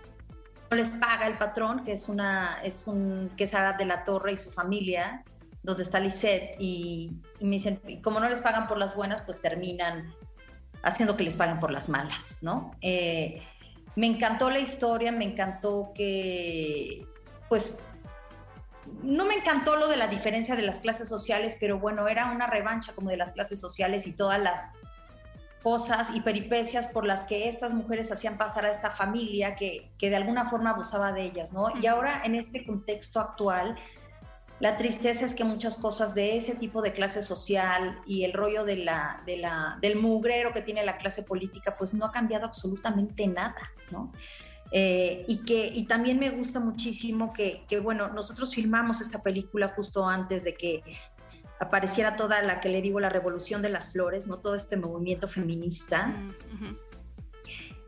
les 0.73 0.89
paga 0.91 1.29
el 1.29 1.39
patrón, 1.39 1.85
que 1.85 1.93
es 1.93 2.09
una, 2.09 2.61
es 2.65 2.89
un, 2.89 3.31
que 3.37 3.45
es 3.45 3.53
de 3.53 3.85
la 3.85 4.05
Torre 4.05 4.33
y 4.33 4.37
su 4.37 4.51
familia, 4.51 5.23
donde 5.63 5.83
está 5.85 6.01
Lisette, 6.01 6.57
y, 6.59 7.13
me 7.41 7.57
dicen, 7.57 7.81
como 8.03 8.21
no 8.21 8.29
les 8.29 8.41
pagan 8.41 8.67
por 8.67 8.79
las 8.79 8.95
buenas, 8.97 9.23
pues 9.23 9.41
terminan 9.41 10.13
haciendo 10.83 11.17
que 11.17 11.23
les 11.23 11.37
paguen 11.37 11.61
por 11.61 11.71
las 11.71 11.89
malas, 11.89 12.39
¿no? 12.43 12.73
Eh, 12.81 13.43
me 13.95 14.07
encantó 14.07 14.51
la 14.51 14.59
historia, 14.59 15.13
me 15.13 15.25
encantó 15.25 15.93
que, 15.95 17.07
pues, 17.49 17.79
no 19.03 19.25
me 19.25 19.35
encantó 19.35 19.77
lo 19.77 19.89
de 19.89 19.97
la 19.97 20.09
diferencia 20.09 20.57
de 20.57 20.63
las 20.63 20.81
clases 20.81 21.09
sociales, 21.09 21.57
pero 21.61 21.79
bueno, 21.79 22.09
era 22.09 22.33
una 22.33 22.47
revancha 22.47 22.93
como 22.95 23.11
de 23.11 23.17
las 23.17 23.33
clases 23.33 23.61
sociales 23.61 24.07
y 24.07 24.13
todas 24.13 24.41
las 24.41 24.61
cosas 25.63 26.11
y 26.15 26.21
peripecias 26.21 26.89
por 26.89 27.05
las 27.05 27.25
que 27.25 27.49
estas 27.49 27.73
mujeres 27.73 28.11
hacían 28.11 28.37
pasar 28.37 28.65
a 28.67 28.73
esta 28.73 28.91
familia 28.91 29.55
que, 29.55 29.93
de 30.01 30.17
alguna 30.17 30.51
forma 30.51 30.71
abusaba 30.71 31.13
de 31.13 31.23
ellas, 31.23 31.53
¿no? 31.53 31.69
Y 31.81 31.87
ahora 31.87 32.23
en 32.25 32.35
este 32.35 32.67
contexto 32.67 33.21
actual, 33.21 33.79
la 34.61 34.77
tristeza 34.77 35.27
es 35.27 35.35
que 35.35 35.45
muchas 35.45 35.77
cosas 35.77 36.15
de 36.15 36.37
ese 36.37 36.55
tipo 36.55 36.83
de 36.83 36.93
clase 36.93 37.23
social 37.23 38.01
y 38.07 38.25
el 38.25 38.33
rollo 38.33 38.65
de 38.65 38.77
la, 38.77 39.23
de 39.27 39.37
la, 39.37 39.79
del 39.81 39.97
mugrero 39.97 40.53
que 40.53 40.63
tiene 40.63 40.85
la 40.85 40.99
clase 40.99 41.25
política, 41.25 41.77
pues 41.77 41.95
no 41.95 42.07
ha 42.07 42.13
cambiado 42.13 42.47
absolutamente 42.47 43.27
nada, 43.27 43.71
¿no? 43.91 44.13
Eh, 44.75 45.25
y 45.29 45.45
que 45.45 45.67
y 45.67 45.85
también 45.85 46.19
me 46.19 46.31
gusta 46.31 46.59
muchísimo 46.59 47.33
que, 47.35 47.67
bueno, 47.83 48.09
nosotros 48.09 48.55
filmamos 48.55 49.03
esta 49.03 49.23
película 49.23 49.69
justo 49.69 50.09
antes 50.09 50.45
de 50.45 50.55
que 50.55 50.83
apareciera 51.61 52.17
toda 52.17 52.41
la 52.41 52.61
que 52.61 52.71
le 52.71 52.81
digo 52.81 52.99
la 52.99 53.11
revolución 53.11 53.61
de 53.61 53.69
las 53.69 53.93
flores, 53.93 54.27
¿no? 54.27 54.39
Todo 54.39 54.55
este 54.55 54.77
movimiento 54.77 55.29
feminista. 55.29 56.07
Mm, 56.07 56.77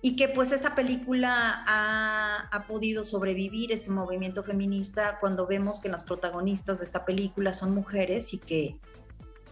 y 0.04 0.16
que 0.16 0.28
pues 0.28 0.52
esta 0.52 0.74
película 0.74 1.64
ha, 1.66 2.48
ha, 2.52 2.66
podido 2.66 3.04
sobrevivir 3.04 3.72
este 3.72 3.88
movimiento 3.88 4.42
feminista 4.42 5.18
cuando 5.18 5.46
vemos 5.46 5.80
que 5.80 5.88
las 5.88 6.04
protagonistas 6.04 6.80
de 6.80 6.84
esta 6.84 7.06
película 7.06 7.54
son 7.54 7.74
mujeres 7.74 8.34
y 8.34 8.38
que 8.38 8.76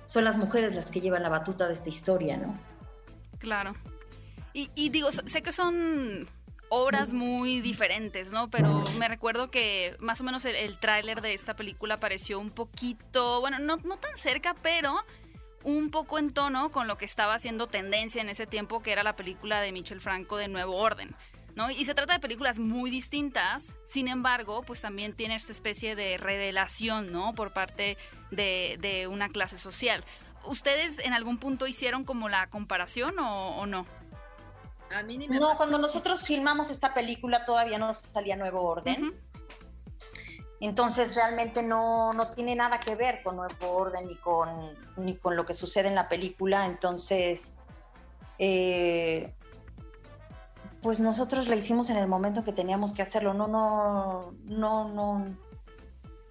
son 0.05 0.25
las 0.25 0.37
mujeres 0.37 0.75
las 0.75 0.91
que 0.91 1.01
llevan 1.01 1.23
la 1.23 1.31
batuta 1.31 1.67
de 1.69 1.73
esta 1.73 1.89
historia, 1.89 2.37
¿no? 2.37 2.55
Claro. 3.39 3.73
Y, 4.53 4.91
digo, 4.91 5.11
sé 5.11 5.43
que 5.43 5.53
son 5.53 6.29
obras 6.69 7.15
muy 7.15 7.63
diferentes, 7.63 8.31
¿no? 8.31 8.51
Pero 8.51 8.85
me 8.99 9.09
recuerdo 9.09 9.51
que 9.51 9.97
más 10.01 10.21
o 10.21 10.25
menos 10.25 10.45
el, 10.45 10.79
tráiler 10.79 11.23
de 11.23 11.33
esta 11.33 11.57
película 11.57 11.99
pareció 11.99 12.39
un 12.39 12.51
poquito, 12.51 13.41
bueno, 13.41 13.59
no, 13.59 13.79
no 13.79 13.97
tan 13.97 14.19
cerca, 14.19 14.55
pero 14.63 15.03
un 15.65 15.91
poco 15.91 16.19
en 16.19 16.33
tono 16.33 16.71
con 16.71 16.89
lo 16.89 16.99
que 16.99 17.05
estaba 17.05 17.35
haciendo 17.35 17.67
tendencia 17.67 18.23
en 18.23 18.29
ese 18.29 18.47
tiempo, 18.47 18.83
que 18.83 18.93
era 18.93 19.03
la 19.03 19.17
película 19.17 19.61
de 19.61 19.73
Michel 19.73 20.01
Franco 20.01 20.37
de 20.37 20.49
Nuevo 20.49 20.77
Orden. 20.77 21.15
¿No? 21.55 21.71
Y 21.71 21.85
se 21.85 21.95
trata 21.95 22.15
de 22.15 22.19
películas 22.19 22.59
muy 22.59 22.91
distintas, 22.91 23.77
sin 23.85 24.09
embargo, 24.09 24.63
pues 24.63 24.81
también 24.81 25.13
tiene 25.13 25.35
esta 25.35 25.53
especie 25.53 25.95
de 25.95 26.17
revelación, 26.17 27.13
¿no? 27.13 27.35
Por 27.35 27.53
parte 27.53 27.99
de, 28.31 28.79
de 28.81 29.07
una 29.07 29.29
clase 29.29 29.59
social. 29.59 30.03
¿Ustedes 30.47 30.99
en 31.01 31.13
algún 31.13 31.37
punto 31.37 31.67
hicieron 31.67 32.05
como 32.05 32.31
la 32.31 32.49
comparación 32.49 33.19
o, 33.19 33.57
o 33.59 33.67
no? 33.67 33.85
no, 35.29 35.57
cuando 35.57 35.79
nosotros 35.79 36.23
filmamos 36.23 36.71
esta 36.71 36.93
película 36.93 37.45
todavía 37.45 37.79
no 37.79 37.93
salía 37.95 38.37
Nuevo 38.37 38.63
Orden. 38.63 39.15
Entonces 40.63 41.17
realmente 41.17 41.61
no, 41.61 42.13
tiene 42.37 42.55
nada 42.55 42.79
que 42.79 42.95
ver 42.95 43.21
con 43.25 43.35
Nuevo 43.35 43.69
Orden 43.73 44.07
ni 44.07 44.15
con, 44.15 44.49
ni 44.97 45.17
con 45.17 45.35
lo 45.35 45.45
que 45.45 45.55
sucede 45.55 45.89
en 45.89 45.97
la 45.97 46.09
película. 46.09 46.67
Entonces, 46.67 47.57
eh, 48.39 49.35
pues 50.81 51.01
nosotros 51.01 51.49
la 51.49 51.57
hicimos 51.57 51.91
en 51.91 51.97
el 51.97 52.07
momento 52.07 52.45
que 52.45 52.53
teníamos 52.53 52.93
que 52.93 53.03
hacerlo. 53.03 53.35
No, 53.35 53.49
no, 53.49 54.37
no, 54.45 54.89
no. 54.89 55.37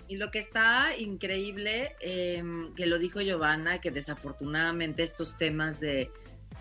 Y 0.07 0.15
lo 0.15 0.31
que 0.31 0.39
está 0.39 0.95
increíble, 0.97 1.97
em, 1.99 2.73
que 2.73 2.85
lo 2.85 2.99
dijo 2.99 3.19
Giovanna, 3.19 3.79
que 3.79 3.91
desafortunadamente 3.91 5.03
estos 5.03 5.37
temas 5.37 5.81
de 5.81 6.09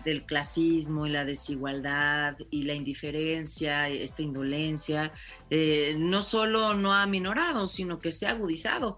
del 0.03 0.23
clasismo 0.25 1.05
y 1.05 1.11
la 1.11 1.25
desigualdad 1.25 2.37
y 2.49 2.63
la 2.63 2.73
indiferencia, 2.73 3.87
esta 3.89 4.21
indolencia, 4.21 5.13
eh, 5.49 5.95
no 5.97 6.23
solo 6.23 6.73
no 6.73 6.93
ha 6.93 7.05
minorado, 7.05 7.67
sino 7.67 7.99
que 7.99 8.11
se 8.11 8.25
ha 8.25 8.31
agudizado. 8.31 8.97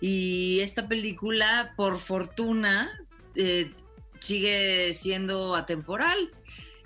Y 0.00 0.60
esta 0.60 0.88
película, 0.88 1.74
por 1.76 1.98
fortuna, 1.98 2.90
eh, 3.36 3.70
sigue 4.18 4.92
siendo 4.94 5.54
atemporal. 5.54 6.30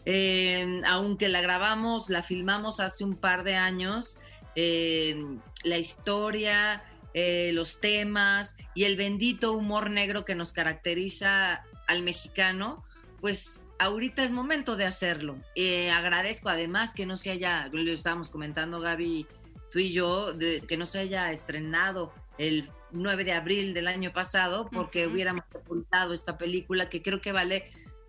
Eh, 0.07 0.83
aunque 0.87 1.29
la 1.29 1.41
grabamos, 1.41 2.11
la 2.11 2.23
filmamos 2.23 2.81
hace 2.81 3.05
un 3.05 3.17
par 3.17 3.45
de 3.45 3.55
años, 3.55 4.21
la 4.55 5.79
historia, 5.79 6.85
los 7.15 7.81
temas 7.81 8.57
y 8.75 8.85
el 8.85 8.97
bendito 8.97 9.53
humor 9.53 9.91
negro 9.91 10.25
que 10.25 10.37
nos 10.37 10.53
caracteriza 10.53 11.65
al 11.89 12.03
mexicano, 12.03 12.85
pues 13.25 13.63
ahorita 13.79 14.23
es 14.23 14.33
momento 14.33 14.77
de 14.77 14.85
hacerlo. 14.85 15.39
Eh, 15.55 15.91
agradezco 15.91 16.51
además 16.51 16.93
que 16.93 17.07
no 17.07 17.17
se 17.17 17.31
haya, 17.31 17.71
lo 17.73 17.91
estábamos 17.91 18.29
comentando 18.29 18.81
Gaby, 18.81 19.27
tú 19.73 19.79
y 19.79 19.95
yo, 19.95 20.35
de, 20.35 20.61
que 20.61 20.77
no 20.77 20.85
se 20.85 20.99
haya 20.99 21.33
estrenado 21.33 22.13
el 22.37 22.69
9 22.93 23.25
de 23.25 23.33
abril 23.33 23.73
del 23.73 23.89
año 23.89 24.13
pasado 24.13 24.69
porque 24.71 25.07
hubiéramos 25.07 25.47
ocultado 25.55 26.13
esta 26.13 26.37
película 26.37 26.91
que 26.91 27.01
creo 27.01 27.23
que 27.23 27.33
vale 27.33 27.65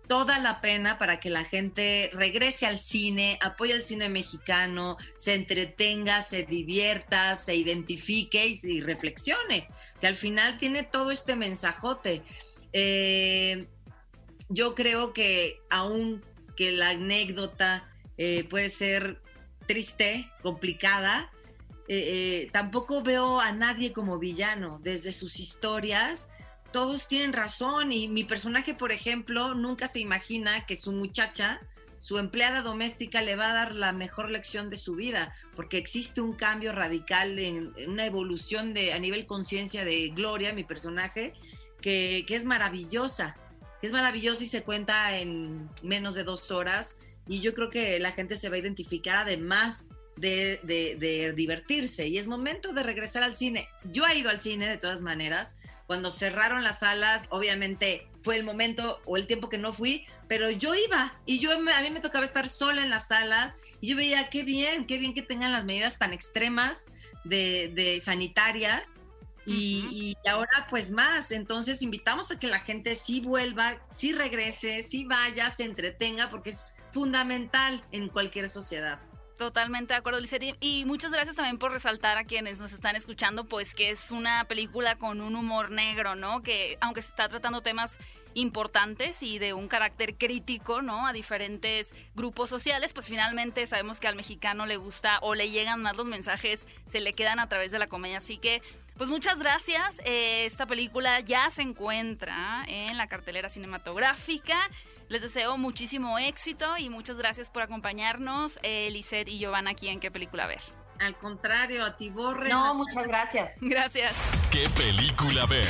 toda 0.06 0.38
la 0.38 0.60
pena 0.60 0.98
para 0.98 1.18
que 1.18 1.30
la 1.30 1.44
gente 1.44 2.10
regrese 2.12 2.66
al 2.66 2.78
cine, 2.78 3.38
apoye 3.40 3.72
al 3.72 3.84
cine 3.84 4.10
mexicano, 4.10 4.98
se 5.14 5.32
entretenga, 5.32 6.20
se 6.20 6.42
divierta, 6.42 7.36
se 7.36 7.54
identifique 7.54 8.52
y, 8.62 8.82
reflexione, 8.82 9.66
que 9.98 10.08
al 10.08 10.14
final 10.14 10.58
tiene 10.58 10.82
todo 10.82 11.10
este 11.10 11.36
mensajote. 11.36 12.22
Eh, 12.74 13.66
yo 14.48 14.74
creo 14.74 15.12
que 15.12 15.60
aun 15.70 16.24
que 16.56 16.72
la 16.72 16.90
anécdota 16.90 17.88
eh, 18.16 18.44
puede 18.44 18.68
ser 18.68 19.20
triste, 19.66 20.30
complicada, 20.42 21.30
eh, 21.88 22.48
tampoco 22.52 23.02
veo 23.02 23.40
a 23.40 23.52
nadie 23.52 23.92
como 23.92 24.18
villano. 24.18 24.80
Desde 24.82 25.12
sus 25.12 25.38
historias, 25.38 26.30
todos 26.72 27.08
tienen 27.08 27.32
razón 27.32 27.92
y 27.92 28.08
mi 28.08 28.24
personaje, 28.24 28.74
por 28.74 28.92
ejemplo, 28.92 29.54
nunca 29.54 29.86
se 29.88 30.00
imagina 30.00 30.66
que 30.66 30.76
su 30.76 30.92
muchacha, 30.92 31.60
su 31.98 32.18
empleada 32.18 32.62
doméstica, 32.62 33.22
le 33.22 33.36
va 33.36 33.50
a 33.50 33.54
dar 33.54 33.74
la 33.74 33.92
mejor 33.92 34.30
lección 34.30 34.70
de 34.70 34.76
su 34.76 34.94
vida, 34.94 35.34
porque 35.54 35.78
existe 35.78 36.20
un 36.20 36.32
cambio 36.32 36.72
radical, 36.72 37.38
en, 37.38 37.72
una 37.88 38.06
evolución 38.06 38.74
de, 38.74 38.92
a 38.92 38.98
nivel 38.98 39.26
conciencia 39.26 39.84
de 39.84 40.08
Gloria, 40.08 40.52
mi 40.52 40.64
personaje, 40.64 41.34
que 41.80 42.24
es 42.28 42.44
maravillosa, 42.44 43.36
que 43.80 43.86
es 43.86 43.92
maravillosa 43.92 44.44
y 44.44 44.46
se 44.46 44.62
cuenta 44.62 45.16
en 45.18 45.68
menos 45.82 46.14
de 46.14 46.24
dos 46.24 46.50
horas. 46.50 47.00
Y 47.28 47.40
yo 47.40 47.54
creo 47.54 47.70
que 47.70 47.98
la 47.98 48.12
gente 48.12 48.36
se 48.36 48.48
va 48.48 48.56
a 48.56 48.58
identificar 48.58 49.16
además 49.16 49.88
de, 50.16 50.60
de, 50.62 51.32
divertirse 51.34 52.08
y 52.08 52.18
es 52.18 52.26
momento 52.26 52.72
de 52.72 52.82
regresar 52.82 53.22
al 53.22 53.36
cine. 53.36 53.68
Yo 53.84 54.06
he 54.06 54.18
ido 54.18 54.30
al 54.30 54.40
cine 54.40 54.68
de 54.68 54.78
todas 54.78 55.00
maneras. 55.00 55.58
Cuando 55.86 56.10
cerraron 56.10 56.64
las 56.64 56.80
salas, 56.80 57.26
obviamente 57.30 58.08
fue 58.22 58.36
el 58.36 58.44
momento 58.44 59.00
o 59.04 59.16
el 59.16 59.28
tiempo 59.28 59.48
que 59.48 59.58
no 59.58 59.72
fui, 59.72 60.04
pero 60.26 60.50
yo 60.50 60.74
iba 60.74 61.14
y 61.26 61.38
yo 61.38 61.52
a 61.52 61.58
mí 61.82 61.90
me 61.90 62.00
tocaba 62.00 62.24
estar 62.24 62.48
sola 62.48 62.82
en 62.82 62.90
las 62.90 63.06
salas 63.08 63.56
y 63.80 63.88
yo 63.88 63.96
veía 63.96 64.28
qué 64.28 64.42
bien, 64.42 64.86
qué 64.86 64.98
bien 64.98 65.14
que 65.14 65.22
tengan 65.22 65.52
las 65.52 65.64
medidas 65.64 65.98
tan 65.98 66.12
extremas 66.12 66.86
de, 67.24 67.70
de 67.74 68.00
sanitarias 68.00 68.82
y, 69.46 70.16
y, 70.24 70.28
ahora 70.28 70.66
pues 70.68 70.90
más. 70.90 71.30
Entonces 71.32 71.82
invitamos 71.82 72.30
a 72.30 72.38
que 72.38 72.48
la 72.48 72.60
gente 72.60 72.96
sí 72.96 73.20
vuelva, 73.20 73.78
sí 73.90 74.12
regrese, 74.12 74.82
sí 74.82 75.04
vaya, 75.04 75.50
se 75.50 75.64
entretenga 75.64 76.30
porque 76.30 76.50
es 76.50 76.64
fundamental 76.92 77.84
en 77.92 78.08
cualquier 78.08 78.48
sociedad. 78.48 79.00
Totalmente 79.36 79.92
de 79.92 79.98
acuerdo, 79.98 80.18
Lizette. 80.18 80.56
Y 80.60 80.86
muchas 80.86 81.10
gracias 81.10 81.36
también 81.36 81.58
por 81.58 81.70
resaltar 81.70 82.16
a 82.16 82.24
quienes 82.24 82.58
nos 82.58 82.72
están 82.72 82.96
escuchando, 82.96 83.44
pues 83.44 83.74
que 83.74 83.90
es 83.90 84.10
una 84.10 84.44
película 84.44 84.96
con 84.96 85.20
un 85.20 85.36
humor 85.36 85.70
negro, 85.70 86.14
¿no? 86.14 86.42
Que 86.42 86.78
aunque 86.80 87.02
se 87.02 87.08
está 87.08 87.28
tratando 87.28 87.60
temas 87.60 87.98
importantes 88.32 89.22
y 89.22 89.38
de 89.38 89.52
un 89.52 89.68
carácter 89.68 90.14
crítico, 90.14 90.80
¿no? 90.80 91.06
A 91.06 91.12
diferentes 91.12 91.94
grupos 92.14 92.48
sociales, 92.48 92.94
pues 92.94 93.08
finalmente 93.08 93.66
sabemos 93.66 94.00
que 94.00 94.08
al 94.08 94.16
mexicano 94.16 94.64
le 94.64 94.78
gusta 94.78 95.18
o 95.20 95.34
le 95.34 95.50
llegan 95.50 95.82
más 95.82 95.98
los 95.98 96.06
mensajes, 96.06 96.66
se 96.86 97.00
le 97.00 97.12
quedan 97.12 97.38
a 97.38 97.48
través 97.48 97.72
de 97.72 97.78
la 97.78 97.88
comedia. 97.88 98.18
Así 98.18 98.38
que, 98.38 98.62
pues 98.96 99.10
muchas 99.10 99.38
gracias. 99.38 100.00
Eh, 100.04 100.44
esta 100.46 100.66
película 100.66 101.20
ya 101.20 101.50
se 101.50 101.62
encuentra 101.62 102.64
en 102.66 102.96
la 102.96 103.06
cartelera 103.06 103.48
cinematográfica. 103.48 104.56
Les 105.08 105.22
deseo 105.22 105.56
muchísimo 105.56 106.18
éxito 106.18 106.76
y 106.78 106.90
muchas 106.90 107.16
gracias 107.16 107.50
por 107.50 107.62
acompañarnos, 107.62 108.58
eh, 108.62 108.90
y 108.90 109.38
Giovanna, 109.38 109.70
aquí 109.70 109.88
en 109.88 110.00
¿Qué 110.00 110.10
película 110.10 110.46
ver? 110.46 110.60
Al 111.00 111.16
contrario, 111.16 111.84
a 111.84 111.96
ti, 111.96 112.10
Borre. 112.10 112.48
No, 112.48 112.74
muchas 112.74 113.06
gracias. 113.06 113.52
Gracias. 113.60 114.16
¿Qué 114.50 114.68
película 114.70 115.46
ver? 115.46 115.66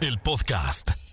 El 0.00 0.18
podcast. 0.18 1.07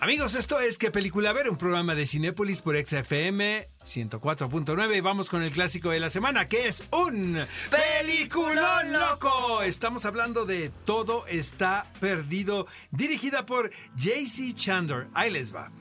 Amigos, 0.00 0.36
esto 0.36 0.60
es 0.60 0.78
¿Qué 0.78 0.92
película 0.92 1.32
ver? 1.32 1.50
Un 1.50 1.56
programa 1.56 1.96
de 1.96 2.06
Cinépolis 2.06 2.60
por 2.60 2.76
XFM 2.76 3.68
104.9 3.84 4.96
y 4.96 5.00
vamos 5.00 5.28
con 5.28 5.42
el 5.42 5.50
clásico 5.50 5.90
de 5.90 5.98
la 5.98 6.08
semana 6.08 6.46
que 6.46 6.68
es 6.68 6.84
un 6.92 7.44
peliculón 7.68 8.92
loco. 8.92 9.60
Estamos 9.62 10.04
hablando 10.04 10.44
de 10.44 10.70
Todo 10.84 11.26
está 11.26 11.84
perdido, 11.98 12.68
dirigida 12.92 13.44
por 13.44 13.72
JC 13.96 14.54
Chandler. 14.54 15.08
Ahí 15.14 15.32
les 15.32 15.52
va. 15.52 15.72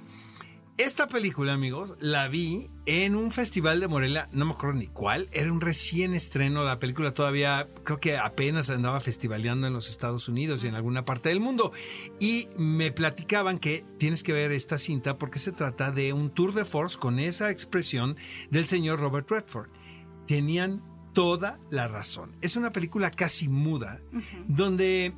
Esta 0.77 1.07
película, 1.07 1.53
amigos, 1.53 1.97
la 1.99 2.27
vi 2.27 2.69
en 2.85 3.15
un 3.15 3.31
festival 3.31 3.79
de 3.79 3.87
Morelia, 3.87 4.29
no 4.31 4.45
me 4.45 4.51
acuerdo 4.51 4.77
ni 4.77 4.85
cuál, 4.85 5.27
era 5.31 5.51
un 5.51 5.59
recién 5.59 6.13
estreno, 6.13 6.63
la 6.63 6.77
película 6.77 7.15
todavía 7.15 7.67
creo 7.83 7.99
que 7.99 8.15
apenas 8.15 8.69
andaba 8.69 9.01
festivaleando 9.01 9.65
en 9.65 9.73
los 9.73 9.89
Estados 9.89 10.29
Unidos 10.29 10.63
y 10.63 10.67
en 10.67 10.75
alguna 10.75 11.03
parte 11.03 11.29
del 11.29 11.39
mundo. 11.39 11.71
Y 12.19 12.47
me 12.59 12.91
platicaban 12.91 13.57
que 13.57 13.85
tienes 13.97 14.21
que 14.21 14.33
ver 14.33 14.51
esta 14.51 14.77
cinta 14.77 15.17
porque 15.17 15.39
se 15.39 15.51
trata 15.51 15.91
de 15.91 16.13
un 16.13 16.29
tour 16.29 16.53
de 16.53 16.63
force 16.63 16.99
con 16.99 17.17
esa 17.17 17.49
expresión 17.49 18.15
del 18.51 18.67
señor 18.67 18.99
Robert 18.99 19.31
Redford. 19.31 19.69
Tenían 20.27 20.83
toda 21.13 21.59
la 21.71 21.87
razón. 21.87 22.35
Es 22.41 22.55
una 22.55 22.71
película 22.71 23.09
casi 23.09 23.47
muda, 23.47 23.99
donde 24.47 25.15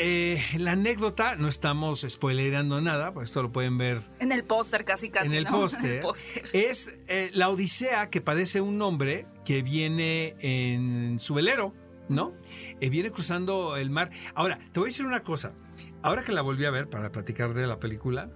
eh, 0.00 0.40
la 0.56 0.72
anécdota, 0.72 1.34
no 1.34 1.48
estamos 1.48 2.06
spoilerando 2.08 2.80
nada, 2.80 3.12
pues 3.12 3.30
esto 3.30 3.42
lo 3.42 3.50
pueden 3.50 3.78
ver. 3.78 4.04
En 4.20 4.30
el 4.30 4.44
póster, 4.44 4.84
casi, 4.84 5.10
casi. 5.10 5.26
En 5.26 5.34
el 5.34 5.46
póster. 5.50 6.04
es 6.52 7.00
eh, 7.08 7.30
la 7.34 7.48
odisea 7.48 8.08
que 8.08 8.20
padece 8.20 8.60
un 8.60 8.80
hombre 8.80 9.26
que 9.44 9.62
viene 9.62 10.36
en 10.38 11.18
su 11.18 11.34
velero, 11.34 11.74
¿no? 12.08 12.32
Eh, 12.80 12.90
viene 12.90 13.10
cruzando 13.10 13.76
el 13.76 13.90
mar. 13.90 14.10
Ahora, 14.36 14.60
te 14.72 14.78
voy 14.78 14.88
a 14.88 14.90
decir 14.90 15.04
una 15.04 15.24
cosa. 15.24 15.54
Ahora 16.00 16.22
que 16.22 16.30
la 16.30 16.42
volví 16.42 16.64
a 16.64 16.70
ver 16.70 16.88
para 16.88 17.10
platicar 17.10 17.52
de 17.52 17.66
la 17.66 17.80
película. 17.80 18.30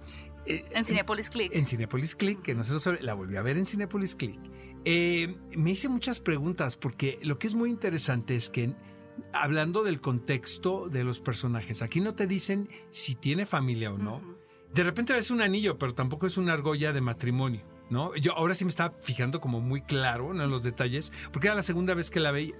en 0.45 0.83
Cinepolis 0.83 1.29
Click. 1.29 1.55
En 1.55 1.65
Cinepolis 1.65 2.13
Click, 2.15 2.41
que 2.41 2.55
no 2.55 2.65
sé, 2.65 3.01
la 3.01 3.13
volví 3.13 3.37
a 3.37 3.41
ver 3.41 3.57
en 3.57 3.65
Cinepolis 3.65 4.17
Click. 4.17 4.37
me 4.85 5.71
hice 5.71 5.87
muchas 5.87 6.19
preguntas 6.19 6.75
porque 6.75 7.19
lo 7.21 7.39
que 7.39 7.47
es 7.47 7.53
muy 7.53 7.69
interesante 7.69 8.35
es 8.35 8.49
que 8.49 8.75
hablando 9.31 9.83
del 9.83 10.01
contexto 10.01 10.87
de 10.89 11.03
los 11.03 11.19
personajes. 11.19 11.81
Aquí 11.81 12.01
no 12.01 12.15
te 12.15 12.27
dicen 12.27 12.69
si 12.89 13.15
tiene 13.15 13.45
familia 13.45 13.91
o 13.91 13.97
no. 13.97 14.21
De 14.73 14.83
repente 14.83 15.13
ves 15.13 15.29
un 15.29 15.41
anillo, 15.41 15.77
pero 15.77 15.93
tampoco 15.93 16.25
es 16.25 16.37
una 16.37 16.53
argolla 16.53 16.93
de 16.93 17.01
matrimonio, 17.01 17.63
¿no? 17.91 18.15
Yo 18.15 18.33
ahora 18.33 18.55
sí 18.55 18.65
me 18.65 18.69
estaba 18.69 18.95
fijando 19.01 19.39
como 19.39 19.61
muy 19.61 19.81
claro 19.81 20.31
en 20.31 20.49
los 20.49 20.63
detalles, 20.63 21.11
porque 21.31 21.47
era 21.47 21.55
la 21.55 21.61
segunda 21.61 21.93
vez 21.93 22.09
que 22.09 22.19
la 22.19 22.31
veía. 22.31 22.55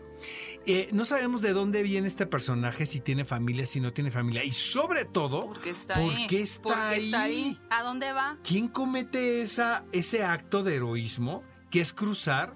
Eh, 0.65 0.89
no 0.93 1.05
sabemos 1.05 1.41
de 1.41 1.53
dónde 1.53 1.81
viene 1.81 2.07
este 2.07 2.27
personaje, 2.27 2.85
si 2.85 3.01
tiene 3.01 3.25
familia, 3.25 3.65
si 3.65 3.81
no 3.81 3.93
tiene 3.93 4.11
familia. 4.11 4.43
Y 4.43 4.51
sobre 4.51 5.05
todo, 5.05 5.47
¿por 5.47 5.61
qué 5.61 5.71
está, 5.71 5.95
ahí? 5.97 6.27
está, 6.29 7.23
ahí? 7.23 7.59
¿A 7.71 7.81
dónde 7.81 8.13
va? 8.13 8.37
¿Quién 8.43 8.67
comete 8.67 9.41
esa, 9.41 9.83
ese 9.91 10.23
acto 10.23 10.63
de 10.63 10.75
heroísmo 10.75 11.43
que 11.71 11.81
es 11.81 11.93
cruzar 11.93 12.55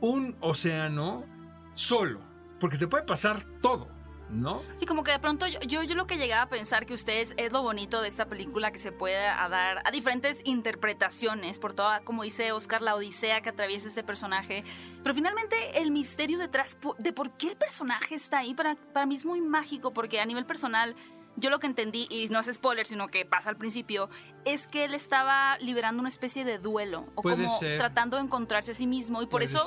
un 0.00 0.36
océano 0.40 1.26
solo? 1.74 2.33
Porque 2.60 2.78
te 2.78 2.86
puede 2.86 3.04
pasar 3.04 3.44
todo. 3.60 3.88
¿No? 4.30 4.62
Sí, 4.78 4.86
como 4.86 5.04
que 5.04 5.12
de 5.12 5.18
pronto 5.20 5.46
yo, 5.46 5.82
yo, 5.82 5.94
lo 5.94 6.06
que 6.06 6.16
llegaba 6.16 6.42
a 6.42 6.48
pensar 6.48 6.86
que 6.86 6.94
ustedes 6.94 7.34
es 7.36 7.52
lo 7.52 7.62
bonito 7.62 8.00
de 8.00 8.08
esta 8.08 8.24
película 8.26 8.72
que 8.72 8.78
se 8.78 8.90
puede 8.90 9.16
dar 9.16 9.82
a 9.84 9.90
diferentes 9.92 10.40
interpretaciones 10.44 11.58
por 11.58 11.74
toda, 11.74 12.00
como 12.00 12.24
dice 12.24 12.50
Oscar, 12.50 12.82
la 12.82 12.96
odisea 12.96 13.42
que 13.42 13.50
atraviesa 13.50 13.86
este 13.86 14.02
personaje. 14.02 14.64
Pero 15.02 15.14
finalmente 15.14 15.56
el 15.80 15.92
misterio 15.92 16.38
detrás 16.38 16.78
de 16.98 17.12
por 17.12 17.32
qué 17.32 17.48
el 17.48 17.56
personaje 17.56 18.14
está 18.14 18.38
ahí 18.38 18.54
para, 18.54 18.76
para 18.92 19.06
mí 19.06 19.14
es 19.14 19.26
muy 19.26 19.40
mágico 19.40 19.92
porque 19.92 20.18
a 20.20 20.26
nivel 20.26 20.46
personal 20.46 20.96
yo 21.36 21.50
lo 21.50 21.58
que 21.58 21.66
entendí, 21.66 22.06
y 22.10 22.28
no 22.28 22.40
es 22.40 22.50
spoiler, 22.52 22.86
sino 22.86 23.08
que 23.08 23.24
pasa 23.24 23.50
al 23.50 23.56
principio, 23.56 24.08
es 24.44 24.66
que 24.66 24.84
él 24.84 24.94
estaba 24.94 25.58
liberando 25.58 26.00
una 26.00 26.08
especie 26.08 26.44
de 26.44 26.58
duelo 26.58 27.06
o 27.14 27.22
como 27.22 27.58
tratando 27.78 28.16
de 28.16 28.24
encontrarse 28.24 28.72
a 28.72 28.74
sí 28.74 28.86
mismo 28.86 29.22
y 29.22 29.26
por 29.26 29.42
eso 29.42 29.66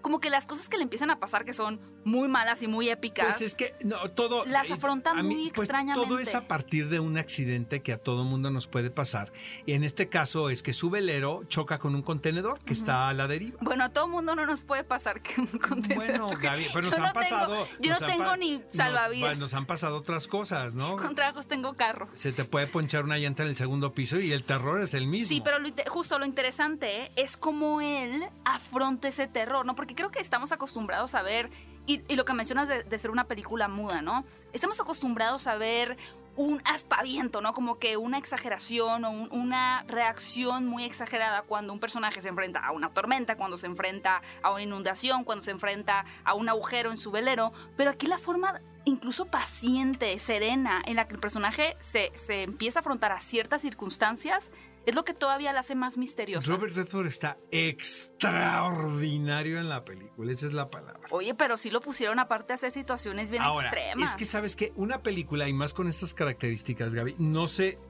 como 0.00 0.20
que 0.20 0.30
las 0.30 0.46
cosas 0.46 0.68
que 0.68 0.76
le 0.76 0.82
empiezan 0.82 1.10
a 1.10 1.18
pasar 1.18 1.44
que 1.44 1.52
son 1.52 1.80
muy 2.04 2.28
malas 2.28 2.62
y 2.62 2.68
muy 2.68 2.88
épicas. 2.88 3.26
Pues 3.26 3.40
es 3.40 3.54
que 3.54 3.74
no, 3.84 4.10
todo 4.12 4.46
las 4.46 4.70
afronta 4.70 5.14
muy 5.14 5.50
pues 5.50 5.68
extrañamente. 5.68 6.08
Todo 6.08 6.18
es 6.20 6.34
a 6.34 6.46
partir 6.46 6.88
de 6.88 7.00
un 7.00 7.18
accidente 7.18 7.82
que 7.82 7.92
a 7.92 7.98
todo 7.98 8.24
mundo 8.24 8.50
nos 8.50 8.68
puede 8.68 8.90
pasar. 8.90 9.32
Y 9.66 9.72
en 9.72 9.82
este 9.82 10.08
caso 10.08 10.50
es 10.50 10.62
que 10.62 10.72
su 10.72 10.90
velero 10.90 11.42
choca 11.48 11.78
con 11.78 11.94
un 11.94 12.02
contenedor 12.02 12.60
que 12.60 12.72
está 12.72 13.08
a 13.08 13.14
la 13.14 13.26
deriva. 13.26 13.58
Bueno, 13.60 13.84
a 13.84 13.88
todo 13.88 14.06
mundo 14.06 14.36
no 14.36 14.46
nos 14.46 14.62
puede 14.62 14.84
pasar 14.84 15.20
que 15.22 15.40
un 15.40 15.46
contenedor. 15.46 16.18
Bueno, 16.18 16.28
Gaby, 16.40 16.66
pero 16.72 16.86
nos 16.86 16.98
han 16.98 17.12
pasado. 17.12 17.68
yo 17.80 17.98
no 17.98 18.06
tengo 18.06 18.36
ni 18.36 18.62
salvavidas. 18.70 19.38
nos 19.38 19.54
han 19.54 19.66
pasado 19.66 19.96
otras 19.96 20.28
cosas, 20.28 20.74
¿no? 20.74 20.96
Con 20.96 21.14
trabajos 21.14 21.46
tengo 21.48 21.74
carro. 21.74 22.08
Se 22.14 22.32
te 22.32 22.44
puede 22.44 22.66
ponchar 22.66 23.04
una 23.04 23.18
llanta 23.18 23.42
en 23.42 23.50
el 23.50 23.56
segundo 23.56 23.94
piso 23.94 24.15
y 24.20 24.32
el 24.32 24.44
terror 24.44 24.80
es 24.80 24.94
el 24.94 25.06
mismo. 25.06 25.28
Sí, 25.28 25.42
pero 25.44 25.58
justo 25.88 26.18
lo 26.18 26.24
interesante 26.24 27.10
es 27.16 27.36
cómo 27.36 27.80
él 27.80 28.24
afronta 28.44 29.08
ese 29.08 29.26
terror, 29.26 29.66
¿no? 29.66 29.74
Porque 29.74 29.94
creo 29.94 30.10
que 30.10 30.20
estamos 30.20 30.52
acostumbrados 30.52 31.14
a 31.14 31.22
ver, 31.22 31.50
y, 31.86 32.02
lo 32.14 32.24
que 32.24 32.32
mencionas 32.32 32.68
de, 32.68 32.98
ser 32.98 33.10
una 33.10 33.24
película 33.24 33.68
muda, 33.68 34.02
¿no? 34.02 34.24
Estamos 34.52 34.80
acostumbrados 34.80 35.46
a 35.46 35.56
ver 35.56 35.96
un 36.36 36.60
aspaviento, 36.64 37.40
¿no? 37.40 37.52
Como 37.52 37.78
que 37.78 37.96
una 37.96 38.18
exageración 38.18 39.04
o 39.04 39.10
una 39.10 39.84
reacción 39.88 40.66
muy 40.66 40.84
exagerada 40.84 41.42
cuando 41.42 41.72
un 41.72 41.80
personaje 41.80 42.20
se 42.20 42.28
enfrenta 42.28 42.60
a 42.60 42.72
una 42.72 42.90
tormenta, 42.90 43.36
cuando 43.36 43.56
se 43.56 43.66
enfrenta 43.66 44.22
a 44.42 44.52
una 44.52 44.62
inundación, 44.62 45.24
cuando 45.24 45.44
se 45.44 45.50
enfrenta 45.50 46.04
a 46.24 46.34
un 46.34 46.48
agujero 46.48 46.90
en 46.90 46.98
su 46.98 47.10
velero. 47.10 47.52
Pero 47.76 47.90
aquí 47.90 48.06
la 48.06 48.18
forma 48.18 48.60
incluso 48.84 49.26
paciente, 49.26 50.16
serena, 50.18 50.82
en 50.86 50.96
la 50.96 51.08
que 51.08 51.14
el 51.14 51.20
personaje 51.20 51.76
se, 51.80 52.12
se 52.14 52.44
empieza 52.44 52.78
a 52.78 52.80
afrontar 52.80 53.12
a 53.12 53.18
ciertas 53.18 53.62
circunstancias, 53.62 54.52
es 54.86 54.94
lo 54.94 55.04
que 55.04 55.14
todavía 55.14 55.52
la 55.52 55.60
hace 55.60 55.74
más 55.74 55.98
misterioso. 55.98 56.50
Robert 56.50 56.74
Redford 56.74 57.06
está 57.06 57.38
extraordinario 57.50 59.58
en 59.58 59.68
la 59.68 59.84
película, 59.84 60.32
esa 60.32 60.46
es 60.46 60.52
la 60.52 60.70
palabra. 60.70 61.00
Oye, 61.10 61.34
pero 61.34 61.56
sí 61.56 61.70
lo 61.70 61.80
pusieron 61.80 62.18
aparte 62.20 62.52
a 62.52 62.54
hacer 62.54 62.70
situaciones 62.70 63.30
bien 63.30 63.42
Ahora, 63.42 63.68
extremas. 63.68 64.10
Es 64.10 64.16
que 64.16 64.24
sabes 64.24 64.54
que 64.54 64.72
una 64.76 65.02
película, 65.02 65.48
y 65.48 65.52
más 65.52 65.74
con 65.74 65.88
estas 65.88 66.14
características, 66.14 66.94
Gaby, 66.94 67.16
no 67.18 67.48
se, 67.48 67.80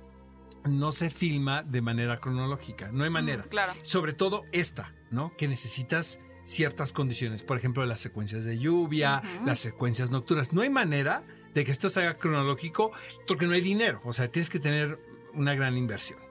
no 0.65 0.91
se 0.91 1.11
filma 1.11 1.63
de 1.63 1.83
manera 1.83 2.19
cronológica, 2.19 2.91
no 2.91 3.05
hay 3.05 3.11
manera. 3.11 3.43
claro. 3.45 3.75
Sobre 3.83 4.15
todo 4.15 4.45
esta, 4.53 4.95
¿no? 5.11 5.37
Que 5.37 5.49
necesitas 5.49 6.21
ciertas 6.45 6.93
condiciones, 6.93 7.43
por 7.43 7.59
ejemplo, 7.59 7.85
las 7.85 8.01
secuencias 8.01 8.45
de 8.45 8.59
lluvia, 8.59 9.21
las 9.45 9.59
secuencias 9.59 10.11
nocturnas. 10.11 10.55
No 10.55 10.63
hay 10.63 10.71
manera 10.71 11.25
de 11.53 11.65
que 11.65 11.73
esto 11.73 11.91
sea 11.91 12.17
cronológico 12.17 12.93
porque 13.27 13.47
no 13.47 13.53
hay 13.53 13.61
dinero, 13.61 14.01
o 14.05 14.15
sea, 14.15 14.31
tienes 14.31 14.49
que 14.49 14.61
tener 14.61 14.99
una 15.35 15.55
gran 15.55 15.77
inversión. 15.77 16.26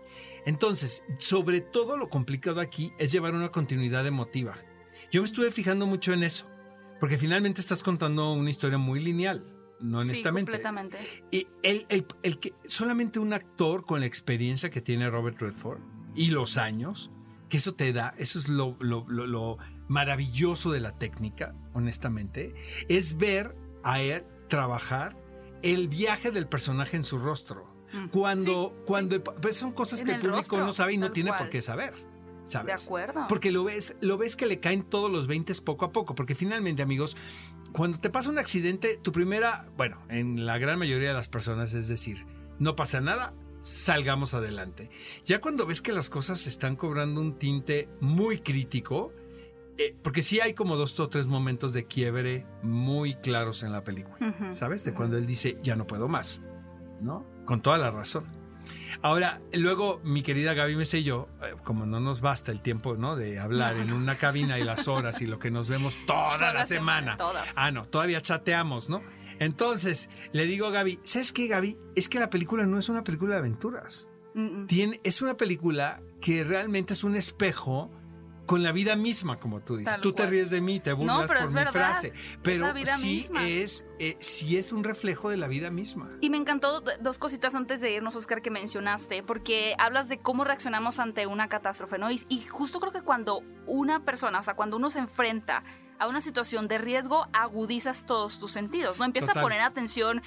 Entonces, 0.45 1.03
sobre 1.17 1.61
todo 1.61 1.97
lo 1.97 2.09
complicado 2.09 2.59
aquí 2.61 2.93
es 2.99 3.11
llevar 3.11 3.33
una 3.33 3.51
continuidad 3.51 4.05
emotiva. 4.05 4.55
Yo 5.11 5.21
me 5.21 5.25
estuve 5.25 5.51
fijando 5.51 5.85
mucho 5.85 6.13
en 6.13 6.23
eso, 6.23 6.47
porque 6.99 7.17
finalmente 7.17 7.61
estás 7.61 7.83
contando 7.83 8.33
una 8.33 8.49
historia 8.49 8.77
muy 8.77 8.99
lineal, 8.99 9.45
no 9.79 9.99
honestamente. 9.99 10.51
Sí, 10.51 10.61
completamente. 10.61 10.97
Y 11.31 11.47
el, 11.63 11.85
el, 12.21 12.39
que 12.39 12.53
solamente 12.65 13.19
un 13.19 13.33
actor 13.33 13.85
con 13.85 13.99
la 13.99 14.05
experiencia 14.05 14.69
que 14.69 14.81
tiene 14.81 15.09
Robert 15.09 15.39
Redford 15.39 15.79
y 16.15 16.31
los 16.31 16.57
años, 16.57 17.11
que 17.49 17.57
eso 17.57 17.73
te 17.75 17.91
da, 17.93 18.13
eso 18.17 18.39
es 18.39 18.47
lo, 18.47 18.77
lo, 18.79 19.05
lo 19.07 19.57
maravilloso 19.87 20.71
de 20.71 20.79
la 20.79 20.97
técnica, 20.97 21.55
honestamente, 21.73 22.55
es 22.87 23.17
ver 23.17 23.55
a 23.83 24.01
él 24.01 24.23
trabajar 24.47 25.17
el 25.61 25.87
viaje 25.87 26.31
del 26.31 26.47
personaje 26.47 26.97
en 26.97 27.03
su 27.03 27.17
rostro. 27.17 27.74
Cuando, 28.11 28.75
cuando 28.85 29.23
pues 29.23 29.57
son 29.57 29.71
cosas 29.71 30.03
que 30.03 30.11
el, 30.11 30.19
público 30.19 30.57
no 30.57 30.71
sabe 30.71 30.93
y 30.93 30.97
no 30.97 31.11
tiene 31.11 31.33
por 31.33 31.49
qué 31.49 31.61
saber. 31.61 31.93
¿sabes? 32.45 32.67
De 32.67 32.73
acuerdo. 32.73 33.25
Porque 33.27 33.51
lo 33.51 33.63
ves, 33.63 33.95
lo 34.01 34.17
ves 34.17 34.35
que 34.35 34.45
le 34.45 34.59
caen 34.59 34.83
todos 34.83 35.11
los 35.11 35.27
20 35.27 35.53
poco 35.63 35.85
a 35.85 35.91
poco. 35.91 36.15
Porque 36.15 36.35
finalmente, 36.35 36.81
amigos, 36.81 37.17
cuando 37.71 37.99
te 37.99 38.09
pasa 38.09 38.29
un 38.29 38.37
accidente, 38.37 38.97
tu 38.97 39.11
primera, 39.11 39.67
bueno, 39.77 40.01
en 40.09 40.45
la 40.45 40.57
gran 40.57 40.79
mayoría 40.79 41.09
de 41.09 41.13
las 41.13 41.27
personas 41.27 41.73
es 41.73 41.87
decir, 41.87 42.25
no 42.59 42.75
pasa 42.75 43.01
nada, 43.01 43.33
salgamos 43.61 44.33
adelante. 44.33 44.89
Ya 45.25 45.41
cuando 45.41 45.65
ves 45.65 45.81
que 45.81 45.91
las 45.91 46.09
cosas 46.09 46.47
están 46.47 46.75
cobrando 46.75 47.19
un 47.19 47.37
tinte 47.37 47.89
muy 47.99 48.39
crítico, 48.39 49.11
eh, 49.77 49.93
porque 50.01 50.21
sí 50.21 50.39
hay 50.39 50.53
como 50.53 50.77
dos 50.77 50.97
o 50.99 51.09
tres 51.09 51.27
momentos 51.27 51.73
de 51.73 51.85
quiebre 51.85 52.45
muy 52.61 53.15
claros 53.15 53.63
en 53.63 53.73
la 53.73 53.83
película, 53.83 54.53
¿sabes? 54.53 54.85
De 54.85 54.93
cuando 54.93 55.17
él 55.17 55.25
dice, 55.25 55.57
ya 55.61 55.75
no 55.75 55.85
puedo 55.85 56.07
más, 56.07 56.41
¿no? 57.01 57.25
Con 57.45 57.61
toda 57.61 57.77
la 57.77 57.91
razón. 57.91 58.25
Ahora, 59.01 59.39
luego 59.53 60.01
mi 60.03 60.23
querida 60.23 60.53
Gaby 60.53 60.75
me 60.75 60.85
sé 60.85 61.03
yo, 61.03 61.27
eh, 61.43 61.53
como 61.63 61.85
no 61.85 61.99
nos 61.99 62.21
basta 62.21 62.51
el 62.51 62.61
tiempo, 62.61 62.95
¿no? 62.95 63.15
De 63.15 63.39
hablar 63.39 63.77
en 63.77 63.93
una 63.93 64.15
cabina 64.15 64.57
y 64.57 64.63
las 64.63 64.87
horas 64.87 65.21
y 65.21 65.27
lo 65.27 65.37
que 65.37 65.51
nos 65.51 65.69
vemos 65.69 65.99
toda, 66.07 66.53
la 66.53 66.65
semana. 66.65 67.17
Ah, 67.55 67.71
no, 67.71 67.85
todavía 67.85 68.21
chateamos, 68.21 68.89
¿no? 68.89 69.01
Entonces, 69.39 70.09
le 70.31 70.45
digo 70.45 70.67
a 70.67 70.71
Gaby, 70.71 70.99
¿sabes 71.03 71.33
qué, 71.33 71.47
Gaby? 71.47 71.77
Es 71.95 72.09
que 72.09 72.19
la 72.19 72.29
película 72.29 72.65
no 72.65 72.79
es 72.79 72.89
una 72.89 73.03
película 73.03 73.33
de 73.33 73.39
aventuras. 73.39 74.09
Tiene, 74.67 74.99
es 75.03 75.21
una 75.21 75.37
película 75.37 76.01
que 76.19 76.43
realmente 76.43 76.93
es 76.93 77.03
un 77.03 77.15
espejo 77.15 77.91
con 78.45 78.63
la 78.63 78.71
vida 78.71 78.95
misma, 78.95 79.39
como 79.39 79.61
tú 79.61 79.77
dices. 79.77 79.99
tú 80.01 80.13
te 80.13 80.25
ríes 80.25 80.49
de 80.49 80.61
mí, 80.61 80.79
te 80.79 80.93
burlas 80.93 81.27
por 81.27 81.51
mi 81.51 81.65
frase, 81.65 82.13
pero 82.41 82.73
sí 82.97 83.27
es 83.39 83.85
eh, 83.97 84.17
sí 84.19 84.57
es 84.57 84.73
un 84.73 84.83
reflejo 84.83 85.29
de 85.29 85.37
la 85.37 85.47
vida 85.47 85.71
misma. 85.71 86.09
Y 86.19 86.29
me 86.29 86.37
encantó 86.37 86.81
dos 86.81 87.17
cositas 87.17 87.55
antes 87.55 87.79
de 87.79 87.93
irnos, 87.93 88.15
Oscar, 88.15 88.41
que 88.41 88.51
mencionaste, 88.51 89.23
porque 89.23 89.75
hablas 89.77 90.09
de 90.09 90.19
cómo 90.19 90.43
reaccionamos 90.43 90.99
ante 90.99 91.27
una 91.27 91.47
catástrofe, 91.47 91.97
¿no? 91.97 92.11
Y, 92.11 92.19
justo 92.49 92.79
creo 92.79 92.91
que 92.91 93.01
cuando 93.01 93.41
una 93.65 94.03
persona, 94.03 94.39
o 94.39 94.43
sea, 94.43 94.55
cuando 94.55 94.77
uno 94.77 94.89
se 94.89 94.99
enfrenta 94.99 95.63
a 95.97 96.07
una 96.07 96.19
situación 96.19 96.67
de 96.67 96.77
riesgo, 96.77 97.27
agudizas 97.31 98.05
todos 98.05 98.37
tus 98.37 98.51
sentidos, 98.51 98.99
¿no? 98.99 99.05
Empieza 99.05 99.31
a 99.31 99.41
poner 99.41 99.61
atención 99.61 100.21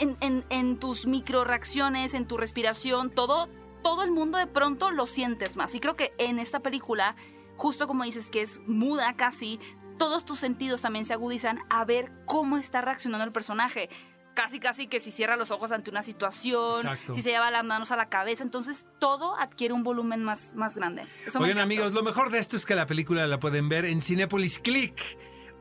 en, 0.00 0.16
en, 0.20 0.44
en 0.48 0.78
tus 0.78 1.06
micro 1.06 1.44
reacciones, 1.44 2.14
en 2.14 2.26
tu 2.26 2.38
respiración, 2.38 3.10
todo, 3.10 3.48
todo 3.82 4.02
el 4.02 4.12
mundo 4.12 4.38
de 4.38 4.46
pronto 4.46 4.90
lo 4.90 5.04
sientes 5.04 5.56
más. 5.56 5.74
Y 5.74 5.80
creo 5.80 5.94
que 5.94 6.14
en 6.16 6.38
esta 6.38 6.60
película 6.60 7.16
justo 7.56 7.86
como 7.86 8.04
dices 8.04 8.30
que 8.30 8.42
es 8.42 8.60
muda 8.66 9.14
casi, 9.16 9.58
todos 9.98 10.24
tus 10.24 10.38
sentidos 10.38 10.80
también 10.80 11.04
se 11.04 11.12
agudizan 11.12 11.60
a 11.70 11.84
ver 11.84 12.12
cómo 12.26 12.56
está 12.56 12.80
reaccionando 12.80 13.24
el 13.24 13.32
personaje. 13.32 13.88
Casi, 14.34 14.58
casi 14.58 14.88
que 14.88 14.98
si 14.98 15.12
cierra 15.12 15.36
los 15.36 15.52
ojos 15.52 15.70
ante 15.70 15.90
una 15.90 16.02
situación, 16.02 16.84
si 17.14 17.22
se 17.22 17.30
lleva 17.30 17.52
las 17.52 17.64
manos 17.64 17.92
a 17.92 17.96
la 17.96 18.08
cabeza, 18.08 18.42
entonces 18.42 18.88
todo 18.98 19.38
adquiere 19.38 19.74
un 19.74 19.84
volumen 19.84 20.24
más, 20.24 20.54
más 20.56 20.76
grande. 20.76 21.06
Oigan 21.38 21.60
amigos, 21.60 21.92
lo 21.92 22.02
mejor 22.02 22.30
de 22.30 22.40
esto 22.40 22.56
es 22.56 22.66
que 22.66 22.74
la 22.74 22.86
película 22.86 23.28
la 23.28 23.38
pueden 23.38 23.68
ver 23.68 23.84
en 23.84 24.02
Cinepolis 24.02 24.58
Click. 24.58 25.00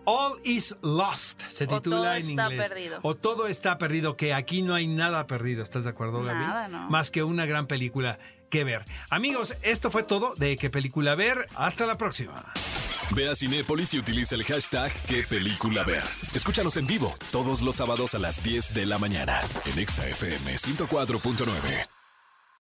All 0.05 0.39
is 0.43 0.75
lost 0.81 1.43
se 1.49 1.67
titula 1.67 2.17
en 2.17 2.31
inglés. 2.31 2.59
está 2.59 2.69
Perdido. 2.69 2.99
O 3.03 3.15
todo 3.15 3.47
está 3.47 3.77
perdido, 3.77 4.17
que 4.17 4.33
aquí 4.33 4.61
no 4.61 4.73
hay 4.73 4.87
nada 4.87 5.27
perdido, 5.27 5.63
¿estás 5.63 5.85
de 5.85 5.91
acuerdo, 5.91 6.23
Gaby? 6.23 6.39
Nada, 6.39 6.67
no. 6.67 6.89
Más 6.89 7.09
que 7.11 7.23
una 7.23 7.45
gran 7.45 7.67
película 7.67 8.19
que 8.53 8.63
ver. 8.63 8.85
Amigos, 9.09 9.55
esto 9.63 9.89
fue 9.89 10.03
todo 10.03 10.35
de 10.35 10.57
qué 10.57 10.69
película 10.69 11.15
ver. 11.15 11.47
Hasta 11.55 11.87
la 11.87 11.97
próxima. 11.97 12.53
Ve 13.15 13.27
a 13.27 13.35
Cinépolis 13.35 13.95
y 13.95 13.99
utiliza 13.99 14.35
el 14.35 14.43
hashtag 14.43 14.93
qué 15.07 15.23
película 15.23 15.83
ver. 15.83 16.03
Escúchanos 16.35 16.77
en 16.77 16.85
vivo 16.85 17.13
todos 17.31 17.63
los 17.63 17.75
sábados 17.77 18.13
a 18.13 18.19
las 18.19 18.43
10 18.43 18.75
de 18.75 18.85
la 18.85 18.99
mañana 18.99 19.41
en 19.65 19.79
ExaFM 19.79 20.55
104.9. 20.55 22.02